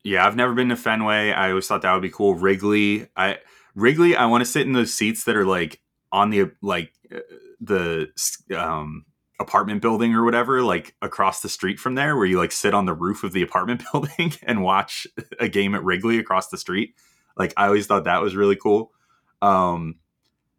Yeah, 0.04 0.26
I've 0.26 0.36
never 0.36 0.52
been 0.52 0.68
to 0.68 0.76
Fenway. 0.76 1.32
I 1.32 1.48
always 1.50 1.66
thought 1.66 1.80
that 1.82 1.92
would 1.94 2.02
be 2.02 2.10
cool. 2.10 2.34
Wrigley, 2.34 3.06
I 3.16 3.38
Wrigley, 3.74 4.16
I 4.16 4.26
want 4.26 4.42
to 4.42 4.50
sit 4.50 4.66
in 4.66 4.72
those 4.72 4.92
seats 4.92 5.24
that 5.24 5.37
are 5.37 5.46
like 5.46 5.80
on 6.12 6.30
the 6.30 6.50
like 6.61 6.92
uh, 7.14 7.20
the 7.61 8.11
um 8.56 9.04
apartment 9.38 9.80
building 9.80 10.14
or 10.14 10.22
whatever 10.22 10.62
like 10.62 10.94
across 11.00 11.40
the 11.40 11.48
street 11.48 11.80
from 11.80 11.94
there 11.94 12.14
where 12.14 12.26
you 12.26 12.37
like 12.37 12.52
sit 12.52 12.74
on 12.74 12.85
the 12.85 12.92
roof 12.92 13.24
of 13.24 13.33
the 13.33 13.42
apartment 13.42 13.83
building 13.92 14.33
and 14.42 14.62
watch 14.62 15.06
a 15.38 15.48
game 15.48 15.74
at 15.74 15.83
Wrigley 15.83 16.18
across 16.18 16.48
the 16.48 16.59
street. 16.59 16.94
Like 17.37 17.54
I 17.56 17.66
always 17.66 17.87
thought 17.87 18.04
that 18.04 18.20
was 18.20 18.37
really 18.37 18.56
cool. 18.56 18.92
Um 19.40 19.96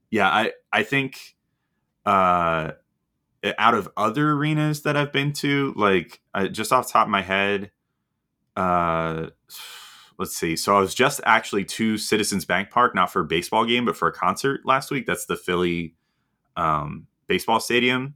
yeah 0.09 0.27
I 0.27 0.53
I 0.73 0.83
think 0.83 1.35
uh 2.05 2.71
out 3.57 3.73
of 3.73 3.89
other 3.97 4.31
arenas 4.31 4.81
that 4.83 4.97
I've 4.97 5.11
been 5.11 5.33
to 5.33 5.73
like 5.75 6.21
just 6.51 6.71
off 6.73 6.91
top 6.91 7.05
of 7.05 7.11
my 7.11 7.21
head 7.21 7.71
uh 8.55 9.27
let's 10.21 10.35
see. 10.35 10.55
So 10.55 10.75
I 10.75 10.79
was 10.79 10.95
just 10.95 11.19
actually 11.25 11.65
to 11.65 11.97
Citizens 11.97 12.45
Bank 12.45 12.69
Park, 12.69 12.95
not 12.95 13.11
for 13.11 13.21
a 13.21 13.25
baseball 13.25 13.65
game, 13.65 13.85
but 13.85 13.97
for 13.97 14.07
a 14.07 14.13
concert 14.13 14.61
last 14.63 14.89
week. 14.89 15.05
That's 15.05 15.25
the 15.25 15.35
Philly 15.35 15.95
um, 16.55 17.07
baseball 17.27 17.59
stadium. 17.59 18.15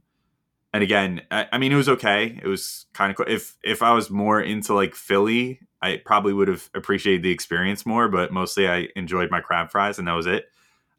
And 0.72 0.82
again, 0.82 1.22
I, 1.30 1.46
I, 1.52 1.58
mean, 1.58 1.72
it 1.72 1.76
was 1.76 1.88
okay. 1.88 2.38
It 2.42 2.46
was 2.46 2.86
kind 2.94 3.10
of 3.10 3.16
cool. 3.16 3.26
If 3.28 3.56
if 3.62 3.82
I 3.82 3.92
was 3.92 4.10
more 4.10 4.40
into 4.40 4.74
like 4.74 4.94
Philly 4.94 5.60
I 5.82 5.98
probably 6.04 6.32
would 6.32 6.48
have 6.48 6.68
appreciated 6.74 7.22
the 7.22 7.30
experience 7.30 7.86
more, 7.86 8.08
but 8.08 8.32
mostly 8.32 8.68
I 8.68 8.88
enjoyed 8.96 9.30
my 9.30 9.40
crab 9.40 9.70
fries, 9.70 9.98
and 9.98 10.08
that 10.08 10.12
was 10.12 10.26
it. 10.26 10.46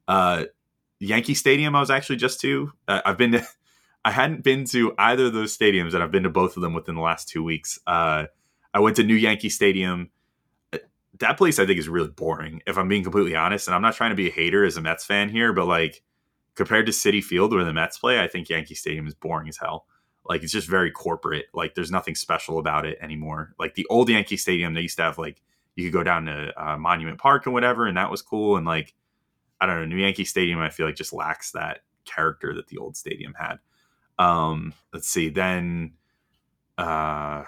Uh, 0.08 0.46
Yankee 1.00 1.34
Stadium, 1.34 1.76
I 1.76 1.80
was 1.80 1.90
actually 1.90 2.18
just 2.18 2.40
to. 2.42 2.72
Uh, 2.88 3.02
I've 3.06 3.18
been 3.18 3.34
to. 3.34 3.48
I 4.06 4.12
hadn't 4.12 4.42
been 4.42 4.64
to 4.66 4.94
either 4.98 5.26
of 5.26 5.34
those 5.34 5.58
stadiums, 5.58 5.94
and 5.94 6.02
I've 6.02 6.12
been 6.12 6.24
to 6.24 6.30
both 6.30 6.56
of 6.56 6.62
them 6.62 6.74
within 6.74 6.96
the 6.96 7.02
last 7.02 7.28
two 7.28 7.44
weeks. 7.44 7.78
Uh, 7.86 8.28
I 8.74 8.80
went 8.80 8.96
to 8.98 9.04
New 9.04 9.16
Yankee 9.16 9.50
Stadium. 9.50 10.12
That 11.20 11.38
place, 11.38 11.60
I 11.60 11.66
think, 11.66 11.80
is 11.80 11.90
really 11.90 12.10
boring. 12.10 12.62
If 12.68 12.78
I'm 12.78 12.88
being 12.88 13.04
completely 13.04 13.36
honest, 13.36 13.68
and 13.68 13.76
I'm 13.76 13.82
not 13.82 13.96
trying 13.96 14.12
to 14.12 14.16
be 14.16 14.28
a 14.28 14.32
hater 14.32 14.64
as 14.64 14.78
a 14.78 14.82
Mets 14.82 15.06
fan 15.06 15.30
here, 15.30 15.54
but 15.54 15.66
like 15.66 16.04
compared 16.56 16.86
to 16.88 16.92
Citi 16.92 17.24
Field 17.24 17.54
where 17.54 17.64
the 17.64 17.74
Mets 17.74 18.00
play, 18.00 18.20
I 18.20 18.28
think 18.28 18.50
Yankee 18.50 18.76
Stadium 18.76 19.08
is 19.08 19.14
boring 19.14 19.48
as 19.48 19.58
hell. 19.58 19.86
Like 20.26 20.44
it's 20.44 20.52
just 20.52 20.68
very 20.68 20.92
corporate. 20.92 21.46
Like 21.54 21.76
there's 21.76 21.92
nothing 21.92 22.16
special 22.16 22.60
about 22.60 22.86
it 22.86 22.98
anymore. 23.02 23.54
Like 23.58 23.76
the 23.76 23.88
old 23.90 24.10
Yankee 24.10 24.38
Stadium, 24.38 24.74
they 24.74 24.82
used 24.82 24.98
to 24.98 25.04
have 25.04 25.18
like 25.18 25.42
you 25.76 25.86
could 25.86 25.94
go 25.94 26.04
down 26.04 26.26
to 26.26 26.54
uh, 26.62 26.78
Monument 26.78 27.20
Park 27.20 27.46
and 27.46 27.54
whatever, 27.54 27.86
and 27.86 27.98
that 27.98 28.12
was 28.12 28.22
cool. 28.22 28.58
And 28.58 28.66
like 28.66 28.94
I 29.62 29.66
don't 29.66 29.78
know, 29.78 29.86
New 29.86 30.02
Yankee 30.02 30.26
Stadium, 30.26 30.60
I 30.60 30.70
feel 30.70 30.86
like 30.86 30.96
just 30.96 31.14
lacks 31.14 31.52
that 31.52 31.82
character 32.06 32.54
that 32.56 32.68
the 32.68 32.78
old 32.78 32.98
stadium 32.98 33.34
had. 33.40 33.60
Um, 34.20 34.74
let's 34.94 35.08
see. 35.08 35.30
Then 35.30 35.94
uh, 36.78 37.44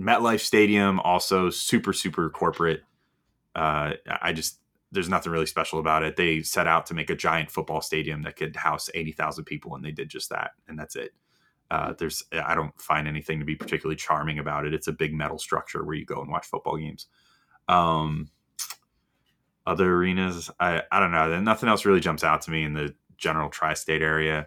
MetLife 0.00 0.40
Stadium, 0.40 1.00
also 1.00 1.50
super, 1.50 1.92
super 1.92 2.28
corporate. 2.30 2.82
Uh, 3.54 3.92
I 4.20 4.32
just, 4.32 4.58
there's 4.90 5.08
nothing 5.08 5.32
really 5.32 5.46
special 5.46 5.78
about 5.78 6.02
it. 6.02 6.16
They 6.16 6.42
set 6.42 6.66
out 6.66 6.86
to 6.86 6.94
make 6.94 7.10
a 7.10 7.16
giant 7.16 7.50
football 7.50 7.80
stadium 7.80 8.22
that 8.22 8.36
could 8.36 8.56
house 8.56 8.90
80,000 8.92 9.44
people, 9.44 9.74
and 9.74 9.84
they 9.84 9.92
did 9.92 10.08
just 10.08 10.30
that. 10.30 10.52
And 10.68 10.78
that's 10.78 10.96
it. 10.96 11.12
Uh, 11.70 11.94
there's, 11.98 12.22
I 12.32 12.54
don't 12.54 12.78
find 12.80 13.08
anything 13.08 13.38
to 13.38 13.44
be 13.44 13.56
particularly 13.56 13.96
charming 13.96 14.38
about 14.38 14.66
it. 14.66 14.74
It's 14.74 14.88
a 14.88 14.92
big 14.92 15.14
metal 15.14 15.38
structure 15.38 15.84
where 15.84 15.94
you 15.94 16.04
go 16.04 16.20
and 16.20 16.30
watch 16.30 16.46
football 16.46 16.76
games. 16.76 17.06
Um, 17.68 18.30
other 19.66 19.94
arenas, 19.94 20.50
I, 20.60 20.82
I 20.92 21.00
don't 21.00 21.12
know. 21.12 21.40
Nothing 21.40 21.68
else 21.68 21.84
really 21.84 22.00
jumps 22.00 22.22
out 22.22 22.42
to 22.42 22.50
me 22.50 22.64
in 22.64 22.74
the 22.74 22.94
general 23.16 23.48
tri-state 23.48 24.02
area. 24.02 24.46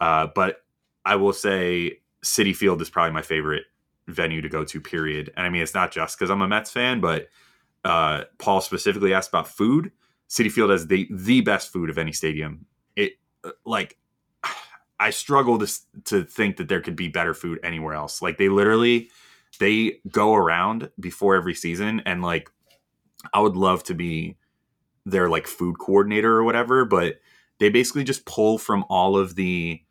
Uh, 0.00 0.28
but 0.34 0.64
I 1.04 1.16
will 1.16 1.32
say 1.32 2.00
Citi 2.24 2.54
Field 2.54 2.82
is 2.82 2.90
probably 2.90 3.12
my 3.12 3.22
favorite 3.22 3.64
venue 4.08 4.40
to 4.42 4.48
go 4.48 4.64
to. 4.64 4.80
Period. 4.80 5.32
And 5.36 5.46
I 5.46 5.48
mean, 5.50 5.62
it's 5.62 5.74
not 5.74 5.92
just 5.92 6.18
because 6.18 6.30
I'm 6.30 6.42
a 6.42 6.48
Mets 6.48 6.70
fan, 6.70 7.00
but 7.00 7.28
uh, 7.84 8.24
Paul 8.38 8.60
specifically 8.60 9.14
asked 9.14 9.28
about 9.28 9.48
food. 9.48 9.92
Citi 10.28 10.50
Field 10.50 10.70
has 10.70 10.86
the 10.86 11.08
the 11.10 11.40
best 11.40 11.72
food 11.72 11.90
of 11.90 11.98
any 11.98 12.12
stadium. 12.12 12.66
It 12.96 13.14
uh, 13.44 13.52
like 13.64 13.96
I 15.00 15.10
struggle 15.10 15.58
to 15.58 15.72
to 16.04 16.24
think 16.24 16.56
that 16.56 16.68
there 16.68 16.80
could 16.80 16.96
be 16.96 17.08
better 17.08 17.34
food 17.34 17.60
anywhere 17.62 17.94
else. 17.94 18.20
Like 18.20 18.38
they 18.38 18.48
literally 18.48 19.10
they 19.60 20.00
go 20.10 20.34
around 20.34 20.90
before 21.00 21.34
every 21.34 21.54
season 21.54 22.02
and 22.04 22.22
like 22.22 22.50
I 23.32 23.40
would 23.40 23.56
love 23.56 23.82
to 23.84 23.94
be 23.94 24.36
their 25.06 25.28
like 25.28 25.46
food 25.46 25.78
coordinator 25.78 26.36
or 26.36 26.44
whatever, 26.44 26.84
but 26.84 27.16
they 27.58 27.70
basically 27.70 28.04
just 28.04 28.24
pull 28.24 28.58
from 28.58 28.84
all 28.88 29.16
of 29.16 29.34
the 29.34 29.82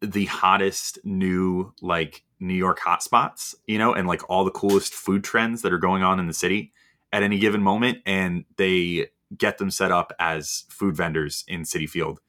the 0.00 0.26
hottest 0.26 0.98
new 1.04 1.72
like 1.82 2.22
New 2.40 2.54
York 2.54 2.80
hotspots, 2.80 3.54
you 3.66 3.78
know, 3.78 3.92
and 3.92 4.06
like 4.06 4.28
all 4.28 4.44
the 4.44 4.50
coolest 4.50 4.94
food 4.94 5.24
trends 5.24 5.62
that 5.62 5.72
are 5.72 5.78
going 5.78 6.02
on 6.02 6.20
in 6.20 6.26
the 6.26 6.34
city 6.34 6.72
at 7.12 7.22
any 7.22 7.38
given 7.38 7.62
moment, 7.62 7.98
and 8.06 8.44
they 8.56 9.08
get 9.36 9.58
them 9.58 9.70
set 9.70 9.90
up 9.90 10.12
as 10.18 10.64
food 10.68 10.96
vendors 10.96 11.44
in 11.48 11.62
Citi 11.62 11.88
Field. 11.88 12.20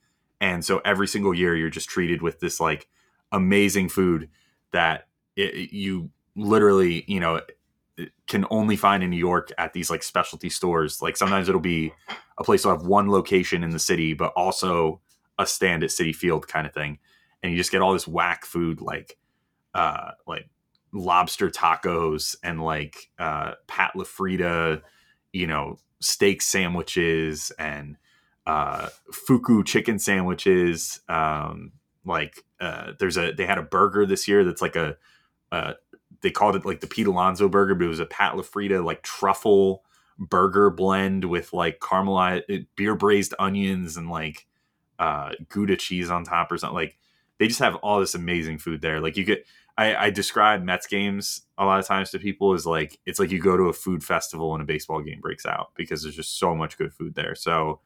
And 0.42 0.64
so 0.64 0.82
every 0.86 1.08
single 1.08 1.34
year, 1.34 1.56
you're 1.56 1.70
just 1.70 1.90
treated 1.90 2.22
with 2.22 2.40
this 2.40 2.60
like 2.60 2.88
amazing 3.32 3.90
food 3.90 4.30
that 4.72 5.08
it, 5.36 5.72
you 5.72 6.10
literally, 6.36 7.04
you 7.08 7.20
know, 7.20 7.42
can 8.28 8.46
only 8.50 8.76
find 8.76 9.04
in 9.04 9.10
New 9.10 9.18
York 9.18 9.52
at 9.58 9.74
these 9.74 9.90
like 9.90 10.04
specialty 10.04 10.50
stores. 10.50 11.02
Like 11.02 11.18
sometimes 11.18 11.50
it'll 11.50 11.62
be 11.62 11.94
a 12.38 12.44
place 12.44 12.64
will 12.64 12.72
have 12.72 12.86
one 12.86 13.10
location 13.10 13.64
in 13.64 13.72
the 13.72 13.80
city, 13.80 14.14
but 14.14 14.32
also 14.36 15.02
a 15.38 15.46
stand 15.46 15.84
at 15.84 15.90
Citi 15.90 16.16
Field 16.16 16.48
kind 16.48 16.66
of 16.66 16.74
thing. 16.74 17.00
And 17.44 17.52
you 17.52 17.58
just 17.58 17.72
get 17.72 17.82
all 17.82 17.94
this 17.94 18.08
whack 18.08 18.46
food 18.46 18.82
like 18.82 19.18
uh 19.74 20.12
like 20.28 20.50
lobster 20.92 21.50
tacos 21.50 22.36
and 22.44 22.64
like 22.64 23.10
uh 23.20 23.54
Pat 23.68 23.92
LaFrida, 23.96 24.82
you 25.34 25.48
know, 25.48 25.78
steak 26.00 26.42
sandwiches 26.42 27.52
and 27.60 27.98
uh 28.46 28.90
fuku 29.12 29.64
chicken 29.64 30.00
sandwiches. 30.00 31.02
Um 31.08 31.74
like 32.06 32.44
uh 32.60 32.94
there's 33.00 33.18
a 33.18 33.32
they 33.32 33.46
had 33.46 33.58
a 33.58 33.64
burger 33.64 34.06
this 34.06 34.28
year 34.28 34.44
that's 34.44 34.62
like 34.62 34.76
a 34.76 34.98
uh 35.52 35.74
they 36.22 36.32
called 36.32 36.56
it 36.56 36.66
like 36.66 36.82
the 36.82 36.88
Pete 36.88 37.08
Alonso 37.08 37.48
burger, 37.48 37.76
but 37.76 37.86
it 37.86 37.90
was 37.90 38.00
a 38.00 38.06
Pat 38.06 38.34
LaFrida 38.34 38.84
like 38.84 39.04
truffle 39.04 39.84
burger 40.18 40.70
blend 40.70 41.26
with 41.26 41.54
like 41.54 41.80
caramelized 41.80 42.66
beer 42.76 42.96
braised 42.96 43.34
onions 43.40 43.96
and 43.96 44.10
like 44.10 44.48
uh 44.98 45.32
Gouda 45.50 45.78
cheese 45.78 46.10
on 46.10 46.24
top 46.24 46.52
or 46.52 46.58
something. 46.58 46.76
Like 46.76 46.98
they 47.40 47.48
just 47.48 47.60
have 47.60 47.76
all 47.76 48.00
this 48.00 48.16
amazing 48.16 48.60
food 48.60 48.82
there. 48.82 49.00
Like 49.00 49.18
you 49.18 49.24
get 49.24 49.46
I, 49.78 49.96
I 49.96 50.10
describe 50.10 50.62
Mets 50.62 50.88
games 50.88 51.44
a 51.58 51.64
lot 51.64 51.80
of 51.80 51.88
times 51.88 52.12
to 52.12 52.20
people 52.20 52.54
is 52.54 52.66
like 52.66 53.00
it's 53.06 53.18
like 53.18 53.32
you 53.32 53.40
go 53.40 53.56
to 53.56 53.70
a 53.70 53.74
food 53.74 54.04
festival 54.04 54.54
and 54.54 54.62
a 54.62 54.66
baseball 54.66 55.02
game 55.02 55.22
breaks 55.22 55.46
out 55.46 55.72
because 55.76 56.04
there's 56.04 56.18
just 56.18 56.38
so 56.38 56.54
much 56.54 56.78
good 56.78 56.94
food 56.94 57.16
there. 57.16 57.34
So 57.34 57.80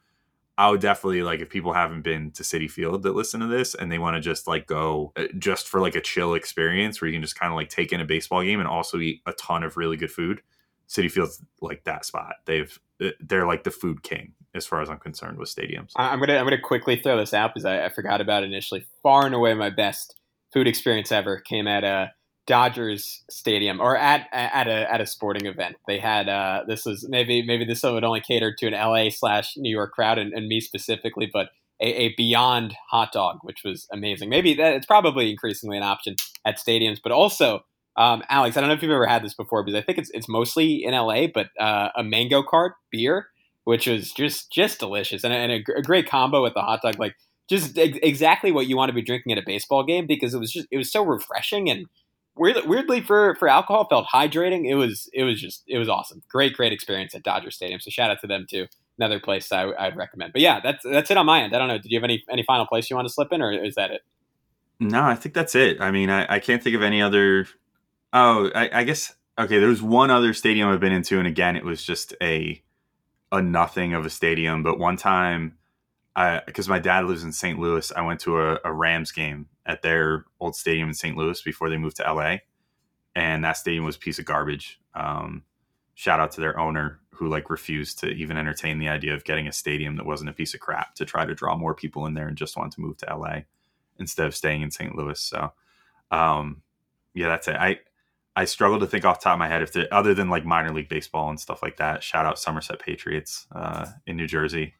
I 0.57 0.71
would 0.71 0.81
definitely 0.81 1.21
like 1.21 1.39
if 1.39 1.49
people 1.49 1.71
haven't 1.71 2.01
been 2.01 2.31
to 2.31 2.43
Citi 2.43 2.69
Field 2.69 3.03
that 3.03 3.13
listen 3.15 3.39
to 3.41 3.47
this 3.47 3.75
and 3.75 3.91
they 3.91 3.99
want 3.99 4.15
to 4.15 4.21
just 4.21 4.47
like 4.47 4.65
go 4.65 5.13
uh, 5.15 5.25
just 5.37 5.67
for 5.67 5.79
like 5.79 5.95
a 5.95 6.01
chill 6.01 6.33
experience 6.33 6.99
where 6.99 7.09
you 7.09 7.15
can 7.15 7.21
just 7.21 7.39
kind 7.39 7.51
of 7.51 7.55
like 7.55 7.69
take 7.69 7.93
in 7.93 8.01
a 8.01 8.05
baseball 8.05 8.41
game 8.41 8.59
and 8.59 8.67
also 8.67 8.97
eat 8.97 9.21
a 9.27 9.33
ton 9.33 9.63
of 9.63 9.77
really 9.77 9.97
good 9.97 10.11
food. 10.11 10.41
Citi 10.89 11.11
Field's 11.11 11.43
like 11.61 11.83
that 11.83 12.05
spot. 12.05 12.35
They've 12.45 12.77
uh, 12.99 13.09
they're 13.19 13.47
like 13.47 13.63
the 13.63 13.71
food 13.71 14.01
king 14.01 14.33
as 14.55 14.65
far 14.65 14.81
as 14.81 14.89
I'm 14.89 14.99
concerned 14.99 15.37
with 15.37 15.53
stadiums. 15.53 15.91
I'm 15.95 16.19
gonna 16.19 16.37
I'm 16.37 16.45
gonna 16.45 16.59
quickly 16.59 16.95
throw 16.95 17.17
this 17.17 17.33
out 17.33 17.53
because 17.53 17.65
I, 17.65 17.85
I 17.85 17.89
forgot 17.89 18.21
about 18.21 18.43
it 18.43 18.47
initially. 18.47 18.85
Far 19.01 19.25
and 19.25 19.35
away 19.35 19.53
my 19.53 19.69
best 19.69 20.15
food 20.53 20.67
experience 20.67 21.11
ever 21.11 21.39
came 21.39 21.67
at 21.67 21.83
a 21.83 22.11
Dodgers 22.45 23.23
stadium 23.29 23.79
or 23.79 23.95
at 23.95 24.27
at 24.33 24.67
a 24.67 24.93
at 24.93 24.99
a 24.99 25.05
sporting 25.05 25.45
event. 25.45 25.77
They 25.87 25.97
had 25.97 26.27
uh, 26.27 26.63
this 26.67 26.85
was 26.85 27.07
maybe 27.07 27.41
maybe 27.41 27.63
this 27.63 27.83
would 27.83 28.03
only 28.03 28.21
cater 28.21 28.53
to 28.57 28.67
an 28.67 28.73
LA 28.73 29.09
slash 29.09 29.53
New 29.55 29.71
York 29.71 29.93
crowd 29.93 30.19
and, 30.19 30.33
and 30.33 30.47
me 30.47 30.59
specifically, 30.59 31.29
but 31.31 31.49
a, 31.81 31.85
a, 31.85 32.13
Beyond 32.15 32.75
hot 32.91 33.11
dog, 33.11 33.39
which 33.41 33.63
was 33.63 33.87
amazing. 33.91 34.29
Maybe 34.29 34.53
that 34.55 34.73
it's 34.73 34.85
probably 34.85 35.31
increasingly 35.31 35.77
an 35.77 35.83
option 35.83 36.15
at 36.45 36.57
stadiums, 36.57 36.99
but 37.01 37.11
also 37.11 37.63
um, 37.95 38.23
Alex, 38.29 38.57
I 38.57 38.59
don't 38.59 38.69
know 38.69 38.75
if 38.75 38.81
you've 38.81 38.91
ever 38.91 39.05
had 39.05 39.23
this 39.23 39.33
before 39.33 39.63
because 39.63 39.77
I 39.77 39.83
think 39.83 39.97
it's 39.97 40.09
it's 40.13 40.27
mostly 40.27 40.83
in 40.83 40.93
LA, 40.93 41.27
but 41.27 41.47
uh, 41.59 41.89
a 41.95 42.03
mango 42.03 42.43
cart 42.43 42.73
beer, 42.91 43.27
which 43.65 43.87
was 43.87 44.11
just 44.11 44.51
just 44.51 44.79
delicious 44.79 45.23
and, 45.23 45.33
a, 45.33 45.37
and 45.37 45.51
a, 45.51 45.77
a 45.77 45.81
great 45.81 46.07
combo 46.07 46.41
with 46.41 46.53
the 46.53 46.61
hot 46.61 46.81
dog, 46.81 46.99
like 46.99 47.15
just 47.49 47.77
ex- 47.77 47.99
exactly 48.01 48.51
what 48.51 48.67
you 48.67 48.77
want 48.77 48.89
to 48.89 48.93
be 48.93 49.01
drinking 49.01 49.31
at 49.31 49.37
a 49.37 49.43
baseball 49.45 49.83
game 49.83 50.05
because 50.07 50.33
it 50.33 50.39
was 50.39 50.51
just 50.51 50.67
it 50.71 50.77
was 50.77 50.91
so 50.91 51.03
refreshing 51.03 51.69
and 51.69 51.87
weirdly, 52.35 52.63
weirdly 52.65 53.01
for 53.01 53.35
for 53.35 53.47
alcohol 53.47 53.87
felt 53.89 54.07
hydrating. 54.07 54.67
It 54.67 54.75
was 54.75 55.09
it 55.13 55.23
was 55.23 55.39
just 55.39 55.63
it 55.67 55.77
was 55.77 55.89
awesome. 55.89 56.21
Great 56.29 56.55
great 56.55 56.73
experience 56.73 57.15
at 57.15 57.23
Dodger 57.23 57.51
Stadium. 57.51 57.79
So 57.79 57.89
shout 57.89 58.11
out 58.11 58.19
to 58.21 58.27
them 58.27 58.45
too. 58.49 58.67
Another 58.97 59.19
place 59.19 59.51
I, 59.51 59.71
I'd 59.79 59.97
recommend. 59.97 60.33
But 60.33 60.41
yeah, 60.41 60.59
that's 60.61 60.83
that's 60.83 61.09
it 61.09 61.17
on 61.17 61.25
my 61.25 61.41
end. 61.41 61.55
I 61.55 61.59
don't 61.59 61.67
know. 61.67 61.77
Did 61.77 61.91
you 61.91 61.97
have 61.97 62.03
any 62.03 62.23
any 62.29 62.43
final 62.43 62.65
place 62.65 62.89
you 62.89 62.95
want 62.95 63.07
to 63.07 63.13
slip 63.13 63.31
in, 63.31 63.41
or 63.41 63.51
is 63.51 63.75
that 63.75 63.91
it? 63.91 64.01
No, 64.79 65.03
I 65.03 65.15
think 65.15 65.33
that's 65.33 65.55
it. 65.55 65.79
I 65.79 65.91
mean, 65.91 66.09
I, 66.09 66.35
I 66.35 66.39
can't 66.39 66.61
think 66.61 66.75
of 66.75 66.81
any 66.81 67.01
other. 67.01 67.47
Oh, 68.11 68.51
I, 68.53 68.69
I 68.71 68.83
guess 68.83 69.15
okay. 69.39 69.59
There 69.59 69.69
was 69.69 69.81
one 69.81 70.11
other 70.11 70.33
stadium 70.33 70.69
I've 70.69 70.79
been 70.79 70.93
into, 70.93 71.17
and 71.17 71.27
again, 71.27 71.55
it 71.55 71.63
was 71.63 71.83
just 71.83 72.13
a 72.21 72.61
a 73.33 73.41
nothing 73.41 73.93
of 73.95 74.05
a 74.05 74.09
stadium. 74.09 74.63
But 74.63 74.79
one 74.79 74.95
time, 74.95 75.57
I 76.15 76.41
because 76.45 76.69
my 76.69 76.79
dad 76.79 77.05
lives 77.05 77.23
in 77.23 77.33
St. 77.33 77.59
Louis, 77.59 77.91
I 77.91 78.01
went 78.01 78.21
to 78.21 78.39
a, 78.39 78.59
a 78.63 78.71
Rams 78.71 79.11
game 79.11 79.47
at 79.65 79.81
their 79.81 80.25
old 80.39 80.55
stadium 80.55 80.89
in 80.89 80.93
St. 80.93 81.17
Louis 81.17 81.41
before 81.41 81.69
they 81.69 81.77
moved 81.77 81.97
to 81.97 82.13
LA, 82.13 82.37
and 83.15 83.43
that 83.43 83.57
stadium 83.57 83.83
was 83.83 83.95
a 83.95 83.99
piece 83.99 84.19
of 84.19 84.25
garbage. 84.25 84.79
Um, 84.93 85.43
shout 85.95 86.19
out 86.19 86.31
to 86.33 86.41
their 86.41 86.59
owner 86.59 86.99
who 87.09 87.27
like 87.27 87.49
refused 87.49 87.99
to 87.99 88.09
even 88.09 88.37
entertain 88.37 88.77
the 88.77 88.89
idea 88.89 89.13
of 89.15 89.23
getting 89.23 89.47
a 89.47 89.51
stadium 89.51 89.95
that 89.95 90.05
wasn't 90.05 90.29
a 90.29 90.33
piece 90.33 90.53
of 90.53 90.59
crap 90.59 90.95
to 90.95 91.05
try 91.05 91.25
to 91.25 91.35
draw 91.35 91.55
more 91.55 91.73
people 91.73 92.05
in 92.05 92.13
there 92.13 92.27
and 92.27 92.37
just 92.37 92.55
wanted 92.55 92.71
to 92.73 92.81
move 92.81 92.97
to 92.97 93.15
LA 93.15 93.39
instead 93.99 94.27
of 94.27 94.35
staying 94.35 94.61
in 94.61 94.71
St. 94.71 94.95
Louis. 94.95 95.19
So, 95.19 95.53
um, 96.11 96.61
yeah, 97.15 97.29
that's 97.29 97.47
it. 97.47 97.55
I 97.55 97.79
I 98.35 98.45
struggle 98.45 98.79
to 98.79 98.87
think 98.87 99.05
off 99.05 99.19
the 99.19 99.25
top 99.25 99.33
of 99.33 99.39
my 99.39 99.47
head 99.47 99.61
if 99.61 99.73
there, 99.73 99.87
other 99.91 100.13
than 100.13 100.29
like 100.29 100.45
minor 100.45 100.73
league 100.73 100.89
baseball 100.89 101.29
and 101.29 101.39
stuff 101.39 101.61
like 101.61 101.77
that. 101.77 102.03
Shout 102.03 102.25
out 102.25 102.39
Somerset 102.39 102.79
Patriots 102.79 103.47
uh, 103.51 103.87
in 104.07 104.17
New 104.17 104.27
Jersey. 104.27 104.73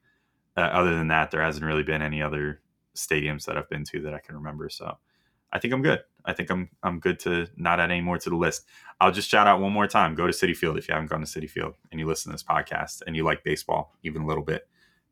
Uh, 0.57 0.61
other 0.61 0.95
than 0.95 1.07
that, 1.07 1.31
there 1.31 1.41
hasn't 1.41 1.65
really 1.65 1.83
been 1.83 2.01
any 2.01 2.21
other 2.21 2.61
stadiums 2.95 3.45
that 3.45 3.57
I've 3.57 3.69
been 3.69 3.83
to 3.85 4.01
that 4.01 4.13
I 4.13 4.19
can 4.19 4.35
remember. 4.35 4.69
So 4.69 4.97
I 5.51 5.59
think 5.59 5.73
I'm 5.73 5.81
good. 5.81 5.99
I 6.25 6.33
think 6.33 6.49
I'm 6.49 6.69
I'm 6.81 6.99
good 6.99 7.19
to 7.19 7.47
not 7.55 7.79
add 7.79 7.91
any 7.91 8.01
more 8.01 8.17
to 8.17 8.29
the 8.29 8.35
list. 8.35 8.65
I'll 8.99 9.11
just 9.11 9.29
shout 9.29 9.47
out 9.47 9.61
one 9.61 9.71
more 9.71 9.87
time. 9.87 10.15
Go 10.15 10.25
to 10.25 10.33
Citi 10.33 10.55
Field 10.55 10.77
if 10.77 10.87
you 10.87 10.93
haven't 10.93 11.09
gone 11.09 11.19
to 11.19 11.27
Citi 11.27 11.49
Field 11.49 11.75
and 11.91 11.99
you 11.99 12.07
listen 12.07 12.31
to 12.31 12.35
this 12.35 12.43
podcast 12.43 13.01
and 13.05 13.15
you 13.15 13.23
like 13.23 13.43
baseball 13.43 13.93
even 14.03 14.23
a 14.23 14.25
little 14.25 14.43
bit. 14.43 14.67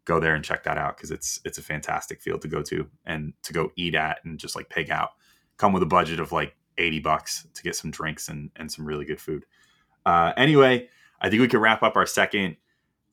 Go 0.06 0.20
there 0.20 0.34
and 0.34 0.44
check 0.44 0.64
that 0.64 0.78
out 0.78 0.98
because 0.98 1.12
it's 1.12 1.40
it's 1.46 1.60
a 1.60 1.62
fantastic 1.62 2.22
field 2.22 2.42
to 2.42 2.48
go 2.48 2.64
to 2.64 2.88
and 3.06 3.34
to 3.44 3.54
go 3.54 3.72
eat 3.76 3.94
at 3.94 4.20
and 4.24 4.40
just 4.40 4.56
like 4.56 4.70
pig 4.70 4.90
out. 4.90 5.10
Come 5.58 5.74
with 5.74 5.84
a 5.84 5.88
budget 5.88 6.20
of 6.20 6.32
like 6.32 6.56
80 6.78 7.00
bucks 7.00 7.48
to 7.54 7.64
get 7.64 7.76
some 7.76 7.92
drinks 7.92 8.28
and, 8.30 8.52
and 8.56 8.72
some 8.72 8.86
really 8.86 9.06
good 9.06 9.20
food. 9.20 9.46
Uh, 10.06 10.34
anyway, 10.38 10.90
I 11.20 11.30
think 11.30 11.42
we 11.42 11.48
can 11.48 11.60
wrap 11.60 11.84
up 11.84 11.96
our 11.96 12.06
second 12.06 12.58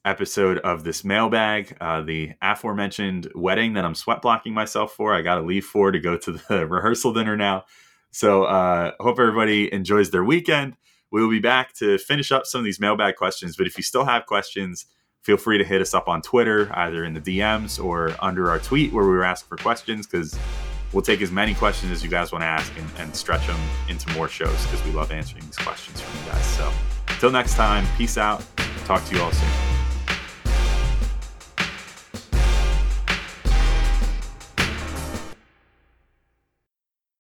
episode 0.05 0.59
of 0.59 0.85
this 0.85 1.05
mailbag. 1.05 1.77
Uh, 1.81 2.01
the 2.01 2.33
aforementioned 2.41 3.31
wedding 3.35 3.75
that 3.75 3.85
I'm 3.85 3.95
sweat 3.95 4.23
blocking 4.23 4.55
myself 4.55 4.93
for, 4.93 5.15
I 5.15 5.23
got 5.23 5.37
to 5.37 5.43
leave 5.43 5.65
for 5.65 5.91
to 5.91 5.99
go 5.99 6.17
to 6.17 6.33
the 6.33 6.67
rehearsal 6.69 7.13
dinner 7.13 7.37
now. 7.37 7.65
So, 8.11 8.45
uh, 8.45 8.93
hope 9.01 9.19
everybody 9.19 9.73
enjoys 9.73 10.11
their 10.11 10.25
weekend. 10.25 10.77
We 11.11 11.23
will 11.23 11.31
be 11.31 11.41
back 11.41 11.75
to 11.75 11.99
finish 11.99 12.33
up 12.33 12.47
some 12.47 12.61
of 12.61 12.65
these 12.65 12.81
mailbag 12.81 13.17
questions. 13.17 13.57
But 13.57 13.67
if 13.67 13.77
you 13.77 13.83
still 13.83 14.05
have 14.05 14.27
questions, 14.27 14.87
feel 15.23 15.37
free 15.37 15.59
to 15.59 15.65
hit 15.65 15.81
us 15.83 15.93
up 15.93 16.09
on 16.09 16.23
Twitter, 16.23 16.71
either 16.73 17.05
in 17.05 17.15
the 17.15 17.21
DMs 17.21 17.83
or 17.83 18.15
under 18.21 18.51
our 18.51 18.59
tweet 18.59 18.93
where 18.93 19.05
we 19.05 19.11
were 19.11 19.25
asked 19.25 19.47
for 19.47 19.57
questions, 19.57 20.07
because 20.07 20.39
we'll 20.93 21.03
take 21.03 21.21
as 21.23 21.31
many 21.31 21.55
questions 21.55 21.93
as 21.93 22.03
you 22.03 22.11
guys 22.11 22.33
want 22.33 22.43
to 22.43 22.47
ask 22.47 22.73
and, 22.77 22.87
and 22.99 23.15
stretch 23.15 23.47
them 23.47 23.61
into 23.89 24.13
more 24.15 24.29
shows 24.29 24.65
because 24.67 24.85
we 24.85 24.93
love 24.93 25.13
answering 25.13 25.45
these 25.45 25.57
questions 25.57 26.01
from 26.01 26.19
you 26.21 26.33
guys. 26.33 26.45
So, 26.45 26.71
until 27.09 27.31
next 27.31 27.55
time, 27.55 27.87
peace 27.97 28.19
out. 28.19 28.45
Talk 28.85 29.05
to 29.07 29.17
you 29.17 29.23
all 29.23 29.33
soon. 29.33 29.68